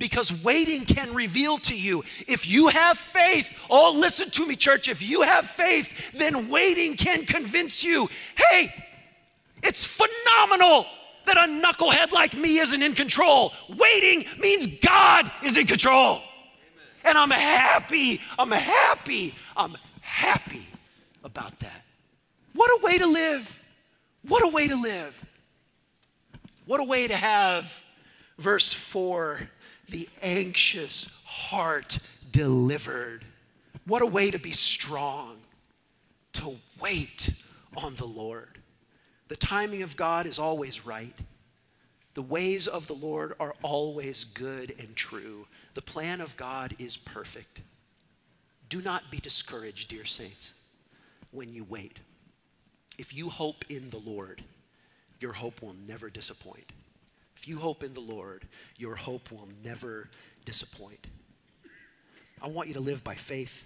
because 0.01 0.43
waiting 0.43 0.83
can 0.83 1.13
reveal 1.13 1.59
to 1.59 1.79
you. 1.79 2.03
If 2.27 2.49
you 2.49 2.69
have 2.69 2.97
faith, 2.97 3.55
oh, 3.69 3.91
listen 3.91 4.31
to 4.31 4.47
me, 4.47 4.55
church. 4.55 4.89
If 4.89 5.07
you 5.07 5.21
have 5.21 5.45
faith, 5.45 6.11
then 6.13 6.49
waiting 6.49 6.97
can 6.97 7.23
convince 7.23 7.83
you 7.83 8.09
hey, 8.35 8.73
it's 9.61 9.85
phenomenal 9.85 10.87
that 11.25 11.37
a 11.37 11.41
knucklehead 11.41 12.11
like 12.11 12.35
me 12.35 12.57
isn't 12.57 12.81
in 12.81 12.95
control. 12.95 13.53
Waiting 13.69 14.25
means 14.39 14.79
God 14.79 15.31
is 15.43 15.55
in 15.55 15.67
control. 15.67 16.15
Amen. 16.15 16.23
And 17.05 17.17
I'm 17.19 17.29
happy, 17.29 18.19
I'm 18.39 18.49
happy, 18.49 19.35
I'm 19.55 19.77
happy 20.01 20.65
about 21.23 21.59
that. 21.59 21.83
What 22.53 22.71
a 22.81 22.83
way 22.83 22.97
to 22.97 23.05
live! 23.05 23.59
What 24.27 24.43
a 24.43 24.49
way 24.49 24.67
to 24.67 24.75
live! 24.81 25.25
What 26.65 26.79
a 26.79 26.83
way 26.83 27.07
to 27.07 27.15
have, 27.15 27.83
verse 28.39 28.73
4 28.73 29.41
the 29.91 30.09
anxious 30.21 31.23
heart 31.27 31.99
delivered. 32.31 33.23
What 33.85 34.01
a 34.01 34.07
way 34.07 34.31
to 34.31 34.39
be 34.39 34.51
strong, 34.51 35.37
to 36.33 36.55
wait 36.81 37.31
on 37.77 37.95
the 37.95 38.05
Lord. 38.05 38.57
The 39.27 39.35
timing 39.35 39.83
of 39.83 39.95
God 39.95 40.25
is 40.25 40.39
always 40.39 40.85
right. 40.85 41.13
The 42.13 42.21
ways 42.21 42.67
of 42.67 42.87
the 42.87 42.93
Lord 42.93 43.33
are 43.39 43.53
always 43.61 44.25
good 44.25 44.75
and 44.79 44.95
true. 44.95 45.47
The 45.73 45.81
plan 45.81 46.19
of 46.19 46.35
God 46.35 46.75
is 46.79 46.97
perfect. 46.97 47.61
Do 48.67 48.81
not 48.81 49.11
be 49.11 49.17
discouraged, 49.17 49.89
dear 49.89 50.05
saints, 50.05 50.67
when 51.31 51.53
you 51.53 51.63
wait. 51.63 51.99
If 52.97 53.13
you 53.15 53.29
hope 53.29 53.65
in 53.69 53.89
the 53.89 53.99
Lord, 53.99 54.43
your 55.19 55.33
hope 55.33 55.61
will 55.61 55.75
never 55.87 56.09
disappoint. 56.09 56.71
If 57.41 57.47
you 57.47 57.57
hope 57.57 57.83
in 57.83 57.95
the 57.95 58.01
Lord, 58.01 58.47
your 58.77 58.93
hope 58.93 59.31
will 59.31 59.47
never 59.63 60.11
disappoint. 60.45 61.07
I 62.39 62.47
want 62.47 62.67
you 62.67 62.75
to 62.75 62.79
live 62.79 63.03
by 63.03 63.15
faith. 63.15 63.65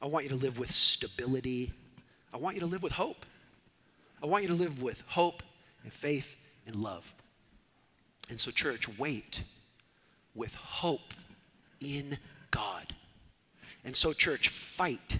I 0.00 0.06
want 0.06 0.24
you 0.24 0.30
to 0.30 0.36
live 0.36 0.58
with 0.58 0.70
stability. 0.70 1.72
I 2.32 2.38
want 2.38 2.54
you 2.54 2.60
to 2.60 2.66
live 2.66 2.82
with 2.82 2.92
hope. 2.92 3.26
I 4.22 4.26
want 4.26 4.44
you 4.44 4.48
to 4.48 4.54
live 4.54 4.82
with 4.82 5.02
hope 5.08 5.42
and 5.84 5.92
faith 5.92 6.40
and 6.66 6.74
love. 6.76 7.14
And 8.30 8.40
so, 8.40 8.50
church, 8.50 8.88
wait 8.98 9.42
with 10.34 10.54
hope 10.54 11.12
in 11.82 12.16
God. 12.50 12.94
And 13.84 13.94
so, 13.94 14.14
church, 14.14 14.48
fight. 14.48 15.18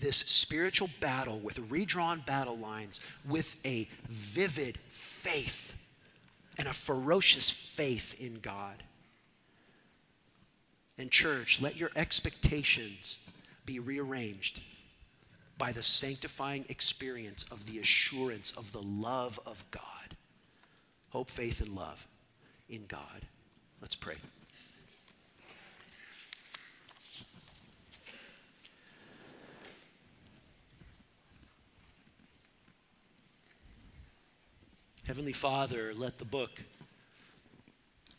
this 0.00 0.16
spiritual 0.16 0.90
battle 1.00 1.38
with 1.38 1.70
redrawn 1.70 2.24
battle 2.26 2.58
lines 2.58 3.00
with 3.28 3.54
a 3.64 3.88
vivid 4.08 4.76
faith 4.88 5.85
and 6.58 6.68
a 6.68 6.72
ferocious 6.72 7.50
faith 7.50 8.20
in 8.20 8.40
God. 8.40 8.82
And, 10.98 11.10
church, 11.10 11.60
let 11.60 11.76
your 11.76 11.90
expectations 11.94 13.18
be 13.66 13.78
rearranged 13.78 14.62
by 15.58 15.72
the 15.72 15.82
sanctifying 15.82 16.64
experience 16.68 17.44
of 17.50 17.66
the 17.66 17.78
assurance 17.78 18.52
of 18.52 18.72
the 18.72 18.82
love 18.82 19.38
of 19.46 19.64
God. 19.70 19.82
Hope, 21.10 21.30
faith, 21.30 21.60
and 21.60 21.74
love 21.74 22.06
in 22.68 22.84
God. 22.86 23.26
Let's 23.80 23.96
pray. 23.96 24.16
Heavenly 35.06 35.32
Father, 35.32 35.94
let 35.94 36.18
the 36.18 36.24
book, 36.24 36.64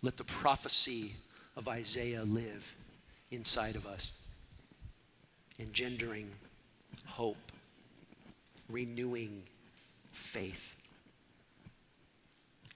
let 0.01 0.15
the 0.15 0.23
prophecy 0.23 1.15
of 1.57 1.67
Isaiah 1.67 2.23
live 2.23 2.75
inside 3.29 3.75
of 3.75 3.85
us, 3.85 4.25
engendering 5.59 6.31
hope, 7.05 7.51
renewing 8.69 9.43
faith, 10.13 10.77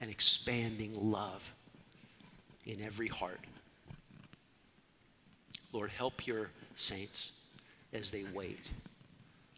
and 0.02 0.12
expanding 0.12 1.10
love 1.10 1.54
in 2.66 2.82
every 2.82 3.08
heart. 3.08 3.40
Lord, 5.72 5.94
help 5.94 6.28
your 6.28 6.50
saints 6.76 7.50
as 7.94 8.12
they 8.12 8.26
wait. 8.34 8.72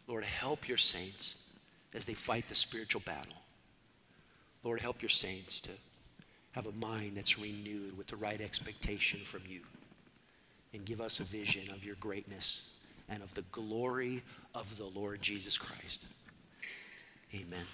Lord, 0.06 0.22
help 0.22 0.68
your 0.68 0.78
saints 0.78 1.58
as 1.92 2.04
they 2.04 2.14
fight 2.14 2.48
the 2.48 2.54
spiritual 2.54 3.02
battle. 3.04 3.43
Lord, 4.64 4.80
help 4.80 5.02
your 5.02 5.10
saints 5.10 5.60
to 5.62 5.70
have 6.52 6.66
a 6.66 6.72
mind 6.72 7.12
that's 7.16 7.38
renewed 7.38 7.96
with 7.98 8.06
the 8.06 8.16
right 8.16 8.40
expectation 8.40 9.20
from 9.20 9.42
you. 9.48 9.60
And 10.72 10.84
give 10.84 11.00
us 11.00 11.20
a 11.20 11.22
vision 11.22 11.72
of 11.72 11.84
your 11.84 11.94
greatness 11.96 12.80
and 13.08 13.22
of 13.22 13.32
the 13.34 13.42
glory 13.52 14.22
of 14.54 14.76
the 14.76 14.86
Lord 14.98 15.22
Jesus 15.22 15.56
Christ. 15.56 16.06
Amen. 17.34 17.64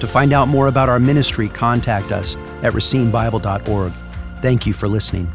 To 0.00 0.06
find 0.06 0.32
out 0.32 0.48
more 0.48 0.68
about 0.68 0.88
our 0.88 0.98
ministry, 0.98 1.48
contact 1.48 2.12
us 2.12 2.36
at 2.62 2.72
racinebible.org. 2.72 3.92
Thank 4.40 4.66
you 4.66 4.72
for 4.72 4.88
listening. 4.88 5.32